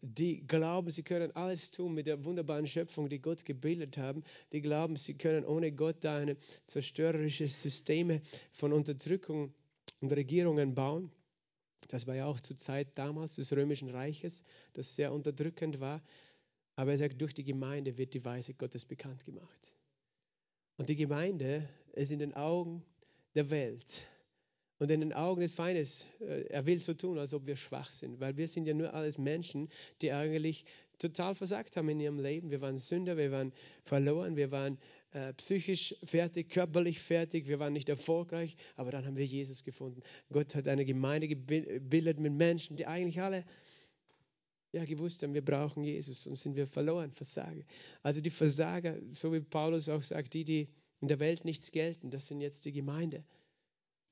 die 0.00 0.46
glauben, 0.46 0.90
sie 0.90 1.02
können 1.02 1.30
alles 1.36 1.70
tun 1.70 1.94
mit 1.94 2.06
der 2.06 2.24
wunderbaren 2.24 2.66
Schöpfung, 2.66 3.08
die 3.08 3.20
Gott 3.20 3.44
gebildet 3.44 3.98
haben, 3.98 4.24
die 4.52 4.62
glauben, 4.62 4.96
sie 4.96 5.14
können 5.14 5.44
ohne 5.44 5.72
Gott 5.72 5.96
da 6.00 6.16
eine 6.16 6.36
zerstörerische 6.66 7.46
Systeme 7.46 8.22
von 8.50 8.72
Unterdrückung 8.72 9.52
und 10.00 10.12
Regierungen 10.12 10.74
bauen. 10.74 11.10
Das 11.88 12.06
war 12.06 12.14
ja 12.14 12.26
auch 12.26 12.40
zur 12.40 12.56
Zeit 12.56 12.96
damals 12.96 13.34
des 13.34 13.52
Römischen 13.52 13.90
Reiches, 13.90 14.44
das 14.72 14.96
sehr 14.96 15.12
unterdrückend 15.12 15.80
war. 15.80 16.02
Aber 16.74 16.92
er 16.92 16.98
sagt, 16.98 17.20
durch 17.20 17.34
die 17.34 17.44
Gemeinde 17.44 17.98
wird 17.98 18.14
die 18.14 18.24
Weisheit 18.24 18.58
Gottes 18.58 18.86
bekannt 18.86 19.26
gemacht. 19.26 19.74
Und 20.78 20.88
die 20.88 20.96
Gemeinde 20.96 21.68
ist 21.92 22.10
in 22.10 22.18
den 22.18 22.32
Augen 22.32 22.82
der 23.34 23.50
Welt 23.50 24.02
und 24.82 24.90
in 24.90 24.98
den 24.98 25.12
Augen 25.12 25.40
des 25.40 25.52
Feindes. 25.52 26.06
Äh, 26.20 26.42
er 26.48 26.66
will 26.66 26.80
so 26.80 26.92
tun, 26.92 27.16
als 27.16 27.32
ob 27.34 27.46
wir 27.46 27.54
schwach 27.54 27.92
sind, 27.92 28.18
weil 28.18 28.36
wir 28.36 28.48
sind 28.48 28.66
ja 28.66 28.74
nur 28.74 28.92
alles 28.92 29.16
Menschen, 29.16 29.68
die 30.00 30.10
eigentlich 30.10 30.64
total 30.98 31.36
versagt 31.36 31.76
haben 31.76 31.88
in 31.88 32.00
ihrem 32.00 32.18
Leben. 32.18 32.50
Wir 32.50 32.60
waren 32.60 32.76
Sünder, 32.76 33.16
wir 33.16 33.30
waren 33.30 33.52
verloren, 33.84 34.34
wir 34.34 34.50
waren 34.50 34.78
äh, 35.12 35.32
psychisch 35.34 35.94
fertig, 36.02 36.50
körperlich 36.50 36.98
fertig, 36.98 37.46
wir 37.46 37.60
waren 37.60 37.72
nicht 37.72 37.88
erfolgreich, 37.88 38.56
aber 38.74 38.90
dann 38.90 39.06
haben 39.06 39.16
wir 39.16 39.24
Jesus 39.24 39.62
gefunden. 39.62 40.02
Gott 40.32 40.52
hat 40.56 40.66
eine 40.66 40.84
Gemeinde 40.84 41.28
gebildet 41.28 42.18
mit 42.18 42.32
Menschen, 42.32 42.76
die 42.76 42.86
eigentlich 42.86 43.20
alle 43.20 43.44
ja, 44.72 44.84
gewusst 44.84 45.22
haben, 45.22 45.32
wir 45.32 45.44
brauchen 45.44 45.84
Jesus, 45.84 46.24
sonst 46.24 46.42
sind 46.42 46.56
wir 46.56 46.66
verloren, 46.66 47.12
Versager. 47.12 47.62
Also 48.02 48.20
die 48.20 48.30
Versager, 48.30 48.98
so 49.12 49.32
wie 49.32 49.40
Paulus 49.40 49.88
auch 49.88 50.02
sagt, 50.02 50.34
die, 50.34 50.44
die 50.44 50.68
in 51.00 51.06
der 51.06 51.20
Welt 51.20 51.44
nichts 51.44 51.70
gelten, 51.70 52.10
das 52.10 52.26
sind 52.26 52.40
jetzt 52.40 52.64
die 52.64 52.72
Gemeinde. 52.72 53.22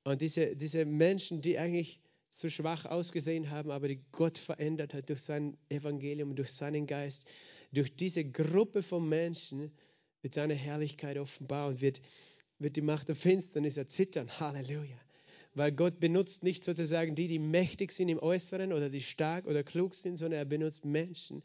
Und 0.03 0.21
diese, 0.21 0.55
diese 0.55 0.85
Menschen, 0.85 1.41
die 1.41 1.57
eigentlich 1.57 1.99
so 2.29 2.49
schwach 2.49 2.85
ausgesehen 2.85 3.49
haben, 3.49 3.71
aber 3.71 3.87
die 3.87 4.01
Gott 4.11 4.37
verändert 4.37 4.93
hat 4.93 5.09
durch 5.09 5.21
sein 5.21 5.57
Evangelium, 5.69 6.35
durch 6.35 6.51
seinen 6.51 6.87
Geist, 6.87 7.29
durch 7.71 7.95
diese 7.95 8.23
Gruppe 8.23 8.81
von 8.81 9.07
Menschen 9.07 9.71
wird 10.21 10.33
seine 10.33 10.53
Herrlichkeit 10.53 11.17
offenbar 11.17 11.67
und 11.67 11.81
wird, 11.81 12.01
wird 12.57 12.75
die 12.75 12.81
Macht 12.81 13.09
der 13.09 13.15
Finsternis 13.15 13.77
erzittern. 13.77 14.29
Halleluja. 14.39 14.97
Weil 15.53 15.73
Gott 15.73 15.99
benutzt 15.99 16.43
nicht 16.43 16.63
sozusagen 16.63 17.13
die, 17.13 17.27
die 17.27 17.39
mächtig 17.39 17.91
sind 17.91 18.07
im 18.07 18.19
Äußeren 18.19 18.71
oder 18.71 18.89
die 18.89 19.01
stark 19.01 19.45
oder 19.45 19.63
klug 19.63 19.95
sind, 19.95 20.15
sondern 20.15 20.39
er 20.39 20.45
benutzt 20.45 20.85
Menschen, 20.85 21.43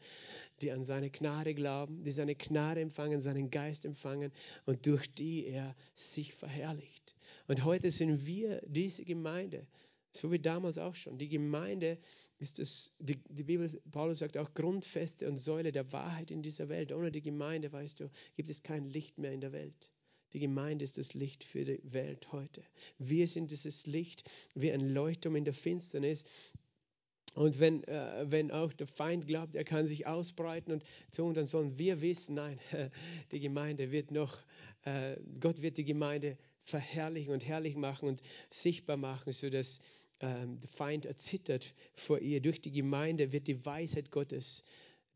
die 0.61 0.71
an 0.71 0.85
seine 0.85 1.09
Gnade 1.09 1.53
glauben, 1.53 2.03
die 2.03 2.11
seine 2.11 2.35
Gnade 2.35 2.79
empfangen, 2.79 3.19
seinen 3.19 3.51
Geist 3.51 3.83
empfangen 3.83 4.31
und 4.65 4.85
durch 4.85 5.13
die 5.13 5.45
er 5.47 5.75
sich 5.93 6.33
verherrlicht. 6.33 7.16
Und 7.47 7.63
heute 7.63 7.91
sind 7.91 8.25
wir 8.25 8.61
diese 8.65 9.05
Gemeinde, 9.05 9.65
so 10.11 10.31
wie 10.31 10.39
damals 10.39 10.77
auch 10.77 10.95
schon. 10.95 11.17
Die 11.17 11.29
Gemeinde 11.29 11.97
ist 12.39 12.59
das, 12.59 12.91
die, 12.99 13.17
die 13.29 13.43
Bibel, 13.43 13.69
Paulus 13.91 14.19
sagt 14.19 14.37
auch 14.37 14.53
Grundfeste 14.53 15.29
und 15.29 15.37
Säule 15.37 15.71
der 15.71 15.91
Wahrheit 15.93 16.31
in 16.31 16.43
dieser 16.43 16.67
Welt. 16.69 16.91
Ohne 16.91 17.11
die 17.11 17.21
Gemeinde, 17.21 17.71
weißt 17.71 18.01
du, 18.01 18.09
gibt 18.35 18.49
es 18.49 18.63
kein 18.63 18.89
Licht 18.89 19.17
mehr 19.17 19.31
in 19.31 19.41
der 19.41 19.53
Welt. 19.53 19.91
Die 20.33 20.39
Gemeinde 20.39 20.83
ist 20.83 20.97
das 20.97 21.13
Licht 21.13 21.45
für 21.45 21.63
die 21.63 21.79
Welt 21.83 22.33
heute. 22.33 22.61
Wir 22.97 23.27
sind 23.27 23.49
dieses 23.51 23.85
Licht 23.85 24.29
wie 24.55 24.71
ein 24.71 24.93
Leuchtturm 24.93 25.37
in 25.37 25.45
der 25.45 25.53
Finsternis. 25.53 26.25
Und 27.33 27.59
wenn, 27.59 27.83
äh, 27.85 28.25
wenn 28.29 28.51
auch 28.51 28.73
der 28.73 28.87
Feind 28.87 29.25
glaubt, 29.25 29.55
er 29.55 29.63
kann 29.63 29.87
sich 29.87 30.05
ausbreiten 30.05 30.73
und 30.73 30.83
so, 31.11 31.31
dann 31.31 31.45
sollen 31.45 31.77
wir 31.77 32.01
wissen, 32.01 32.35
nein, 32.35 32.59
die 33.31 33.39
Gemeinde 33.39 33.91
wird 33.91 34.11
noch, 34.11 34.37
äh, 34.83 35.15
Gott 35.39 35.61
wird 35.61 35.77
die 35.77 35.85
Gemeinde 35.85 36.37
verherrlichen 36.67 37.33
und 37.33 37.45
herrlich 37.45 37.75
machen 37.75 38.09
und 38.09 38.21
sichtbar 38.49 38.97
machen, 38.97 39.31
sodass 39.31 39.79
ähm, 40.19 40.59
der 40.59 40.69
Feind 40.69 41.05
erzittert 41.05 41.73
vor 41.95 42.19
ihr. 42.19 42.41
Durch 42.41 42.61
die 42.61 42.71
Gemeinde 42.71 43.31
wird 43.31 43.47
die 43.47 43.65
Weisheit 43.65 44.11
Gottes 44.11 44.63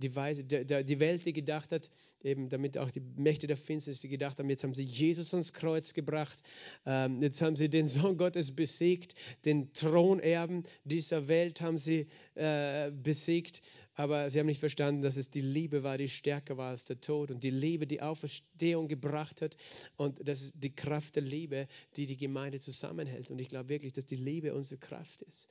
die, 0.01 0.15
Weise, 0.15 0.43
der, 0.43 0.83
die 0.83 0.99
Welt, 0.99 1.25
die 1.25 1.33
gedacht 1.33 1.71
hat, 1.71 1.91
eben 2.23 2.49
damit 2.49 2.77
auch 2.77 2.91
die 2.91 3.01
Mächte 3.17 3.47
der 3.47 3.57
Finsternis, 3.57 4.01
die 4.01 4.09
gedacht 4.09 4.39
haben, 4.39 4.49
jetzt 4.49 4.63
haben 4.63 4.73
sie 4.73 4.83
Jesus 4.83 5.33
ans 5.33 5.53
Kreuz 5.53 5.93
gebracht, 5.93 6.37
ähm, 6.85 7.21
jetzt 7.21 7.41
haben 7.41 7.55
sie 7.55 7.69
den 7.69 7.87
Sohn 7.87 8.17
Gottes 8.17 8.55
besiegt, 8.55 9.13
den 9.45 9.71
Thronerben 9.73 10.63
dieser 10.83 11.27
Welt 11.27 11.61
haben 11.61 11.77
sie 11.77 12.07
äh, 12.35 12.91
besiegt, 12.91 13.61
aber 14.01 14.31
sie 14.31 14.39
haben 14.39 14.47
nicht 14.47 14.59
verstanden, 14.59 15.03
dass 15.03 15.15
es 15.15 15.29
die 15.29 15.41
Liebe 15.41 15.83
war, 15.83 15.97
die 15.97 16.09
stärker 16.09 16.57
war 16.57 16.71
als 16.71 16.85
der 16.85 16.99
Tod 16.99 17.29
und 17.29 17.43
die 17.43 17.51
Liebe, 17.51 17.85
die 17.85 18.01
Auferstehung 18.01 18.87
gebracht 18.87 19.41
hat 19.41 19.55
und 19.95 20.27
das 20.27 20.41
ist 20.41 20.63
die 20.63 20.75
Kraft 20.75 21.15
der 21.15 21.23
Liebe, 21.23 21.67
die 21.95 22.07
die 22.07 22.17
Gemeinde 22.17 22.59
zusammenhält 22.59 23.29
und 23.29 23.39
ich 23.39 23.49
glaube 23.49 23.69
wirklich, 23.69 23.93
dass 23.93 24.07
die 24.07 24.15
Liebe 24.15 24.53
unsere 24.55 24.79
Kraft 24.79 25.21
ist 25.21 25.47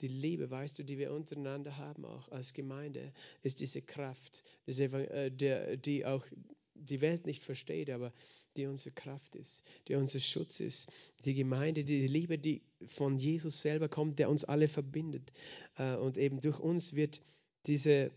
die 0.00 0.06
Liebe, 0.06 0.48
weißt 0.48 0.78
du, 0.78 0.84
die 0.84 0.96
wir 0.96 1.12
untereinander 1.12 1.76
haben, 1.76 2.04
auch 2.04 2.30
als 2.30 2.52
Gemeinde, 2.52 3.12
ist 3.42 3.58
diese 3.58 3.82
Kraft, 3.82 4.44
äh, 4.66 5.28
die 5.76 6.06
auch 6.06 6.24
die 6.74 7.00
Welt 7.00 7.26
nicht 7.26 7.42
versteht, 7.42 7.90
aber 7.90 8.12
die 8.56 8.66
unsere 8.66 8.94
Kraft 8.94 9.34
ist, 9.34 9.64
die 9.88 9.96
unser 9.96 10.20
Schutz 10.20 10.60
ist. 10.60 11.12
Die 11.24 11.34
Gemeinde, 11.34 11.84
die 11.84 12.06
Liebe, 12.06 12.38
die 12.38 12.62
von 12.86 13.18
Jesus 13.18 13.60
selber 13.60 13.88
kommt, 13.88 14.18
der 14.18 14.30
uns 14.30 14.44
alle 14.44 14.68
verbindet. 14.68 15.32
Äh, 15.76 15.96
und 15.96 16.16
eben 16.16 16.40
durch 16.40 16.60
uns 16.60 16.94
wird 16.94 17.20
diese 17.66 18.10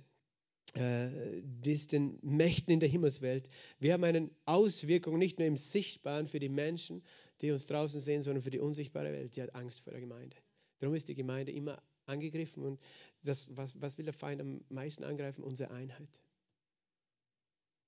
äh, 0.73 1.41
diesen 1.43 2.17
Mächten 2.21 2.71
in 2.71 2.79
der 2.79 2.87
Himmelswelt. 2.87 3.49
Wir 3.79 3.91
haben 3.93 4.05
eine 4.05 4.29
Auswirkung 4.45 5.17
nicht 5.17 5.37
nur 5.37 5.47
im 5.47 5.57
Sichtbaren 5.57 6.27
für 6.27 6.39
die 6.39 6.47
Menschen, 6.47 7.03
die 7.41 7.51
uns 7.51 7.65
draußen 7.65 7.99
sehen, 7.99 8.21
sondern 8.21 8.41
für 8.41 8.51
die 8.51 8.59
unsichtbare 8.59 9.11
Welt. 9.11 9.35
Die 9.35 9.41
hat 9.41 9.53
Angst 9.53 9.81
vor 9.81 9.91
der 9.91 9.99
Gemeinde. 9.99 10.37
Darum 10.79 10.95
ist 10.95 11.09
die 11.09 11.15
Gemeinde 11.15 11.51
immer 11.51 11.81
angegriffen 12.05 12.63
und 12.63 12.79
das, 13.23 13.55
was, 13.57 13.79
was 13.81 13.97
will 13.97 14.05
der 14.05 14.13
Feind 14.13 14.39
am 14.39 14.61
meisten 14.69 15.03
angreifen? 15.03 15.43
Unsere 15.43 15.71
Einheit. 15.71 16.21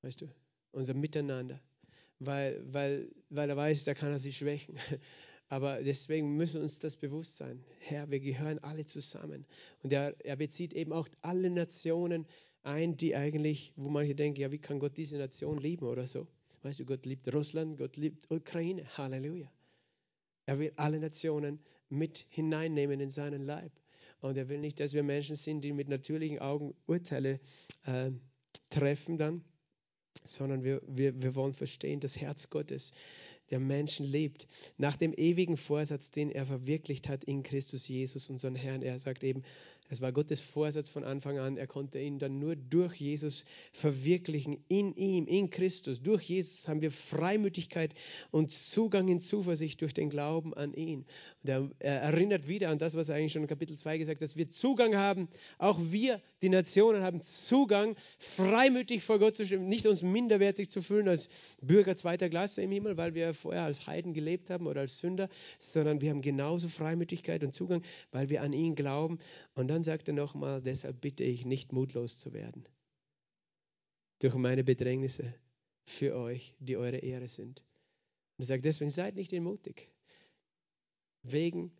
Weißt 0.01 0.21
du? 0.21 0.27
Unser 0.71 0.93
Miteinander. 0.93 1.61
Weil, 2.19 2.61
weil, 2.71 3.11
weil 3.29 3.49
er 3.49 3.57
weiß, 3.57 3.85
da 3.85 3.93
kann 3.93 4.11
er 4.11 4.19
sich 4.19 4.37
schwächen. 4.37 4.77
Aber 5.49 5.83
deswegen 5.83 6.35
müssen 6.35 6.55
wir 6.55 6.61
uns 6.63 6.79
das 6.79 6.95
bewusst 6.95 7.37
sein. 7.37 7.63
Herr, 7.79 8.09
wir 8.09 8.19
gehören 8.19 8.59
alle 8.59 8.85
zusammen. 8.85 9.45
Und 9.83 9.93
er, 9.93 10.15
er 10.25 10.35
bezieht 10.35 10.73
eben 10.73 10.91
auch 10.93 11.07
alle 11.21 11.49
Nationen 11.49 12.25
ein, 12.63 12.97
die 12.97 13.15
eigentlich, 13.15 13.73
wo 13.75 13.89
manche 13.89 14.15
denken, 14.15 14.39
ja, 14.39 14.51
wie 14.51 14.59
kann 14.59 14.79
Gott 14.79 14.97
diese 14.97 15.17
Nation 15.17 15.57
lieben 15.57 15.85
oder 15.85 16.07
so. 16.07 16.27
Weißt 16.63 16.79
du, 16.79 16.85
Gott 16.85 17.05
liebt 17.05 17.31
Russland, 17.33 17.77
Gott 17.77 17.97
liebt 17.97 18.31
Ukraine. 18.31 18.85
Halleluja. 18.97 19.51
Er 20.45 20.59
will 20.59 20.71
alle 20.75 20.99
Nationen 20.99 21.59
mit 21.89 22.25
hineinnehmen 22.29 22.99
in 22.99 23.09
seinen 23.09 23.43
Leib. 23.43 23.71
Und 24.21 24.37
er 24.37 24.47
will 24.47 24.59
nicht, 24.59 24.79
dass 24.79 24.93
wir 24.93 25.03
Menschen 25.03 25.35
sind, 25.35 25.61
die 25.61 25.73
mit 25.73 25.89
natürlichen 25.89 26.39
Augen 26.39 26.73
Urteile 26.87 27.41
äh, 27.85 28.11
treffen 28.69 29.17
dann, 29.17 29.43
sondern 30.23 30.63
wir, 30.63 30.81
wir, 30.87 31.21
wir 31.21 31.35
wollen 31.35 31.53
verstehen, 31.53 31.99
das 31.99 32.19
Herz 32.19 32.49
Gottes, 32.49 32.93
der 33.51 33.59
Menschen 33.59 34.05
lebt, 34.05 34.47
nach 34.77 34.95
dem 34.95 35.13
ewigen 35.13 35.57
Vorsatz, 35.57 36.11
den 36.11 36.29
er 36.31 36.45
verwirklicht 36.45 37.09
hat 37.09 37.23
in 37.23 37.43
Christus 37.43 37.87
Jesus, 37.87 38.29
unseren 38.29 38.55
Herrn. 38.55 38.81
Er 38.81 38.99
sagt 38.99 39.23
eben, 39.23 39.43
es 39.93 40.01
war 40.01 40.11
Gottes 40.11 40.41
Vorsatz 40.41 40.89
von 40.89 41.03
Anfang 41.03 41.37
an. 41.37 41.55
Er 41.55 41.67
konnte 41.67 41.99
ihn 41.99 42.17
dann 42.17 42.39
nur 42.39 42.55
durch 42.55 42.95
Jesus 42.95 43.45
verwirklichen. 43.71 44.57
In 44.67 44.95
ihm, 44.95 45.27
in 45.27 45.51
Christus. 45.51 46.01
Durch 46.01 46.23
Jesus 46.23 46.67
haben 46.67 46.81
wir 46.81 46.91
Freimütigkeit 46.91 47.93
und 48.31 48.51
Zugang 48.51 49.07
in 49.07 49.19
Zuversicht 49.19 49.81
durch 49.81 49.93
den 49.93 50.09
Glauben 50.09 50.55
an 50.55 50.73
ihn. 50.73 51.05
Und 51.43 51.49
er, 51.49 51.69
er 51.77 52.01
erinnert 52.01 52.47
wieder 52.47 52.69
an 52.69 52.79
das, 52.79 52.95
was 52.95 53.09
er 53.09 53.17
eigentlich 53.17 53.33
schon 53.33 53.43
in 53.43 53.47
Kapitel 53.47 53.77
2 53.77 53.99
gesagt 53.99 54.17
hat, 54.17 54.23
dass 54.23 54.35
wir 54.35 54.49
Zugang 54.49 54.95
haben. 54.95 55.29
Auch 55.59 55.79
wir, 55.79 56.19
die 56.41 56.49
Nationen, 56.49 57.03
haben 57.03 57.21
Zugang, 57.21 57.95
freimütig 58.17 59.03
vor 59.03 59.19
Gott 59.19 59.35
zu 59.35 59.45
stehen, 59.45 59.69
nicht 59.69 59.85
uns 59.85 60.01
minderwertig 60.01 60.71
zu 60.71 60.81
fühlen 60.81 61.07
als 61.07 61.29
Bürger 61.61 61.95
zweiter 61.95 62.29
Klasse 62.29 62.63
im 62.63 62.71
Himmel, 62.71 62.97
weil 62.97 63.13
wir 63.13 63.35
vorher 63.35 63.63
als 63.63 63.85
Heiden 63.85 64.15
gelebt 64.15 64.49
haben 64.49 64.65
oder 64.65 64.81
als 64.81 64.97
Sünder, 64.97 65.29
sondern 65.59 66.01
wir 66.01 66.09
haben 66.09 66.23
genauso 66.23 66.67
Freimütigkeit 66.67 67.43
und 67.43 67.53
Zugang, 67.53 67.83
weil 68.11 68.29
wir 68.29 68.41
an 68.41 68.53
ihn 68.53 68.73
glauben. 68.73 69.19
Und 69.53 69.67
dann 69.67 69.82
sagt 69.83 70.07
er 70.07 70.13
nochmal, 70.13 70.61
deshalb 70.61 71.01
bitte 71.01 71.23
ich 71.23 71.45
nicht 71.45 71.73
mutlos 71.73 72.17
zu 72.17 72.33
werden. 72.33 72.67
Durch 74.19 74.35
meine 74.35 74.63
Bedrängnisse 74.63 75.33
für 75.85 76.15
euch, 76.15 76.55
die 76.59 76.77
eure 76.77 76.97
Ehre 76.97 77.27
sind. 77.27 77.63
Und 78.37 78.43
er 78.43 78.45
sagt, 78.45 78.65
deswegen 78.65 78.91
seid 78.91 79.15
nicht 79.15 79.33
entmutigt. 79.33 79.87
Wegen 81.23 81.71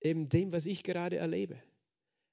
eben 0.00 0.28
dem, 0.28 0.52
was 0.52 0.66
ich 0.66 0.82
gerade 0.82 1.16
erlebe. 1.16 1.60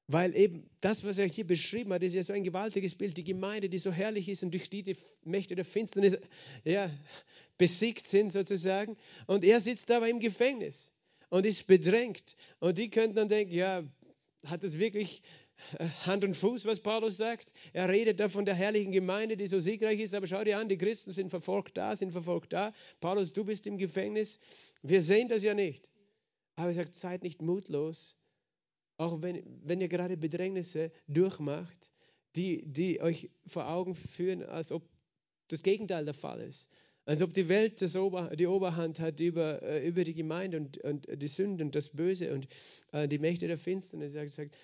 Weil 0.07 0.35
eben 0.35 0.69
das, 0.81 1.03
was 1.03 1.17
er 1.17 1.27
hier 1.27 1.47
beschrieben 1.47 1.91
hat, 1.91 2.03
ist 2.03 2.13
ja 2.13 2.21
so 2.21 2.33
ein 2.33 2.43
gewaltiges 2.43 2.93
Bild. 2.93 3.17
Die 3.17 3.23
Gemeinde, 3.23 3.69
die 3.69 3.79
so 3.79 3.91
herrlich 3.91 4.29
ist 4.29 4.43
und 4.43 4.51
durch 4.51 4.69
die 4.69 4.83
die 4.83 4.95
Mächte 5.23 5.55
der 5.55 5.65
Finsternis 5.65 6.17
ja, 6.63 6.91
besiegt 7.57 8.05
sind 8.05 8.31
sozusagen. 8.31 8.97
Und 9.25 9.43
er 9.43 9.59
sitzt 9.59 9.89
aber 9.89 10.07
im 10.07 10.19
Gefängnis 10.19 10.91
und 11.29 11.45
ist 11.45 11.67
bedrängt. 11.67 12.35
Und 12.59 12.77
die 12.77 12.89
könnten 12.89 13.15
dann 13.15 13.29
denken, 13.29 13.53
ja, 13.53 13.83
hat 14.45 14.63
das 14.63 14.77
wirklich 14.77 15.21
äh, 15.79 15.87
Hand 16.05 16.23
und 16.23 16.35
Fuß, 16.35 16.65
was 16.65 16.79
Paulus 16.79 17.17
sagt? 17.17 17.51
Er 17.73 17.89
redet 17.89 18.19
da 18.19 18.29
von 18.29 18.45
der 18.45 18.55
herrlichen 18.55 18.91
Gemeinde, 18.91 19.37
die 19.37 19.47
so 19.47 19.59
siegreich 19.59 19.99
ist, 19.99 20.13
aber 20.13 20.27
schau 20.27 20.43
dir 20.43 20.59
an, 20.59 20.69
die 20.69 20.77
Christen 20.77 21.11
sind 21.11 21.29
verfolgt 21.29 21.77
da, 21.77 21.95
sind 21.95 22.11
verfolgt 22.11 22.53
da. 22.53 22.73
Paulus, 22.99 23.33
du 23.33 23.43
bist 23.43 23.67
im 23.67 23.77
Gefängnis. 23.77 24.39
Wir 24.81 25.01
sehen 25.01 25.27
das 25.27 25.43
ja 25.43 25.53
nicht. 25.53 25.89
Aber 26.55 26.69
er 26.69 26.75
sagt, 26.75 26.95
seid 26.95 27.23
nicht 27.23 27.41
mutlos, 27.41 28.21
auch 28.97 29.21
wenn, 29.21 29.43
wenn 29.63 29.81
ihr 29.81 29.89
gerade 29.89 30.15
Bedrängnisse 30.15 30.91
durchmacht, 31.07 31.91
die, 32.35 32.63
die 32.65 33.01
euch 33.01 33.29
vor 33.45 33.67
Augen 33.67 33.95
führen, 33.95 34.43
als 34.43 34.71
ob 34.71 34.87
das 35.49 35.63
Gegenteil 35.63 36.05
der 36.05 36.13
Fall 36.13 36.41
ist. 36.41 36.69
Als 37.05 37.21
ob 37.21 37.33
die 37.33 37.47
Welt 37.49 37.81
das 37.81 37.95
Ober, 37.95 38.35
die 38.35 38.47
Oberhand 38.47 38.99
hat 38.99 39.19
über, 39.19 39.61
äh, 39.61 39.87
über 39.87 40.03
die 40.03 40.15
Gemeinde 40.15 40.57
und, 40.57 40.77
und 40.79 41.07
die 41.21 41.27
Sünde 41.27 41.63
und 41.63 41.75
das 41.75 41.91
Böse 41.91 42.33
und 42.33 42.47
äh, 42.91 43.07
die 43.07 43.19
Mächte 43.19 43.47
der 43.47 43.59
Finsternis. 43.59 44.15
Er 44.15 44.27
sagt, 44.27 44.55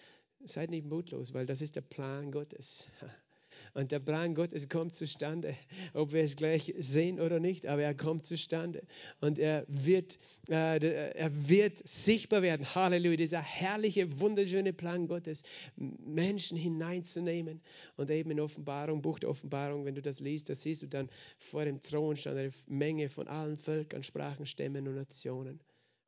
seid 0.44 0.72
nicht 0.72 0.88
mutlos, 0.88 1.34
weil 1.34 1.46
das 1.46 1.62
ist 1.62 1.76
der 1.76 1.82
Plan 1.82 2.32
Gottes. 2.32 2.88
Und 3.74 3.92
der 3.92 4.00
Plan 4.00 4.36
Gottes 4.36 4.68
kommt 4.68 4.96
zustande, 4.96 5.56
ob 5.94 6.12
wir 6.12 6.24
es 6.24 6.36
gleich 6.36 6.74
sehen 6.78 7.20
oder 7.20 7.40
nicht, 7.40 7.66
aber 7.66 7.84
er 7.84 7.96
kommt 7.96 8.26
zustande. 8.26 8.84
Und 9.22 9.40
er 9.40 9.66
wird, 9.68 10.20
äh, 10.50 11.14
er 11.14 11.50
wird 11.50 11.88
sichtbar 11.88 12.42
werden. 12.42 12.66
Halleluja, 12.76 13.16
dieser 13.16 13.42
herrliche, 13.42 14.20
wunderschöne 14.20 14.74
Plan 14.74 15.08
Gottes, 15.08 15.44
Menschen 15.76 16.58
hineinzunehmen. 16.58 17.62
Und 17.96 18.10
eben 18.10 18.32
in 18.32 18.40
Offenbarung, 18.40 19.02
Buch 19.02 19.20
der 19.20 19.30
Offenbarung, 19.30 19.86
wenn 19.86 19.96
du 19.96 20.02
das 20.02 20.20
liest, 20.20 20.50
da 20.50 20.56
siehst 20.56 20.82
du 20.82 20.88
dann 20.88 21.10
vor 21.38 21.64
dem 21.64 21.80
Thron 21.82 22.18
stand 22.18 22.38
eine 22.38 22.52
Menge 22.68 23.10
von 23.10 23.28
allen 23.28 23.58
Völkern, 23.58 24.04
Sprachen, 24.04 24.46
Stämmen 24.46 24.88
und 24.88 24.96
Nationen. 24.96 25.62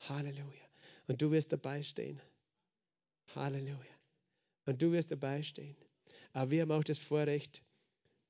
Halleluja. 0.10 0.64
Und 1.08 1.22
du 1.22 1.32
wirst 1.32 1.52
dabei 1.54 1.82
stehen. 1.82 2.22
Halleluja. 3.36 3.78
Und 4.66 4.82
du 4.82 4.92
wirst 4.92 5.12
dabei 5.12 5.44
stehen. 5.44 5.76
Aber 6.34 6.52
wir 6.52 6.64
haben 6.64 6.72
auch 6.72 6.84
das 6.84 7.00
Vorrecht, 7.00 7.64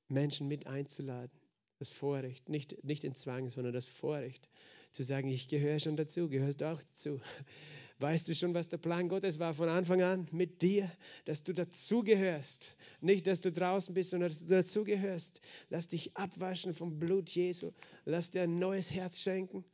Menschen 0.08 0.48
mit 0.48 0.66
einzuladen. 0.66 1.30
Das 1.78 1.88
Vorrecht, 1.88 2.48
nicht, 2.48 2.84
nicht 2.84 3.02
den 3.02 3.14
Zwang, 3.14 3.50
sondern 3.50 3.72
das 3.72 3.86
Vorrecht, 3.86 4.48
zu 4.92 5.02
sagen, 5.02 5.28
ich 5.28 5.48
gehöre 5.48 5.80
schon 5.80 5.96
dazu, 5.96 6.28
gehörst 6.28 6.62
auch 6.62 6.80
dazu. 6.80 7.20
Weißt 7.98 8.28
du 8.28 8.34
schon, 8.34 8.54
was 8.54 8.68
der 8.68 8.78
Plan 8.78 9.08
Gottes 9.08 9.38
war 9.38 9.54
von 9.54 9.68
Anfang 9.68 10.02
an 10.02 10.28
mit 10.30 10.62
dir? 10.62 10.90
Dass 11.24 11.42
du 11.42 11.52
dazugehörst. 11.52 12.76
Nicht, 13.00 13.26
dass 13.26 13.40
du 13.40 13.52
draußen 13.52 13.94
bist, 13.94 14.10
sondern 14.10 14.30
dass 14.30 14.38
du 14.40 14.46
dazugehörst. 14.46 15.40
Lass 15.70 15.88
dich 15.88 16.16
abwaschen 16.16 16.74
vom 16.74 16.98
Blut 16.98 17.30
Jesu. 17.30 17.72
Lass 18.04 18.30
dir 18.30 18.42
ein 18.42 18.56
neues 18.56 18.90
Herz 18.92 19.20
schenken. 19.20 19.64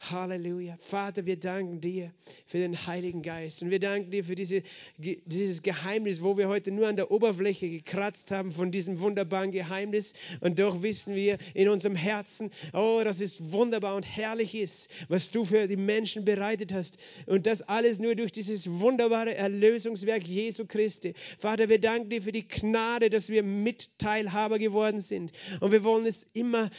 Halleluja. 0.00 0.76
Vater, 0.78 1.26
wir 1.26 1.38
danken 1.38 1.80
dir 1.80 2.10
für 2.46 2.56
den 2.56 2.86
Heiligen 2.86 3.22
Geist 3.22 3.62
und 3.62 3.70
wir 3.70 3.78
danken 3.78 4.10
dir 4.10 4.24
für 4.24 4.34
diese, 4.34 4.62
dieses 4.96 5.62
Geheimnis, 5.62 6.22
wo 6.22 6.38
wir 6.38 6.48
heute 6.48 6.70
nur 6.70 6.88
an 6.88 6.96
der 6.96 7.10
Oberfläche 7.10 7.68
gekratzt 7.68 8.30
haben 8.30 8.50
von 8.50 8.72
diesem 8.72 8.98
wunderbaren 8.98 9.52
Geheimnis. 9.52 10.14
Und 10.40 10.58
doch 10.58 10.82
wissen 10.82 11.14
wir 11.14 11.36
in 11.52 11.68
unserem 11.68 11.96
Herzen, 11.96 12.50
oh, 12.72 13.02
dass 13.04 13.20
es 13.20 13.52
wunderbar 13.52 13.94
und 13.94 14.04
herrlich 14.04 14.54
ist, 14.54 14.88
was 15.08 15.30
du 15.30 15.44
für 15.44 15.68
die 15.68 15.76
Menschen 15.76 16.24
bereitet 16.24 16.72
hast. 16.72 16.98
Und 17.26 17.46
das 17.46 17.60
alles 17.60 17.98
nur 17.98 18.14
durch 18.14 18.32
dieses 18.32 18.70
wunderbare 18.70 19.34
Erlösungswerk 19.34 20.26
Jesu 20.26 20.64
Christi. 20.66 21.12
Vater, 21.38 21.68
wir 21.68 21.78
danken 21.78 22.08
dir 22.08 22.22
für 22.22 22.32
die 22.32 22.48
Gnade, 22.48 23.10
dass 23.10 23.28
wir 23.28 23.42
Mitteilhaber 23.42 24.58
geworden 24.58 25.00
sind. 25.00 25.30
Und 25.60 25.72
wir 25.72 25.84
wollen 25.84 26.06
es 26.06 26.24
immer 26.32 26.70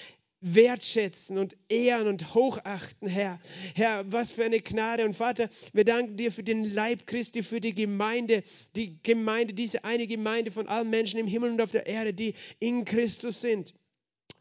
wertschätzen 0.41 1.37
und 1.37 1.55
ehren 1.69 2.07
und 2.07 2.33
hochachten, 2.33 3.07
Herr. 3.07 3.39
Herr, 3.75 4.11
was 4.11 4.31
für 4.31 4.43
eine 4.43 4.59
Gnade. 4.59 5.05
Und 5.05 5.15
Vater, 5.15 5.49
wir 5.73 5.85
danken 5.85 6.17
dir 6.17 6.31
für 6.31 6.43
den 6.43 6.73
Leib 6.73 7.05
Christi, 7.05 7.43
für 7.43 7.61
die 7.61 7.73
Gemeinde, 7.73 8.43
die 8.75 9.01
Gemeinde, 9.03 9.53
diese 9.53 9.83
eine 9.83 10.07
Gemeinde 10.07 10.51
von 10.51 10.67
allen 10.67 10.89
Menschen 10.89 11.19
im 11.19 11.27
Himmel 11.27 11.51
und 11.51 11.61
auf 11.61 11.71
der 11.71 11.85
Erde, 11.85 12.13
die 12.13 12.33
in 12.59 12.85
Christus 12.85 13.41
sind. 13.41 13.73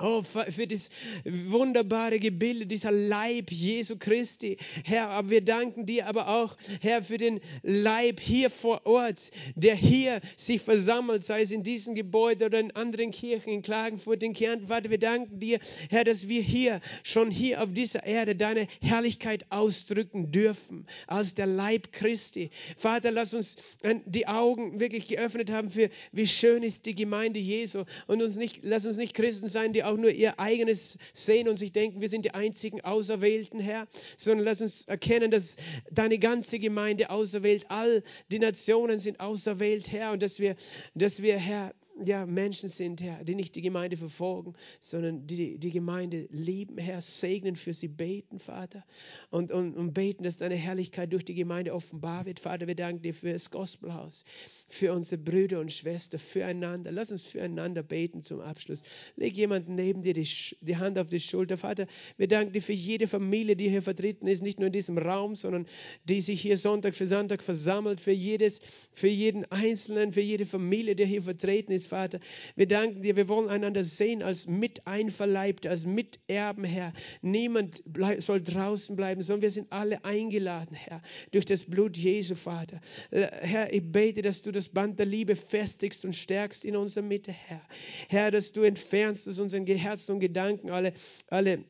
Oh, 0.02 0.22
für 0.22 0.66
das 0.66 0.88
wunderbare 1.24 2.18
Gebilde, 2.18 2.66
dieser 2.66 2.90
Leib 2.90 3.50
Jesu 3.52 3.96
Christi. 3.98 4.56
Herr, 4.84 5.08
aber 5.10 5.28
wir 5.28 5.40
danken 5.42 5.84
dir 5.84 6.06
aber 6.06 6.28
auch, 6.28 6.56
Herr, 6.80 7.02
für 7.02 7.18
den 7.18 7.38
Leib 7.62 8.18
hier 8.18 8.48
vor 8.48 8.86
Ort, 8.86 9.30
der 9.56 9.74
hier 9.74 10.22
sich 10.36 10.62
versammelt, 10.62 11.22
sei 11.22 11.42
es 11.42 11.50
in 11.50 11.64
diesem 11.64 11.94
Gebäude 11.94 12.46
oder 12.46 12.60
in 12.60 12.70
anderen 12.70 13.10
Kirchen, 13.10 13.50
in 13.50 13.60
Klagenfurt, 13.60 14.22
in 14.22 14.32
Kärnten. 14.32 14.68
Vater, 14.68 14.88
wir 14.88 14.98
danken 14.98 15.38
dir, 15.38 15.58
Herr, 15.90 16.04
dass 16.04 16.28
wir 16.28 16.40
hier, 16.40 16.80
schon 17.02 17.30
hier 17.30 17.62
auf 17.62 17.72
dieser 17.74 18.04
Erde, 18.04 18.34
deine 18.34 18.68
Herrlichkeit 18.80 19.44
ausdrücken 19.50 20.32
dürfen, 20.32 20.86
als 21.08 21.34
der 21.34 21.46
Leib 21.46 21.92
Christi. 21.92 22.50
Vater, 22.78 23.10
lass 23.10 23.34
uns 23.34 23.76
die 24.06 24.26
Augen 24.26 24.80
wirklich 24.80 25.08
geöffnet 25.08 25.50
haben 25.50 25.68
für, 25.68 25.90
wie 26.12 26.26
schön 26.26 26.62
ist 26.62 26.86
die 26.86 26.94
Gemeinde 26.94 27.38
Jesu 27.38 27.84
und 28.06 28.22
uns 28.22 28.36
nicht, 28.36 28.60
lass 28.62 28.86
uns 28.86 28.96
nicht 28.96 29.12
Christen 29.12 29.48
sein, 29.48 29.74
die 29.74 29.89
auch 29.90 29.96
nur 29.96 30.10
ihr 30.10 30.38
eigenes 30.38 30.98
sehen 31.12 31.48
und 31.48 31.56
sich 31.56 31.72
denken, 31.72 32.00
wir 32.00 32.08
sind 32.08 32.24
die 32.24 32.32
einzigen 32.34 32.80
Auserwählten, 32.80 33.60
Herr, 33.60 33.86
sondern 34.16 34.44
lass 34.46 34.60
uns 34.60 34.84
erkennen, 34.86 35.30
dass 35.30 35.56
deine 35.90 36.18
ganze 36.18 36.58
Gemeinde 36.58 37.10
auserwählt, 37.10 37.66
all 37.68 38.02
die 38.30 38.38
Nationen 38.38 38.98
sind 38.98 39.20
auserwählt, 39.20 39.90
Herr, 39.92 40.12
und 40.12 40.22
dass 40.22 40.38
wir, 40.38 40.56
dass 40.94 41.22
wir, 41.22 41.36
Herr, 41.38 41.74
ja, 42.04 42.26
Menschen 42.26 42.68
sind, 42.68 43.02
Herr, 43.02 43.22
die 43.24 43.34
nicht 43.34 43.54
die 43.54 43.62
Gemeinde 43.62 43.96
verfolgen, 43.96 44.54
sondern 44.80 45.26
die 45.26 45.58
die 45.58 45.70
Gemeinde 45.70 46.26
lieben, 46.30 46.78
Herr, 46.78 47.00
segnen 47.00 47.56
für 47.56 47.74
sie, 47.74 47.88
beten, 47.88 48.38
Vater, 48.38 48.84
und, 49.30 49.52
und, 49.52 49.76
und 49.76 49.92
beten, 49.92 50.24
dass 50.24 50.38
deine 50.38 50.54
Herrlichkeit 50.54 51.12
durch 51.12 51.24
die 51.24 51.34
Gemeinde 51.34 51.74
offenbar 51.74 52.26
wird. 52.26 52.40
Vater, 52.40 52.66
wir 52.66 52.74
danken 52.74 53.02
dir 53.02 53.14
für 53.14 53.32
das 53.32 53.50
Gospelhaus, 53.50 54.24
für 54.68 54.92
unsere 54.92 55.20
Brüder 55.20 55.60
und 55.60 55.72
Schwestern, 55.72 56.20
füreinander. 56.20 56.92
Lass 56.92 57.10
uns 57.10 57.22
füreinander 57.22 57.82
beten 57.82 58.22
zum 58.22 58.40
Abschluss. 58.40 58.82
Leg 59.16 59.36
jemanden 59.36 59.74
neben 59.74 60.02
dir 60.02 60.14
die, 60.14 60.28
die 60.60 60.76
Hand 60.76 60.98
auf 60.98 61.08
die 61.08 61.20
Schulter. 61.20 61.56
Vater, 61.56 61.86
wir 62.16 62.28
danken 62.28 62.52
dir 62.52 62.62
für 62.62 62.72
jede 62.72 63.08
Familie, 63.08 63.56
die 63.56 63.68
hier 63.68 63.82
vertreten 63.82 64.26
ist, 64.26 64.42
nicht 64.42 64.58
nur 64.58 64.66
in 64.66 64.72
diesem 64.72 64.98
Raum, 64.98 65.36
sondern 65.36 65.66
die 66.04 66.20
sich 66.20 66.40
hier 66.40 66.58
Sonntag 66.58 66.94
für 66.94 67.06
Sonntag 67.06 67.42
versammelt, 67.42 68.00
für 68.00 68.12
jedes, 68.12 68.60
für 68.92 69.08
jeden 69.08 69.44
Einzelnen, 69.50 70.12
für 70.12 70.20
jede 70.20 70.46
Familie, 70.46 70.94
die 70.96 71.06
hier 71.06 71.22
vertreten 71.22 71.72
ist. 71.72 71.86
Vater. 71.90 72.20
Wir 72.54 72.66
danken 72.68 73.02
dir, 73.02 73.16
wir 73.16 73.28
wollen 73.28 73.48
einander 73.48 73.82
sehen 73.82 74.22
als 74.22 74.46
Miteinverleibte, 74.46 75.68
als 75.68 75.86
Miterben, 75.86 76.64
Herr. 76.64 76.92
Niemand 77.20 77.82
soll 78.18 78.40
draußen 78.40 78.94
bleiben, 78.94 79.22
sondern 79.22 79.42
wir 79.42 79.50
sind 79.50 79.72
alle 79.72 80.04
eingeladen, 80.04 80.74
Herr, 80.74 81.02
durch 81.32 81.44
das 81.44 81.64
Blut 81.64 81.96
Jesu, 81.96 82.36
Vater. 82.36 82.80
Herr, 83.10 83.72
ich 83.72 83.90
bete, 83.90 84.22
dass 84.22 84.42
du 84.42 84.52
das 84.52 84.68
Band 84.68 84.98
der 84.98 85.06
Liebe 85.06 85.34
festigst 85.34 86.04
und 86.04 86.14
stärkst 86.14 86.64
in 86.64 86.76
unserer 86.76 87.04
Mitte, 87.04 87.32
Herr. 87.32 87.62
Herr, 88.08 88.30
dass 88.30 88.52
du 88.52 88.62
entfernst 88.62 89.28
aus 89.28 89.40
unseren 89.40 89.66
Herzen 89.66 90.12
und 90.12 90.20
Gedanken 90.20 90.70
alle, 90.70 90.92
alle 91.28 91.64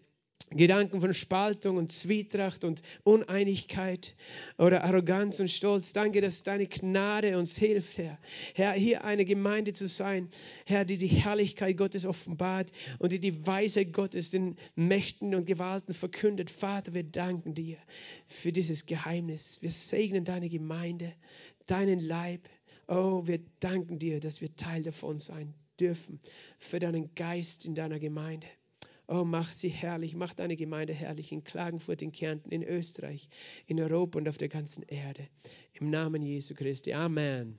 Gedanken 0.52 1.00
von 1.00 1.14
Spaltung 1.14 1.76
und 1.76 1.92
Zwietracht 1.92 2.64
und 2.64 2.82
Uneinigkeit 3.04 4.16
oder 4.58 4.82
Arroganz 4.82 5.38
und 5.38 5.48
Stolz. 5.48 5.92
Danke, 5.92 6.20
dass 6.20 6.42
deine 6.42 6.66
Gnade 6.66 7.38
uns 7.38 7.56
hilft, 7.56 7.98
Herr. 7.98 8.18
Herr, 8.54 8.72
hier 8.72 9.04
eine 9.04 9.24
Gemeinde 9.24 9.72
zu 9.72 9.86
sein, 9.86 10.28
Herr, 10.66 10.84
die 10.84 10.98
die 10.98 11.06
Herrlichkeit 11.06 11.76
Gottes 11.76 12.04
offenbart 12.04 12.72
und 12.98 13.12
die 13.12 13.20
die 13.20 13.46
Weisheit 13.46 13.92
Gottes 13.92 14.30
den 14.30 14.56
Mächten 14.74 15.36
und 15.36 15.46
Gewalten 15.46 15.94
verkündet. 15.94 16.50
Vater, 16.50 16.94
wir 16.94 17.04
danken 17.04 17.54
dir 17.54 17.76
für 18.26 18.50
dieses 18.50 18.86
Geheimnis. 18.86 19.62
Wir 19.62 19.70
segnen 19.70 20.24
deine 20.24 20.48
Gemeinde, 20.48 21.12
deinen 21.66 22.00
Leib. 22.00 22.48
Oh, 22.88 23.24
wir 23.24 23.38
danken 23.60 24.00
dir, 24.00 24.18
dass 24.18 24.40
wir 24.40 24.56
Teil 24.56 24.82
davon 24.82 25.18
sein 25.18 25.54
dürfen, 25.78 26.18
für 26.58 26.80
deinen 26.80 27.14
Geist 27.14 27.64
in 27.66 27.76
deiner 27.76 28.00
Gemeinde. 28.00 28.48
Oh, 29.12 29.24
mach 29.24 29.52
sie 29.52 29.70
herrlich, 29.70 30.14
mach 30.14 30.34
deine 30.34 30.54
Gemeinde 30.54 30.92
herrlich 30.92 31.32
in 31.32 31.42
Klagenfurt, 31.42 32.00
in 32.00 32.12
Kärnten, 32.12 32.52
in 32.52 32.62
Österreich, 32.62 33.28
in 33.66 33.80
Europa 33.80 34.20
und 34.20 34.28
auf 34.28 34.38
der 34.38 34.48
ganzen 34.48 34.84
Erde. 34.84 35.26
Im 35.72 35.90
Namen 35.90 36.22
Jesu 36.22 36.54
Christi. 36.54 36.94
Amen. 36.94 37.58